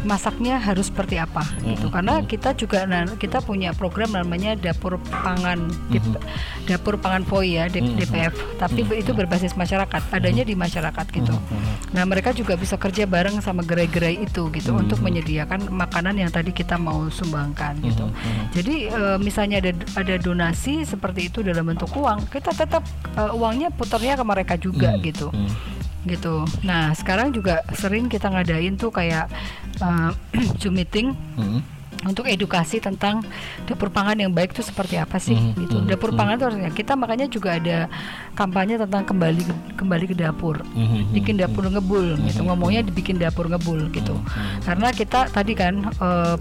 masaknya 0.02 0.58
harus 0.58 0.90
seperti 0.90 1.16
apa 1.16 1.46
gitu 1.62 1.86
Mhm, 1.86 1.94
karena 1.94 2.14
kita 2.22 2.50
juga 2.52 2.84
nah, 2.84 3.06
kita 3.08 3.38
punya 3.38 3.70
program 3.70 4.12
namanya 4.12 4.52
dapur 4.52 4.98
pangan 5.20 5.70
Dip- 5.88 6.18
dapur 6.64 6.94
pangan 6.96 7.22
POI 7.22 7.48
ya 7.52 7.64
D- 7.66 7.80
Mhm. 7.80 7.96
DPF 7.96 8.34
tapi 8.56 8.82
Mhm. 8.82 8.98
itu 8.98 9.10
berbasis 9.12 9.54
masyarakat 9.54 10.02
adanya 10.10 10.42
di 10.42 10.54
masyarakat 10.54 11.06
gitu 11.08 11.30
Mhm. 11.30 11.70
Nah, 11.92 12.02
mereka 12.02 12.32
juga 12.32 12.54
bisa 12.54 12.74
kerja 12.74 13.04
bareng 13.04 13.38
sama 13.38 13.60
gerai-gerai 13.60 14.16
itu 14.18 14.48
gitu 14.50 14.72
Mhm. 14.72 14.80
untuk 14.80 14.98
menyediakan 15.00 15.68
makanan 15.68 16.16
yang 16.16 16.30
tadi 16.30 16.50
kita 16.50 16.74
mau 16.74 17.06
sumbangkan 17.06 17.76
gitu. 17.80 18.02
Mhm, 18.02 18.12
mhm. 18.12 18.44
Jadi 18.52 18.74
eh, 18.88 19.18
misalnya 19.18 19.60
ada 19.60 19.72
ada 19.94 20.14
donasi 20.16 20.82
seperti 20.82 21.28
itu 21.28 21.40
dalam 21.40 21.62
bentuk 21.64 21.92
uang, 21.92 22.26
kita 22.26 22.50
tetap 22.50 22.82
eh, 23.12 23.30
uangnya 23.30 23.68
putarnya 23.70 24.16
ke 24.16 24.24
mereka 24.24 24.54
juga 24.56 24.92
Mhm, 24.92 25.00
gitu. 25.02 25.28
mhm. 25.28 25.81
Gitu. 26.02 26.34
Nah, 26.62 26.90
sekarang 26.92 27.30
juga 27.30 27.62
sering 27.72 28.06
kita 28.06 28.26
ngadain 28.26 28.74
tuh 28.74 28.90
kayak 28.90 29.30
eh, 29.78 30.10
Zoom 30.60 30.76
meeting 30.76 31.14
Mhm. 31.38 31.60
untuk 32.02 32.26
edukasi 32.26 32.82
tentang 32.82 33.22
dapur 33.62 33.86
pangan 33.86 34.18
yang 34.18 34.34
baik 34.34 34.50
itu 34.50 34.58
seperti 34.60 34.98
apa 34.98 35.22
sih 35.22 35.38
Mhm, 35.38 35.54
gitu. 35.54 35.76
mhm, 35.78 35.86
Dapur 35.86 36.10
mhm. 36.10 36.18
pangan 36.18 36.34
itu 36.34 36.44
harusnya 36.50 36.72
kita 36.74 36.92
makanya 36.98 37.26
juga 37.30 37.54
ada 37.54 37.86
kampanye 38.34 38.74
tentang 38.74 39.06
kembali 39.06 39.42
kembali 39.78 40.04
ke 40.10 40.16
dapur 40.18 40.66
Mhm, 40.66 41.14
bikin 41.14 41.38
mhm. 41.38 41.42
dapur 41.46 41.70
ngebul 41.70 42.18
gitu 42.20 42.42
Mhm. 42.42 42.46
ngomongnya 42.50 42.82
dibikin 42.82 43.22
dapur 43.22 43.46
ngebul 43.46 43.86
gitu 43.94 44.18
Mhm. 44.18 44.66
karena 44.66 44.88
kita 44.90 45.30
tadi 45.30 45.52
kan 45.54 45.74
eh, 45.94 46.34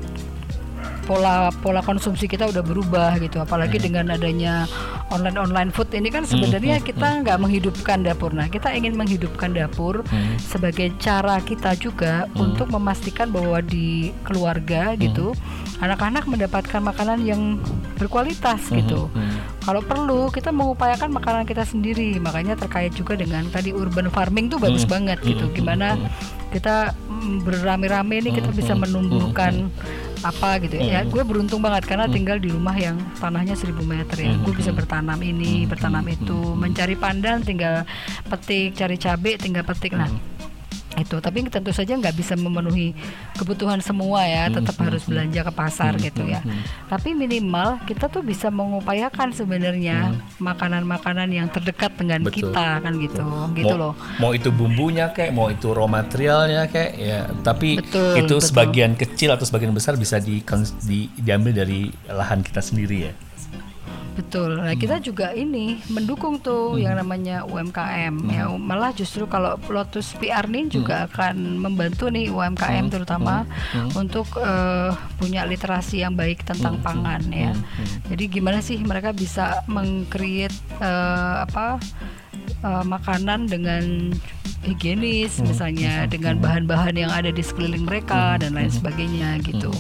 pola 1.06 1.50
pola 1.50 1.82
konsumsi 1.82 2.30
kita 2.30 2.48
udah 2.48 2.64
berubah 2.64 3.18
gitu 3.20 3.42
apalagi 3.42 3.82
Mhm. 3.82 3.84
dengan 3.84 4.06
adanya 4.16 4.54
online 5.12 5.38
online 5.38 5.72
food 5.74 5.92
ini 5.92 6.08
kan 6.08 6.24
sebenarnya 6.24 6.80
Mhm. 6.80 6.86
kita 6.88 7.08
nggak 7.26 7.38
menghidupkan 7.42 8.00
dapur 8.06 8.32
nah 8.32 8.48
kita 8.48 8.72
ingin 8.72 8.96
menghidupkan 8.96 9.52
dapur 9.52 10.06
Mhm. 10.08 10.40
sebagai 10.40 10.94
cara 11.02 11.42
kita 11.42 11.76
juga 11.76 12.30
Mhm. 12.32 12.38
untuk 12.40 12.68
memastikan 12.70 13.34
bahwa 13.34 13.60
di 13.60 14.16
keluarga 14.24 14.96
gitu 14.96 15.34
anak-anak 15.82 16.30
mendapatkan 16.30 16.80
makanan 16.80 17.26
yang 17.26 17.58
berkualitas 17.98 18.70
gitu 18.70 19.10
Mhm. 19.12 19.66
kalau 19.66 19.82
perlu 19.82 20.30
kita 20.30 20.54
mengupayakan 20.54 21.10
makanan 21.10 21.44
kita 21.44 21.66
sendiri 21.66 22.22
makanya 22.22 22.54
terkait 22.56 22.94
juga 22.94 23.18
dengan 23.18 23.46
tadi 23.50 23.74
urban 23.74 24.08
farming 24.10 24.48
tuh 24.48 24.62
bagus 24.62 24.86
Hmm. 24.86 24.94
banget 24.96 25.20
gitu 25.22 25.50
Hmm. 25.50 25.54
gimana 25.54 25.88
Hmm. 25.98 26.08
Kita 26.52 26.76
mm, 27.08 27.42
berame-rame 27.42 28.16
nih 28.22 28.34
kita 28.36 28.52
Hmm. 28.52 28.60
bisa 28.60 28.74
Hmm. 28.76 28.84
menumbuhkan 28.84 29.54
apa 30.22 30.62
gitu 30.62 30.78
ya 30.78 31.02
Hmm. 31.02 31.10
gue 31.10 31.24
beruntung 31.24 31.58
banget 31.60 31.88
karena 31.88 32.06
Hmm. 32.06 32.14
tinggal 32.14 32.38
di 32.38 32.52
rumah 32.52 32.76
yang 32.76 32.94
tanahnya 33.18 33.56
1000 33.56 33.82
meter 33.82 34.18
ya 34.20 34.30
Hmm. 34.30 34.44
gue 34.44 34.54
bisa 34.54 34.70
bertanam 34.70 35.18
ini 35.18 35.64
Hmm. 35.64 35.70
bertanam 35.70 36.04
Hmm. 36.04 36.14
itu 36.14 36.38
Hmm. 36.38 36.60
mencari 36.60 36.94
pandan 36.94 37.42
tinggal 37.42 37.88
petik 38.28 38.76
cari 38.76 38.96
cabai 38.96 39.34
tinggal 39.36 39.64
petik 39.64 39.94
nah 39.94 40.06
Hmm. 40.06 40.51
Itu 40.94 41.16
tapi 41.18 41.48
tentu 41.48 41.72
saja 41.72 41.96
nggak 41.96 42.12
bisa 42.14 42.36
memenuhi 42.36 42.92
kebutuhan 43.34 43.80
semua 43.80 44.24
ya 44.24 44.44
Hmm, 44.44 44.60
tetap 44.60 44.76
hmm, 44.76 44.86
harus 44.86 45.02
hmm. 45.02 45.10
belanja 45.10 45.40
ke 45.42 45.54
pasar 45.54 45.92
Hmm, 45.94 46.04
gitu 46.04 46.22
hmm, 46.22 46.34
ya 46.34 46.40
hmm. 46.42 46.62
tapi 46.88 47.10
minimal 47.14 47.80
kita 47.86 48.06
tuh 48.06 48.20
bisa 48.20 48.52
mengupayakan 48.52 49.32
sebenarnya 49.32 50.12
makanan-makanan 50.38 51.30
yang 51.30 51.48
terdekat 51.48 51.96
dengan 51.96 52.20
Hmm. 52.22 52.28
Betul. 52.28 52.52
kita 52.52 52.68
kan 52.80 52.94
gitu 52.98 53.24
gitu 53.54 53.76
mau, 53.76 53.82
loh 53.82 53.94
mau 54.18 54.32
itu 54.32 54.50
bumbunya 54.50 55.10
kayak 55.10 55.32
mau 55.32 55.48
itu 55.48 55.72
raw 55.72 55.88
materialnya 55.88 56.68
kayak 56.68 56.92
ya 56.94 57.20
tapi 57.40 57.80
Betul, 57.80 58.20
itu 58.20 58.36
betul. 58.36 58.44
sebagian 58.44 58.92
kecil 58.94 59.32
atau 59.32 59.44
sebagian 59.44 59.72
besar 59.72 59.96
bisa 59.96 60.20
di, 60.20 60.44
di- 60.82 61.10
diambil 61.16 61.54
dari 61.56 61.88
lahan 62.06 62.42
kita 62.42 62.60
sendiri 62.60 62.98
ya 63.08 63.14
betul. 64.16 64.60
Nah 64.60 64.76
kita 64.76 65.00
juga 65.00 65.32
ini 65.32 65.80
mendukung 65.88 66.40
tuh 66.40 66.76
yang 66.78 67.00
namanya 67.00 67.48
UMKM 67.48 68.14
ya. 68.32 68.52
Malah 68.52 68.92
justru 68.92 69.26
kalau 69.26 69.56
Lotus 69.72 70.14
PR 70.20 70.46
nih 70.48 70.68
juga 70.68 71.08
akan 71.08 71.60
membantu 71.60 72.12
nih 72.12 72.28
UMKM 72.32 72.92
terutama 72.92 73.48
untuk 73.96 74.28
eh, 74.40 74.92
punya 75.18 75.48
literasi 75.48 76.04
yang 76.04 76.16
baik 76.16 76.44
tentang 76.44 76.80
pangan 76.84 77.24
ya. 77.32 77.56
Jadi 78.12 78.24
gimana 78.28 78.60
sih 78.60 78.80
mereka 78.84 79.16
bisa 79.16 79.64
mengcreate 79.72 80.56
eh, 80.80 81.36
apa 81.48 81.80
eh, 82.64 82.84
makanan 82.86 83.48
dengan 83.48 84.12
higienis 84.62 85.42
misalnya 85.42 86.06
dengan 86.06 86.38
bahan-bahan 86.38 86.94
yang 86.94 87.10
ada 87.10 87.34
di 87.34 87.42
sekeliling 87.42 87.82
mereka 87.82 88.38
dan 88.38 88.54
lain 88.54 88.70
sebagainya 88.70 89.42
gitu. 89.42 89.74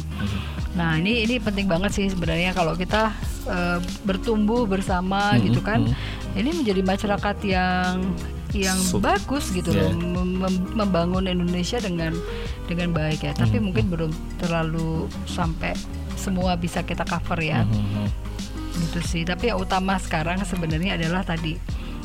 Nah 0.71 0.95
ini 0.95 1.23
ini 1.23 1.35
penting 1.37 1.67
banget 1.67 1.91
sih 1.91 2.05
sebenarnya 2.07 2.51
kalau 2.51 2.73
kita 2.73 3.11
eh, 3.41 3.79
bertumbuh 4.03 4.63
bersama 4.63 5.33
Mhm, 5.33 5.39
gitu 5.43 5.61
kan, 5.61 5.81
mhm. 5.81 6.37
ini 6.37 6.49
menjadi 6.53 6.81
masyarakat 6.81 7.37
yang 7.41 8.13
yang 8.51 8.77
So- 8.77 8.99
bagus 8.99 9.49
gitu 9.49 9.71
loh, 9.71 9.89
Yeah. 9.89 9.97
mem- 9.97 10.37
mem- 10.37 10.71
membangun 10.75 11.25
Indonesia 11.25 11.77
dengan 11.77 12.13
dengan 12.65 12.91
baik 12.91 13.23
ya. 13.23 13.33
Tapi 13.33 13.57
Mhm. 13.57 13.63
mungkin 13.63 13.85
belum 13.89 14.11
terlalu 14.37 15.07
sampai 15.25 15.73
semua 16.13 16.53
bisa 16.53 16.81
kita 16.81 17.01
cover 17.01 17.41
ya 17.41 17.65
Mhm. 17.65 18.05
gitu 18.79 18.99
sih 19.01 19.23
tapi 19.23 19.49
yang 19.49 19.57
utama 19.57 19.97
sekarang 19.97 20.37
sebenarnya 20.41 20.93
adalah 20.93 21.21
tadi 21.21 21.57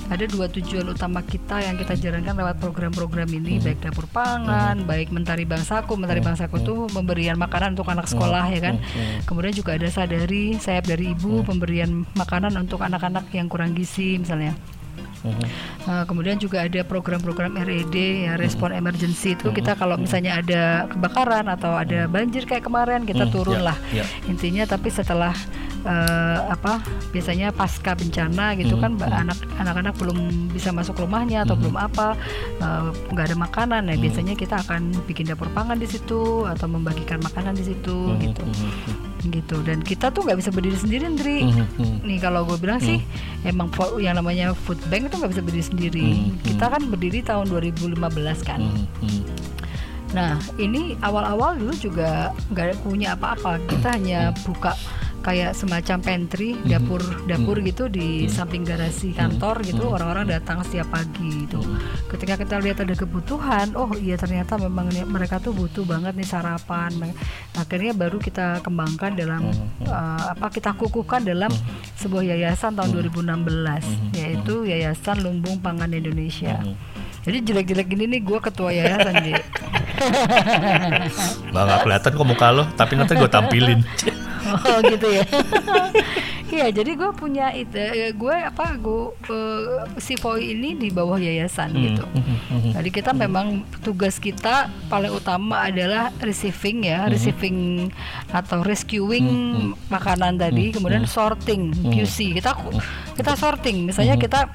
ada 0.07 0.24
dua 0.26 0.46
tujuan 0.46 0.86
utama 0.86 1.20
kita 1.22 1.62
yang 1.62 1.74
kita 1.74 1.98
jalankan 1.98 2.34
lewat 2.38 2.57
program-program 2.62 3.26
ini 3.34 3.59
baik 3.59 3.82
dapur 3.82 4.07
pangan 4.11 4.86
baik 4.86 5.11
mentari 5.11 5.42
bangsaku. 5.42 5.98
Mentari 5.98 6.22
bangsaku 6.22 6.62
tuh 6.62 6.86
pemberian 6.90 7.34
makanan 7.34 7.74
untuk 7.74 7.90
anak 7.90 8.07
sekolah 8.07 8.46
ya 8.54 8.61
kan? 8.62 8.76
Kemudian 9.26 9.54
juga 9.54 9.74
ada 9.74 9.88
sadari 9.90 10.57
sayap 10.59 10.86
dari 10.86 11.12
ibu 11.14 11.42
pemberian 11.42 12.07
makanan 12.14 12.54
untuk 12.54 12.82
anak-anak 12.82 13.26
yang 13.34 13.50
kurang 13.50 13.74
gizi 13.74 14.18
misalnya 14.20 14.54
Nah, 15.83 16.03
kemudian 16.05 16.37
juga 16.37 16.61
ada 16.61 16.83
program-program 16.83 17.57
RED 17.57 17.95
ya 18.22 18.35
respon 18.35 18.70
emergency 18.70 19.33
itu 19.33 19.51
kita 19.51 19.74
kalau 19.74 19.95
misalnya 19.97 20.37
ada 20.37 20.62
kebakaran 20.87 21.47
atau 21.47 21.72
ada 21.72 22.07
banjir 22.07 22.43
kayak 22.43 22.62
kemarin 22.62 23.03
kita 23.03 23.22
Hmm, 23.22 23.33
turun 23.33 23.59
ya, 23.59 23.64
lah. 23.64 23.79
ya. 23.91 24.05
intinya 24.27 24.62
tapi 24.64 24.89
setelah 24.89 25.33
eh, 25.83 26.39
apa 26.49 26.83
biasanya 27.09 27.51
pasca 27.51 27.95
bencana 27.95 28.55
gitu 28.55 28.74
Hmm, 28.74 28.99
kan 28.99 29.14
anak 29.16 29.39
anak-anak 29.57 29.95
belum 29.97 30.18
bisa 30.51 30.70
masuk 30.70 30.99
rumahnya 30.99 31.43
atau 31.43 31.55
belum 31.55 31.74
apa 31.74 32.18
eh, 32.59 32.85
nggak 33.09 33.27
ada 33.27 33.37
makanan 33.37 33.83
nah 33.85 33.97
biasanya 33.97 34.35
kita 34.35 34.59
akan 34.61 34.91
bikin 35.05 35.27
dapur 35.27 35.47
pangan 35.51 35.77
di 35.77 35.87
situ 35.87 36.18
atau 36.45 36.66
membagikan 36.66 37.18
makanan 37.20 37.55
di 37.55 37.64
situ 37.64 37.97
Mhm, 38.09 38.20
gitu. 38.20 38.43
Mhm, 38.43 38.70
gitu. 39.29 39.61
Dan 39.61 39.81
kita 39.81 40.09
tuh 40.09 40.22
nggak 40.22 40.39
bisa 40.39 40.51
berdiri 40.51 40.74
sendiri 40.74 41.05
Ndri. 41.07 41.39
Mhm, 41.45 41.64
mhm. 41.77 41.97
nih 42.05 42.18
kalau 42.18 42.45
gue 42.45 42.57
bilang 42.57 42.79
sih 42.79 43.03
emang 43.43 43.68
fo- 43.70 43.97
yang 43.97 44.14
namanya 44.14 44.55
food 44.55 44.79
bank 44.87 45.09
itu 45.09 45.16
nggak 45.16 45.33
bisa 45.33 45.43
berdiri 45.43 45.64
sendiri. 45.64 46.07
Hmm, 46.07 46.31
kita 46.43 46.64
kan 46.68 46.83
berdiri 46.87 47.18
tahun 47.20 47.47
2015 47.49 47.99
kan. 48.43 48.61
Mhm, 48.61 48.85
mhm. 49.03 49.22
nah 50.14 50.39
ini 50.57 50.95
awal-awal 51.03 51.59
dulu 51.59 51.74
juga 51.77 52.31
nggak 52.51 52.81
punya 52.81 53.12
apa-apa. 53.12 53.59
Kita 53.66 53.95
hanya 53.95 54.31
buka 54.43 54.72
kayak 55.27 55.59
semacam 55.59 55.99
pantry 55.99 56.55
dapur 56.62 57.03
dapur 57.27 57.59
gitu 57.59 57.91
di 57.91 58.31
samping 58.31 58.62
garasi 58.62 59.11
kantor 59.11 59.66
gitu 59.66 59.91
orang-orang 59.91 60.31
datang 60.31 60.62
setiap 60.62 60.87
pagi 60.95 61.51
itu 61.51 61.59
ketika 62.14 62.39
kita 62.39 62.62
lihat 62.62 62.79
ada 62.87 62.95
kebutuhan 62.95 63.74
oh 63.74 63.91
iya 63.99 64.14
ternyata 64.14 64.55
memang 64.55 64.87
mereka 65.11 65.43
tuh 65.43 65.51
butuh 65.51 65.83
banget 65.83 66.12
nih 66.14 66.29
sarapan. 66.29 66.93
Akhirnya 67.57 67.97
baru 67.97 68.20
kita 68.20 68.61
kembangkan 68.61 69.16
dalam 69.16 69.49
eh, 69.81 70.24
apa 70.37 70.53
kita 70.53 70.77
kukuhkan 70.77 71.24
dalam 71.24 71.49
sebuah 71.97 72.37
yayasan 72.37 72.77
tahun 72.77 72.93
2016 73.09 74.14
yaitu 74.14 74.68
Yayasan 74.68 75.24
Lumbung 75.24 75.59
Pangan 75.64 75.89
Indonesia. 75.91 76.61
Jadi 77.27 77.43
jelek-jelek 77.43 77.87
gini 77.91 78.05
nih 78.07 78.20
gue 78.22 78.39
ketua 78.39 78.70
yayasan 78.70 79.14
Ji. 79.24 79.35
Bah 81.51 81.62
nggak 81.66 81.81
kelihatan 81.83 82.11
kok 82.14 82.27
muka 82.29 82.49
lo, 82.55 82.64
tapi 82.79 82.93
nanti 82.95 83.18
gue 83.18 83.31
tampilin. 83.31 83.81
Oh 84.66 84.78
gitu 84.84 85.09
ya. 85.11 85.24
Iya, 86.47 86.70
jadi 86.70 86.94
gue 86.94 87.11
punya 87.11 87.51
itu, 87.51 87.74
eh, 87.74 88.14
gue 88.14 88.30
apa, 88.30 88.78
gue 88.78 89.11
eh, 89.34 89.82
si 89.99 90.14
Voi 90.14 90.55
ini 90.55 90.78
di 90.78 90.94
bawah 90.94 91.18
yayasan 91.18 91.74
gitu. 91.74 92.07
Jadi 92.70 92.88
kita 92.94 93.11
memang 93.11 93.66
tugas 93.82 94.22
kita 94.22 94.70
paling 94.86 95.11
utama 95.11 95.66
adalah 95.66 96.14
receiving 96.22 96.86
ya, 96.86 97.11
receiving 97.11 97.90
atau 98.30 98.62
rescuing 98.62 99.26
makanan 99.90 100.38
tadi, 100.38 100.70
kemudian 100.70 101.03
sorting 101.11 101.74
QC. 101.90 102.38
Kita 102.38 102.55
kita 103.18 103.34
sorting, 103.34 103.82
misalnya 103.82 104.14
kita 104.14 104.47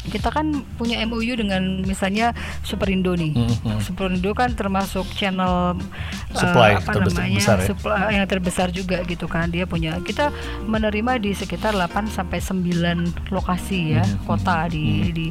kita 0.00 0.32
kan 0.32 0.64
punya 0.74 0.96
MOU 1.04 1.36
dengan 1.36 1.60
misalnya 1.84 2.32
Superindo 2.60 3.12
nih. 3.12 3.36
Superindo 3.78 4.32
kan 4.32 4.52
termasuk 4.52 5.04
channel 5.12 5.76
eh, 5.76 6.40
Supply 6.40 6.80
apa 6.80 6.88
terbesar- 6.90 7.20
namanya 7.28 7.36
besar 7.36 7.56
ya? 7.58 7.66
supply 7.68 8.10
yang 8.10 8.26
terbesar 8.26 8.68
juga 8.70 8.98
gitu 9.04 9.28
kan. 9.28 9.52
Dia 9.52 9.68
punya 9.68 10.00
kita 10.00 10.32
menerima 10.64 11.20
di 11.20 11.30
sekitar 11.32 11.76
8 11.76 12.08
sampai 12.08 12.40
9 12.40 13.28
lokasi 13.28 14.00
ya, 14.00 14.04
kota 14.24 14.66
di 14.66 15.10
di 15.10 15.26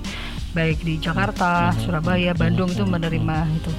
baik 0.50 0.82
di 0.82 0.98
Jakarta, 0.98 1.70
Surabaya, 1.76 2.34
Bandung 2.34 2.70
itu 2.70 2.82
menerima 2.84 3.38
itu. 3.52 3.72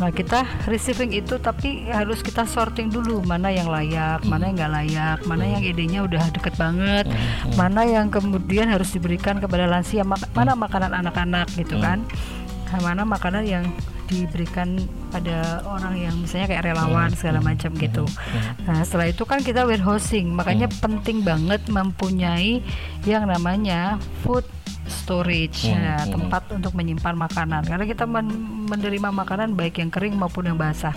Nah 0.00 0.08
kita 0.08 0.48
receiving 0.64 1.12
itu 1.12 1.36
tapi 1.36 1.84
harus 1.92 2.24
kita 2.24 2.48
sorting 2.48 2.88
dulu 2.88 3.20
mana 3.20 3.52
yang 3.52 3.68
layak, 3.68 4.24
mana 4.24 4.48
yang 4.48 4.56
nggak 4.56 4.72
layak, 4.72 5.18
mana 5.28 5.44
yang 5.44 5.60
idenya 5.60 6.00
udah 6.08 6.24
deket 6.32 6.56
banget, 6.56 7.04
mana 7.52 7.84
yang 7.84 8.08
kemudian 8.08 8.72
harus 8.72 8.88
diberikan 8.96 9.36
kepada 9.36 9.68
lansia, 9.68 10.00
mak- 10.00 10.32
mana 10.32 10.56
makanan 10.56 10.96
anak-anak 10.96 11.52
gitu 11.52 11.76
kan, 11.84 12.00
Nah, 12.70 12.80
mana 12.80 13.02
makanan 13.02 13.44
yang 13.44 13.64
diberikan 14.10 14.82
pada 15.14 15.62
orang 15.62 15.94
yang 15.94 16.14
misalnya 16.18 16.50
kayak 16.50 16.74
relawan 16.74 17.14
segala 17.14 17.38
macam 17.38 17.70
gitu. 17.78 18.04
Nah 18.66 18.82
setelah 18.82 19.06
itu 19.14 19.22
kan 19.22 19.40
kita 19.40 19.62
warehousing, 19.62 20.34
makanya 20.34 20.66
penting 20.82 21.22
banget 21.22 21.62
mempunyai 21.70 22.58
yang 23.06 23.30
namanya 23.30 24.02
food 24.26 24.42
storage, 24.90 25.70
ya, 25.70 26.02
tempat 26.10 26.50
untuk 26.50 26.74
menyimpan 26.74 27.14
makanan. 27.14 27.62
Karena 27.62 27.86
kita 27.86 28.04
men- 28.10 28.66
menerima 28.66 29.14
makanan 29.14 29.54
baik 29.54 29.78
yang 29.78 29.90
kering 29.94 30.18
maupun 30.18 30.50
yang 30.50 30.58
basah. 30.58 30.92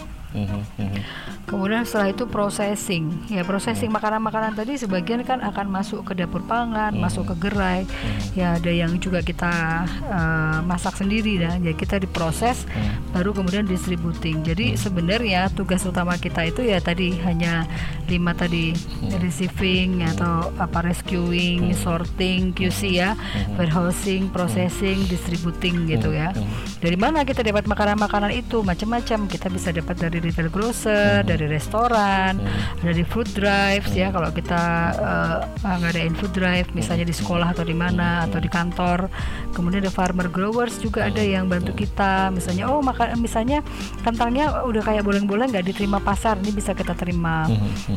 Kemudian 1.46 1.86
setelah 1.86 2.10
itu 2.10 2.26
processing. 2.26 3.14
Ya, 3.30 3.46
processing 3.46 3.94
makanan-makanan 3.94 4.58
tadi 4.58 4.74
sebagian 4.80 5.22
kan 5.22 5.44
akan 5.46 5.70
masuk 5.70 6.02
ke 6.02 6.18
dapur 6.18 6.42
pangan, 6.50 6.96
masuk 6.98 7.30
ke 7.34 7.50
gerai. 7.50 7.86
Ya, 8.34 8.58
ada 8.58 8.72
yang 8.74 8.98
juga 8.98 9.22
kita 9.22 9.86
eh, 10.10 10.60
masak 10.66 10.98
sendiri 10.98 11.38
ya. 11.38 11.54
Jadi 11.62 11.76
kita 11.78 12.02
diproses 12.02 12.66
baru 13.14 13.36
kemudian 13.38 13.70
distributing. 13.70 14.42
Jadi 14.42 14.74
sebenarnya 14.74 15.54
tugas 15.54 15.86
utama 15.86 16.18
kita 16.18 16.48
itu 16.50 16.66
ya 16.66 16.82
tadi 16.82 17.14
hanya 17.22 17.70
lima 18.10 18.34
tadi 18.34 18.74
receiving 19.22 20.02
atau 20.16 20.50
apa 20.58 20.82
rescuing, 20.82 21.72
sorting, 21.78 22.52
QC 22.56 22.98
ya, 22.98 23.14
warehousing, 23.56 24.34
processing, 24.34 25.06
distributing 25.06 25.86
gitu 25.86 26.10
ya. 26.10 26.34
Dari 26.82 26.98
mana 26.98 27.22
kita 27.24 27.46
dapat 27.46 27.70
makanan-makanan 27.70 28.34
itu? 28.34 28.66
Macam-macam. 28.66 29.30
Kita 29.30 29.48
bisa 29.48 29.70
dapat 29.70 29.96
dari 30.00 30.23
retail 30.24 30.48
grocer, 30.48 31.22
dari 31.28 31.46
restoran, 31.52 32.40
dari 32.80 33.04
food 33.04 33.28
drives 33.36 33.92
ya. 33.92 34.10
Kalau 34.10 34.32
kita 34.32 34.64
eh, 34.96 35.78
ngadain 35.84 36.16
food 36.16 36.32
drive, 36.32 36.72
misalnya 36.72 37.04
di 37.04 37.16
sekolah 37.16 37.52
atau 37.52 37.68
di 37.68 37.76
mana 37.76 38.24
atau 38.26 38.40
di 38.40 38.48
kantor. 38.48 39.12
Kemudian 39.52 39.84
ada 39.84 39.92
farmer 39.92 40.32
growers 40.32 40.80
juga 40.80 41.12
ada 41.12 41.20
yang 41.20 41.52
bantu 41.52 41.76
kita. 41.76 42.32
Misalnya, 42.32 42.72
oh 42.72 42.80
maka 42.80 43.12
misalnya 43.20 43.60
kentangnya 44.02 44.64
udah 44.64 44.82
kayak 44.82 45.04
boleng-boleng 45.04 45.52
nggak 45.52 45.68
diterima 45.68 46.00
pasar, 46.00 46.40
ini 46.40 46.56
bisa 46.56 46.72
kita 46.72 46.96
terima. 46.96 47.46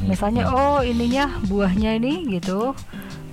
Misalnya, 0.04 0.50
oh 0.50 0.82
ininya 0.82 1.30
buahnya 1.46 1.96
ini 2.00 2.26
gitu 2.40 2.74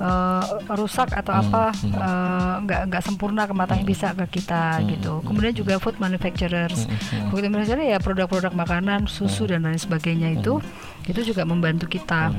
eh, 0.03 0.43
rusak 0.75 1.15
atau 1.15 1.33
apa 1.33 1.71
eh, 1.73 2.53
nggak 2.63 2.81
nggak 2.91 3.03
sempurna 3.03 3.47
kematangan 3.47 3.85
bisa 3.87 4.11
ke 4.13 4.39
kita 4.41 4.83
gitu. 4.87 5.23
Kemudian 5.23 5.53
juga 5.55 5.79
food 5.79 5.97
manufacturers, 5.97 6.85
food 7.31 7.43
manufacturer 7.47 7.87
ya 7.87 7.97
produk-produk 8.03 8.51
makanan, 8.51 8.82
susu 9.07 9.47
dan 9.47 9.65
lain 9.65 9.79
sebagainya 9.79 10.35
itu 10.39 10.59
itu 11.07 11.21
juga 11.33 11.43
membantu 11.43 11.87
kita. 11.87 12.31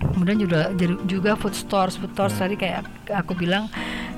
Kemudian 0.00 0.40
juga 0.40 0.72
juga 1.04 1.36
food 1.36 1.52
stores, 1.52 2.00
food 2.00 2.12
stores 2.16 2.34
tadi 2.36 2.56
kayak 2.56 2.88
aku 3.12 3.36
bilang 3.36 3.68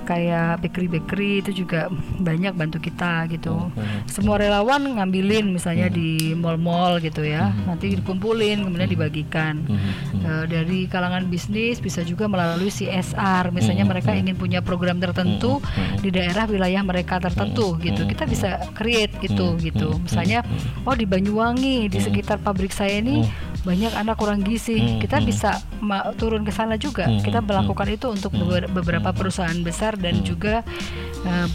kayak 0.03 0.59
bakery-bakery 0.67 1.47
itu 1.47 1.63
juga 1.63 1.87
banyak 2.19 2.59
bantu 2.59 2.83
kita 2.83 3.31
gitu. 3.31 3.71
Semua 4.11 4.35
relawan 4.39 4.83
ngambilin 4.99 5.55
misalnya 5.55 5.87
di 5.87 6.35
mall-mall 6.35 6.99
gitu 6.99 7.23
ya, 7.23 7.55
nanti 7.67 7.95
dikumpulin 7.95 8.67
kemudian 8.67 8.91
dibagikan. 8.91 9.63
Eh, 10.23 10.45
dari 10.51 10.91
kalangan 10.91 11.31
bisnis 11.31 11.79
bisa 11.79 12.03
juga 12.03 12.27
melalui 12.27 12.71
CSR, 12.71 13.55
misalnya 13.55 13.87
mereka 13.87 14.11
ingin 14.15 14.35
punya 14.35 14.59
program 14.59 14.99
tertentu 14.99 15.63
di 16.03 16.11
daerah 16.11 16.51
wilayah 16.51 16.83
mereka 16.83 17.23
tertentu 17.23 17.79
gitu. 17.79 18.03
Kita 18.07 18.27
bisa 18.27 18.59
create 18.75 19.15
gitu 19.23 19.55
gitu. 19.63 19.99
Misalnya 20.03 20.43
oh 20.83 20.95
di 20.99 21.07
Banyuwangi 21.07 21.87
di 21.87 21.99
sekitar 22.03 22.43
pabrik 22.43 22.75
saya 22.75 22.99
ini 22.99 23.23
banyak 23.63 23.93
anak 23.93 24.17
kurang 24.17 24.41
gizi. 24.41 24.75
Kita 24.99 25.19
bisa 25.21 25.51
ma- 25.79 26.11
turun 26.13 26.43
ke 26.43 26.51
sana 26.51 26.75
juga. 26.77 27.07
Kita 27.21 27.39
melakukan 27.41 27.89
itu 27.89 28.07
untuk 28.09 28.31
beber- 28.33 28.69
beberapa 28.69 29.11
perusahaan 29.13 29.57
besar 29.59 29.95
dan 29.95 30.21
juga 30.21 30.67
eh, 31.23 31.47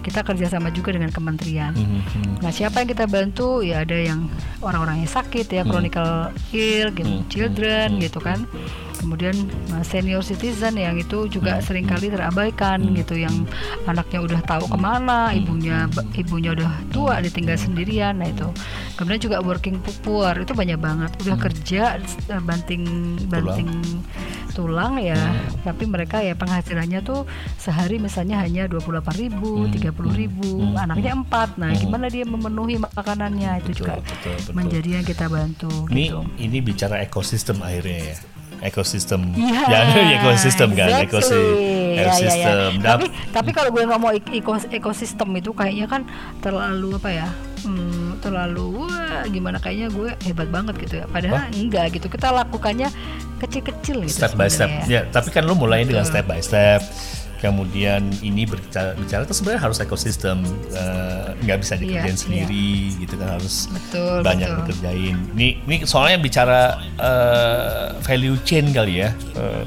kita 0.00 0.24
kerjasama 0.24 0.70
juga 0.70 0.90
dengan 0.90 1.08
kementerian. 1.08 1.76
Nah 2.40 2.48
siapa 2.48 2.80
yang 2.80 2.88
kita 2.88 3.04
bantu? 3.04 3.60
Ya 3.60 3.84
ada 3.84 3.92
yang 3.92 4.32
orang-orang 4.58 5.04
yang 5.04 5.10
sakit 5.10 5.46
ya, 5.46 5.62
chronical 5.62 6.10
ill, 6.50 6.88
gitu, 6.90 7.12
children 7.28 8.00
gitu 8.00 8.16
kan. 8.18 8.48
Kemudian 9.00 9.34
uh, 9.72 9.82
senior 9.82 10.20
citizen 10.20 10.76
yang 10.76 11.00
itu 11.00 11.26
juga 11.26 11.58
sering 11.64 11.88
kali 11.88 12.12
terabaikan 12.12 12.78
gitu, 12.92 13.16
yang 13.16 13.32
anaknya 13.88 14.20
udah 14.20 14.40
tahu 14.44 14.68
ke 14.68 14.78
mana, 14.78 15.32
ibunya 15.32 15.88
ibunya 16.14 16.52
udah 16.52 16.70
tua, 16.92 17.18
ditinggal 17.24 17.56
sendirian. 17.56 18.20
Nah 18.20 18.28
itu. 18.28 18.48
Kemudian 19.00 19.20
juga 19.20 19.40
working 19.40 19.80
poor 20.04 20.36
itu 20.36 20.52
banyak 20.52 20.76
banget. 20.76 21.10
Udah 21.24 21.36
kerja 21.40 21.96
uh, 22.28 22.42
banting 22.44 22.84
banting 23.32 23.68
tulang 24.50 24.98
ya, 25.00 25.16
tapi 25.62 25.86
mereka 25.86 26.20
ya 26.20 26.34
penghasilannya 26.34 27.00
tuh 27.00 27.24
sehari 27.56 28.02
misalnya 28.02 28.42
hanya 28.42 28.66
28.000 28.66 29.30
ribu, 29.30 29.70
30 29.70 30.20
ribu, 30.20 30.50
anaknya 30.76 31.16
empat. 31.16 31.56
Nah, 31.56 31.70
gimana 31.72 32.10
dia 32.10 32.26
memenuhi 32.26 32.76
makanannya 32.76 33.62
itu 33.64 33.82
juga 33.84 34.02
betul, 34.02 34.34
betul. 34.36 34.52
menjadi 34.52 34.88
yang 35.00 35.06
kita 35.06 35.26
bantu 35.30 35.70
Ini 35.88 36.04
gitu. 36.10 36.20
ini 36.42 36.58
bicara 36.60 37.00
ekosistem 37.00 37.62
akhirnya 37.62 38.14
ya. 38.14 38.16
Ekosistem. 38.60 39.32
Iya, 39.32 39.60
Ya, 39.66 39.80
ekosistem 40.16 40.68
kan, 40.72 40.86
exactly. 40.86 41.08
ekosistem. 41.08 41.40
Ya, 41.40 41.64
ya, 41.72 41.96
ya. 41.96 42.02
ekosistem. 42.04 42.70
Tapi 42.80 43.04
tapi 43.32 43.50
kalau 43.50 43.70
gue 43.70 43.82
ik- 44.12 44.34
ekos- 44.36 44.68
ekosistem 44.68 45.28
itu 45.34 45.50
kayaknya 45.50 45.86
kan 45.86 46.02
terlalu 46.38 46.96
apa 46.96 47.10
ya? 47.10 47.28
Hmm, 47.60 48.16
terlalu 48.20 48.84
wah 48.84 49.24
gimana 49.26 49.56
kayaknya 49.56 49.88
gue 49.88 50.08
hebat 50.24 50.48
banget 50.48 50.74
gitu 50.78 50.94
ya. 51.00 51.06
Padahal 51.08 51.48
enggak 51.50 51.92
gitu. 51.92 52.06
Kita 52.08 52.32
lakukannya 52.32 52.88
kecil-kecil 53.38 54.04
gitu. 54.04 54.16
step 54.16 54.32
by 54.34 54.46
step. 54.46 54.68
sebenarnya. 54.68 54.92
Ya, 54.92 55.00
tapi 55.08 55.28
kan 55.28 55.44
lu 55.44 55.56
mulai 55.56 55.84
dengan 55.84 56.04
step 56.04 56.24
by 56.24 56.40
step. 56.40 56.84
Kemudian 57.40 58.04
ini 58.20 58.44
berbicara, 58.44 58.92
bicara 58.94 59.24
itu 59.24 59.32
sebenarnya 59.32 59.62
harus 59.64 59.80
ekosistem, 59.80 60.44
eh, 60.70 61.32
nggak 61.40 61.58
bisa 61.58 61.74
dikerjain 61.74 62.12
Iya, 62.12 62.20
sendiri, 62.20 62.68
gitu 63.00 63.14
kan 63.16 63.40
harus 63.40 63.64
Betul, 63.66 64.20
banyak 64.20 64.44
betul. 64.46 64.58
dikerjain. 64.62 65.16
Ini, 65.34 65.48
ini 65.64 65.76
soalnya 65.82 66.20
bicara 66.20 66.60
eh, 66.94 67.86
value 67.98 68.36
chain 68.44 68.68
kali 68.70 69.00
ya. 69.00 69.10
Eh, 69.34 69.62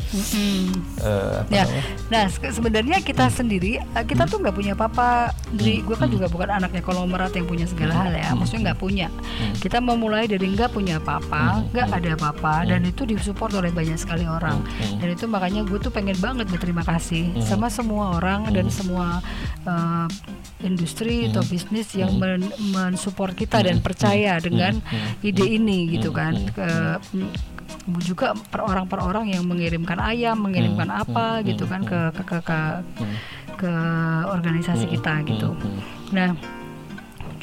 eh, 1.01 1.33
apa 1.35 1.49
Ya, 1.49 1.63
namanya? 1.65 1.83
nah 2.07 2.23
se- 2.27 2.51
sebenarnya 2.51 2.97
kita 2.99 3.25
sendiri 3.27 3.81
eh, 3.81 4.05
kita 4.05 4.25
tuh 4.25 4.37
nggak 4.37 4.53
punya 4.53 4.73
apa-apa. 4.73 5.33
Jadi 5.53 5.81
gue 5.81 5.95
kan 5.95 6.09
juga 6.09 6.25
bukan 6.27 6.49
anaknya 6.51 6.81
konglomerat 6.81 7.33
yang 7.33 7.45
punya 7.45 7.65
segala 7.65 7.93
hal 7.95 8.11
ya. 8.11 8.33
Maksudnya 8.33 8.71
nggak 8.71 8.79
punya. 8.79 9.07
Kita 9.57 9.77
memulai 9.79 10.25
dari 10.25 10.45
nggak 10.47 10.69
punya 10.69 10.97
apa-apa, 10.97 11.65
nggak 11.69 11.87
ada 11.89 12.09
apa-apa, 12.13 12.53
dan 12.65 12.85
itu 12.85 13.03
disupport 13.03 13.53
oleh 13.55 13.69
banyak 13.69 13.97
sekali 13.97 14.25
orang. 14.25 14.61
Dan 14.97 15.09
itu 15.09 15.25
makanya 15.25 15.61
gue 15.63 15.79
tuh 15.79 15.89
pengen 15.89 16.17
banget 16.17 16.45
berterima 16.45 16.81
kasih 16.81 17.33
sama 17.41 17.62
semua 17.69 18.17
orang 18.17 18.49
dan 18.51 18.67
semua 18.71 19.19
eh, 19.67 20.07
industri 20.63 21.27
atau 21.27 21.43
bisnis 21.43 21.91
yang 21.93 22.15
men- 22.15 22.55
mensupport 22.71 23.35
kita 23.35 23.59
dan 23.63 23.83
percaya 23.83 24.39
dengan 24.39 24.79
ide 25.19 25.45
ini 25.45 25.99
gitu 25.99 26.15
kan. 26.15 26.39
Ke- 26.55 26.99
juga 27.99 28.31
per 28.31 28.63
orang 28.63 28.87
per 28.87 29.03
orang 29.03 29.27
yang 29.27 29.43
mengirimkan 29.43 29.99
ayam, 29.99 30.39
mengirimkan 30.39 30.87
Hmm, 30.87 31.03
apa 31.03 31.27
hmm, 31.39 31.45
gitu 31.51 31.63
hmm, 31.67 31.71
kan 31.73 31.81
hmm. 31.83 31.89
ke 31.89 31.99
ke 32.15 32.23
ke 32.23 32.37
ke, 32.47 32.59
ke 33.59 33.73
organisasi 34.31 34.85
kita 34.87 35.19
gitu. 35.27 35.51
Hmm, 35.51 35.79
Nah, 36.13 36.29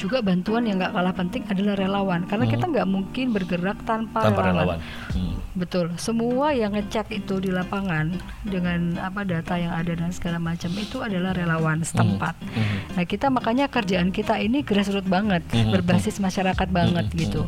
juga 0.01 0.17
bantuan 0.19 0.65
yang 0.65 0.81
nggak 0.81 0.89
kalah 0.91 1.13
penting 1.13 1.45
adalah 1.45 1.77
relawan 1.77 2.25
karena 2.25 2.49
kita 2.49 2.65
nggak 2.65 2.89
mungkin 2.89 3.25
bergerak 3.29 3.77
tanpa, 3.85 4.19
Hmm. 4.19 4.27
tanpa 4.27 4.41
relawan. 4.41 4.77
relawan. 4.77 4.79
Hmm. 5.13 5.35
Betul, 5.51 5.91
semua 5.99 6.55
yang 6.55 6.71
ngecek 6.71 7.11
itu 7.13 7.37
di 7.37 7.51
lapangan 7.51 8.15
dengan 8.41 8.95
apa 8.97 9.21
data 9.21 9.59
yang 9.59 9.75
ada 9.75 9.91
dan 9.91 10.09
segala 10.09 10.39
macam 10.39 10.71
itu 10.73 11.03
adalah 11.03 11.35
relawan 11.35 11.83
setempat. 11.83 12.39
Mhm. 12.39 12.95
Nah 12.95 13.03
kita 13.03 13.27
makanya 13.27 13.67
kerjaan 13.67 14.09
kita 14.09 14.39
ini 14.39 14.63
grassroots 14.63 15.05
banget, 15.05 15.43
Mhm. 15.51 15.75
berbasis 15.75 16.17
masyarakat 16.17 16.71
banget 16.71 17.11
Mhm. 17.11 17.15
gitu. 17.19 17.41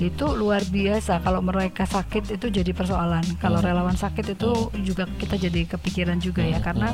Itu 0.00 0.32
luar 0.32 0.64
biasa. 0.64 1.20
Kalau 1.20 1.44
mereka 1.44 1.84
sakit 1.84 2.32
itu 2.32 2.48
jadi 2.48 2.72
persoalan. 2.72 3.28
Kalau 3.36 3.60
Mhm. 3.60 3.66
relawan 3.68 3.92
sakit 3.94 4.32
itu 4.32 4.50
juga 4.80 5.04
kita 5.20 5.36
jadi 5.36 5.68
kepikiran 5.68 6.16
juga 6.16 6.40
ya, 6.40 6.58
Mhm. 6.58 6.64
karena 6.64 6.88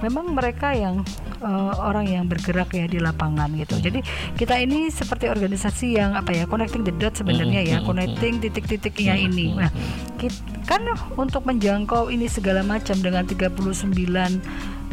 memang 0.00 0.32
mereka 0.32 0.72
yang 0.72 1.04
eh, 1.36 1.74
orang 1.76 2.08
yang 2.08 2.24
bergerak 2.24 2.72
ya 2.72 2.88
di 2.88 2.96
lapangan 2.96 3.52
gitu. 3.52 3.76
Jadi 3.76 4.00
kita 4.34 4.55
ini 4.58 4.88
seperti 4.88 5.26
organisasi 5.26 5.96
yang 5.96 6.12
apa 6.12 6.32
ya, 6.32 6.44
connecting 6.44 6.82
the 6.82 6.92
dots 6.92 7.20
sebenarnya 7.20 7.62
ya, 7.62 7.76
Mhm. 7.78 7.86
connecting 7.86 8.34
titik-titiknya 8.38 9.14
ini. 9.16 9.52
Nah 9.52 9.70
kit- 10.16 10.40
kan 10.64 10.82
untuk 11.14 11.44
menjangkau 11.44 12.08
ini 12.08 12.26
segala 12.26 12.60
macam 12.60 12.98
dengan 12.98 13.22
39 13.22 14.40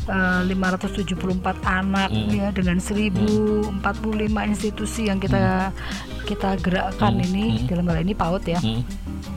eh, 0.04 0.42
574 0.44 1.56
anak 1.64 2.12
Mm. 2.12 2.28
ya 2.30 2.48
dengan 2.52 2.76
1045 2.78 3.72
institusi 4.44 5.08
yang 5.08 5.16
kita 5.16 5.72
kita 6.24 6.60
gerakkan 6.60 7.16
Mm. 7.16 7.24
ini 7.24 7.46
Mm. 7.56 7.68
dalam 7.68 7.86
hal 7.88 7.98
ini 8.02 8.14
PAUD 8.14 8.44
ya 8.46 8.60
Hmm. 8.60 8.84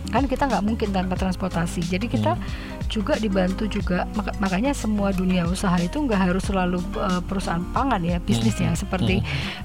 Kan 0.08 0.24
kita 0.24 0.46
nggak 0.46 0.62
mungkin 0.62 0.88
tanpa 0.90 1.14
transportasi. 1.14 1.82
Jadi 1.82 2.06
kita 2.06 2.38
juga 2.86 3.18
dibantu 3.18 3.66
juga. 3.66 4.06
Maka- 4.14 4.36
makanya 4.38 4.70
semua 4.70 5.10
dunia 5.10 5.42
usaha 5.44 5.74
itu 5.76 5.98
nggak 5.98 6.20
harus 6.30 6.44
selalu 6.44 6.78
uh, 6.94 7.18
perusahaan 7.20 7.62
pangan 7.70 7.98
ya 8.00 8.16
bisnis 8.18 8.54
Hmm. 8.56 8.70
yang 8.70 8.76
seperti 8.76 9.20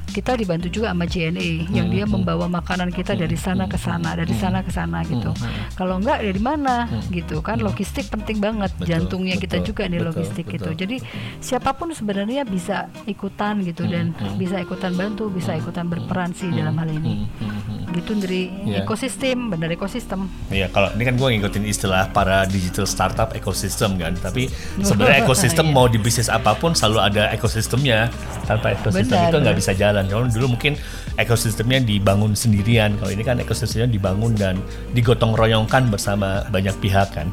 kita 0.10 0.36
dibantu 0.36 0.68
juga 0.68 0.92
sama 0.92 1.06
JNE 1.06 1.70
yang 1.70 1.88
dia 1.88 2.04
membawa 2.04 2.50
makanan 2.50 2.90
kita 2.90 3.14
dari 3.14 3.38
sana 3.38 3.64
ke 3.66 3.78
sana 3.78 4.18
dari 4.18 4.34
sana 4.34 4.60
ke 4.60 4.70
sana 4.70 5.06
gitu. 5.06 5.32
Kalau 5.76 6.02
nggak 6.02 6.20
dari 6.20 6.42
mana? 6.42 6.90
Gitu 7.08 7.40
kan. 7.40 7.62
Logistik 7.62 8.10
penting 8.10 8.42
banget. 8.42 8.74
Betul, 8.74 8.88
jantungnya 8.90 9.36
kita 9.36 9.60
betul, 9.60 9.68
juga 9.72 9.82
nih 9.86 10.00
betul, 10.00 10.10
logistik 10.12 10.46
betul. 10.48 10.56
gitu 10.58 10.70
jadi 10.82 10.96
siapa 11.38 11.72
pun 11.72 11.92
sebenarnya 11.92 12.42
bisa 12.44 12.90
ikutan 13.06 13.62
gitu 13.62 13.86
dan 13.86 14.12
bisa 14.36 14.58
ikutan 14.58 14.92
bantu 14.94 15.30
bisa 15.30 15.54
ikutan 15.54 15.86
berperan 15.86 16.34
sih 16.34 16.50
dalam 16.50 16.74
hal 16.76 16.90
ini. 16.90 17.30
Hmm, 17.38 17.48
hmm, 17.48 17.62
hmm. 17.62 17.81
Gitu 17.94 18.16
dari 18.16 18.48
Ya. 18.64 18.82
ekosistem 18.82 19.48
benar 19.48 19.70
ekosistem 19.70 20.26
Iya, 20.48 20.68
kalau 20.68 20.92
ini 20.94 21.04
kan 21.04 21.16
gue 21.16 21.28
ngikutin 21.34 21.64
istilah 21.64 22.10
para 22.10 22.44
digital 22.46 22.84
startup 22.84 23.32
ekosistem 23.32 23.96
kan. 23.96 24.14
Tapi 24.16 24.48
sebenarnya 24.78 25.18
ekosistem 25.24 25.68
Iya. 25.68 25.74
mau 25.74 25.86
di 25.86 25.98
bisnis 25.98 26.28
apa 26.28 26.54
pun 26.54 26.72
selalu 26.72 27.00
ada 27.02 27.24
ekosistemnya. 27.30 28.08
Tanpa 28.44 28.74
ekosistem 28.74 29.12
Benar, 29.12 29.30
itu 29.30 29.38
nggak 29.40 29.58
bisa 29.58 29.72
jalan. 29.74 30.04
Kalau 30.06 30.26
dulu 30.26 30.56
mungkin 30.56 30.74
ekosistemnya 31.16 31.80
dibangun 31.80 32.34
sendirian. 32.34 32.96
Kalau 32.96 33.10
ini 33.10 33.22
kan 33.22 33.38
ekosistemnya 33.38 33.88
dibangun 33.88 34.34
dan 34.34 34.60
digotong 34.92 35.34
royongkan 35.34 35.88
bersama 35.88 36.44
banyak 36.48 36.74
pihak 36.80 37.12
kan. 37.12 37.30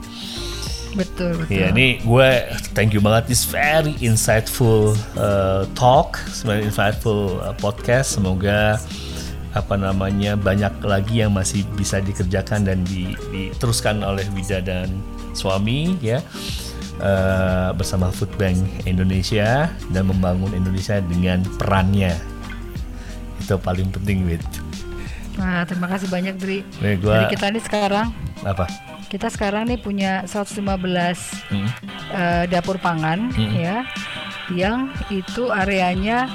betul 0.89 1.37
betul 1.37 1.53
Iya, 1.53 1.67
ini 1.71 2.01
gue 2.01 2.29
thank 2.73 2.91
you 2.91 2.99
banget. 2.99 3.29
This 3.29 3.45
very 3.45 3.93
insightful 4.01 4.97
uh, 5.15 5.69
talk, 5.77 6.17
very 6.43 6.65
insightful 6.65 7.39
uh, 7.39 7.53
podcast. 7.55 8.17
Semoga 8.17 8.81
apa 9.59 9.75
namanya 9.75 10.35
banyak 10.35 10.81
lagi 10.81 11.21
yang 11.21 11.33
masih 11.33 11.67
bisa 11.75 11.99
dikerjakan 11.99 12.63
dan 12.63 12.79
di- 12.83 13.19
diteruskan 13.29 14.01
oleh 14.01 14.23
Wida 14.31 14.59
dan 14.61 14.89
suami 15.33 15.99
ya 15.99 16.23
uh, 16.99 17.71
bersama 17.73 18.09
Food 18.09 18.31
Bank 18.35 18.57
Indonesia 18.85 19.67
dan 19.89 20.05
membangun 20.05 20.51
Indonesia 20.53 20.99
dengan 21.01 21.43
perannya. 21.57 22.15
Itu 23.39 23.57
paling 23.57 23.91
penting, 23.91 24.25
Wid. 24.25 24.43
Nah, 25.35 25.63
terima 25.65 25.87
kasih 25.87 26.07
banyak 26.07 26.35
Dri. 26.37 26.67
Nih, 26.79 26.99
gua- 26.99 27.23
Jadi 27.23 27.27
kita 27.33 27.47
ini 27.49 27.61
sekarang 27.61 28.07
Apa? 28.43 28.67
kita 29.09 29.29
sekarang 29.29 29.65
nih 29.67 29.79
punya 29.79 30.23
115 30.25 31.17
Hmm. 31.49 31.65
eh, 32.11 32.45
dapur 32.47 32.77
pangan 32.77 33.31
Hmm. 33.31 33.53
ya 33.53 33.77
yang 34.49 34.79
itu 35.09 35.49
areanya 35.49 36.29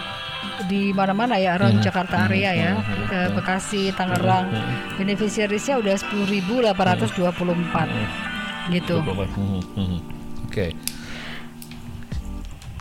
di 0.66 0.90
mana-mana 0.90 1.36
ya 1.36 1.54
around 1.54 1.76
Hmm. 1.76 1.84
Jakarta 1.84 2.24
area 2.24 2.52
ya 2.52 2.72
ke 3.06 3.32
Bekasi 3.32 3.92
Tangerang 3.92 4.48
beneficiariesnya 4.96 5.76
udah 5.78 5.96
10.824 5.96 7.90
gitu 8.70 8.96
Hmm, 9.00 9.60
hmm. 9.74 9.98
Oke. 10.46 10.72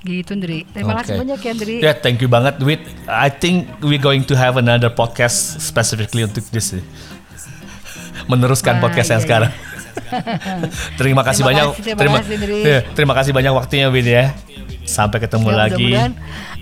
gitu 0.02 0.34
Dri 0.34 0.66
terima 0.66 0.94
kasih 0.96 1.14
Oke. 1.14 1.20
banyak 1.22 1.38
ya 1.40 1.52
Dri 1.54 1.76
Ya, 1.80 1.92
thank 1.94 2.18
you 2.18 2.26
banget, 2.26 2.58
Wid. 2.58 2.82
I 3.06 3.30
think 3.30 3.66
we're 3.80 3.98
going 3.98 4.22
to 4.24 4.34
have 4.34 4.54
another 4.56 4.90
podcast 4.90 5.34
specifically 5.58 6.22
untuk 6.22 6.42
this. 6.48 6.72
eh. 6.72 6.82
Meneruskan 8.24 8.76
Wah, 8.76 8.82
podcast 8.84 9.10
yang 9.10 9.18
iya, 9.18 9.26
sekarang. 9.26 9.52
terima 11.00 11.22
kasih 11.22 11.42
Terima 11.42 11.50
banyak. 11.52 11.66
kasih, 11.68 11.82
terima 11.84 11.98
terima, 11.98 12.18
kasih, 12.18 12.36
Dri. 12.36 12.58
ya, 12.60 12.78
terima 12.92 13.14
kasih 13.14 13.32
banyak 13.32 13.52
waktunya, 13.52 13.86
Wid 13.88 14.06
ya. 14.08 14.24
Sampai 14.82 15.18
ketemu 15.18 15.48
Ya, 15.48 15.56
lagi. 15.56 15.86
mudah-mudahan 15.86 16.12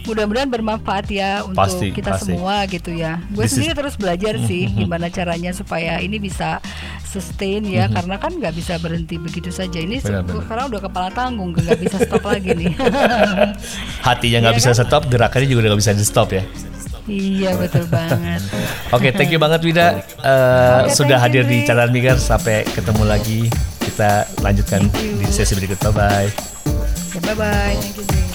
mudah-mudahan 0.02 0.48
bermanfaat 0.48 1.06
ya 1.06 1.42
untuk 1.42 1.58
Pasti, 1.58 1.90
kita 1.90 2.14
pasti. 2.14 2.32
semua 2.32 2.64
gitu 2.64 2.90
ya. 2.90 3.20
Gue 3.28 3.44
This 3.44 3.52
is- 3.52 3.54
sendiri 3.58 3.72
terus 3.74 3.94
belajar 3.94 4.34
sih 4.40 4.66
gimana 4.66 5.06
caranya 5.08 5.50
supaya 5.50 5.98
ini 5.98 6.16
bisa 6.16 6.58
sustain 7.02 7.62
ya 7.62 7.86
karena 7.86 8.16
kan 8.16 8.32
nggak 8.32 8.54
bisa 8.54 8.76
berhenti 8.76 9.16
begitu 9.16 9.50
saja. 9.50 9.76
Ini 9.76 9.98
Benar, 9.98 10.22
benar. 10.22 10.40
sekarang 10.40 10.64
udah 10.68 10.80
kepala 10.80 11.08
tanggung 11.10 11.50
nggak 11.52 11.78
bisa 11.78 11.96
stop 11.98 12.22
lagi 12.22 12.50
nih. 12.54 12.72
Hatinya 14.06 14.38
nggak 14.40 14.54
Iya 14.54 14.60
bisa 14.60 14.70
kan? 14.72 14.78
stop, 14.80 15.02
gerakannya 15.06 15.46
juga 15.46 15.60
nggak 15.66 15.78
bisa 15.78 15.92
di 15.92 16.02
stop 16.02 16.28
ya. 16.30 16.42
iya 17.06 17.56
betul 17.56 17.84
banget. 17.86 18.38
Oke, 18.94 19.10
thank 19.10 19.28
you 19.28 19.38
banget 19.38 19.60
Wida. 19.60 19.98
Eh, 19.98 20.78
Oke, 20.86 20.94
sudah 20.94 21.18
thank 21.18 21.34
you, 21.34 21.42
hadir 21.42 21.44
di 21.44 21.58
catatan 21.60 21.90
Migar. 21.90 22.16
Sampai 22.16 22.62
ketemu 22.64 23.02
lagi. 23.02 23.50
Kita 23.80 24.10
lanjutkan 24.38 24.86
di 24.92 25.26
sesi 25.26 25.52
berikut. 25.52 25.82
Bye 25.82 25.92
bye. 25.92 26.28
Ya, 27.10 27.20
bye 27.24 27.34
bye. 27.34 27.74
Thank 27.74 27.98
you. 27.98 28.29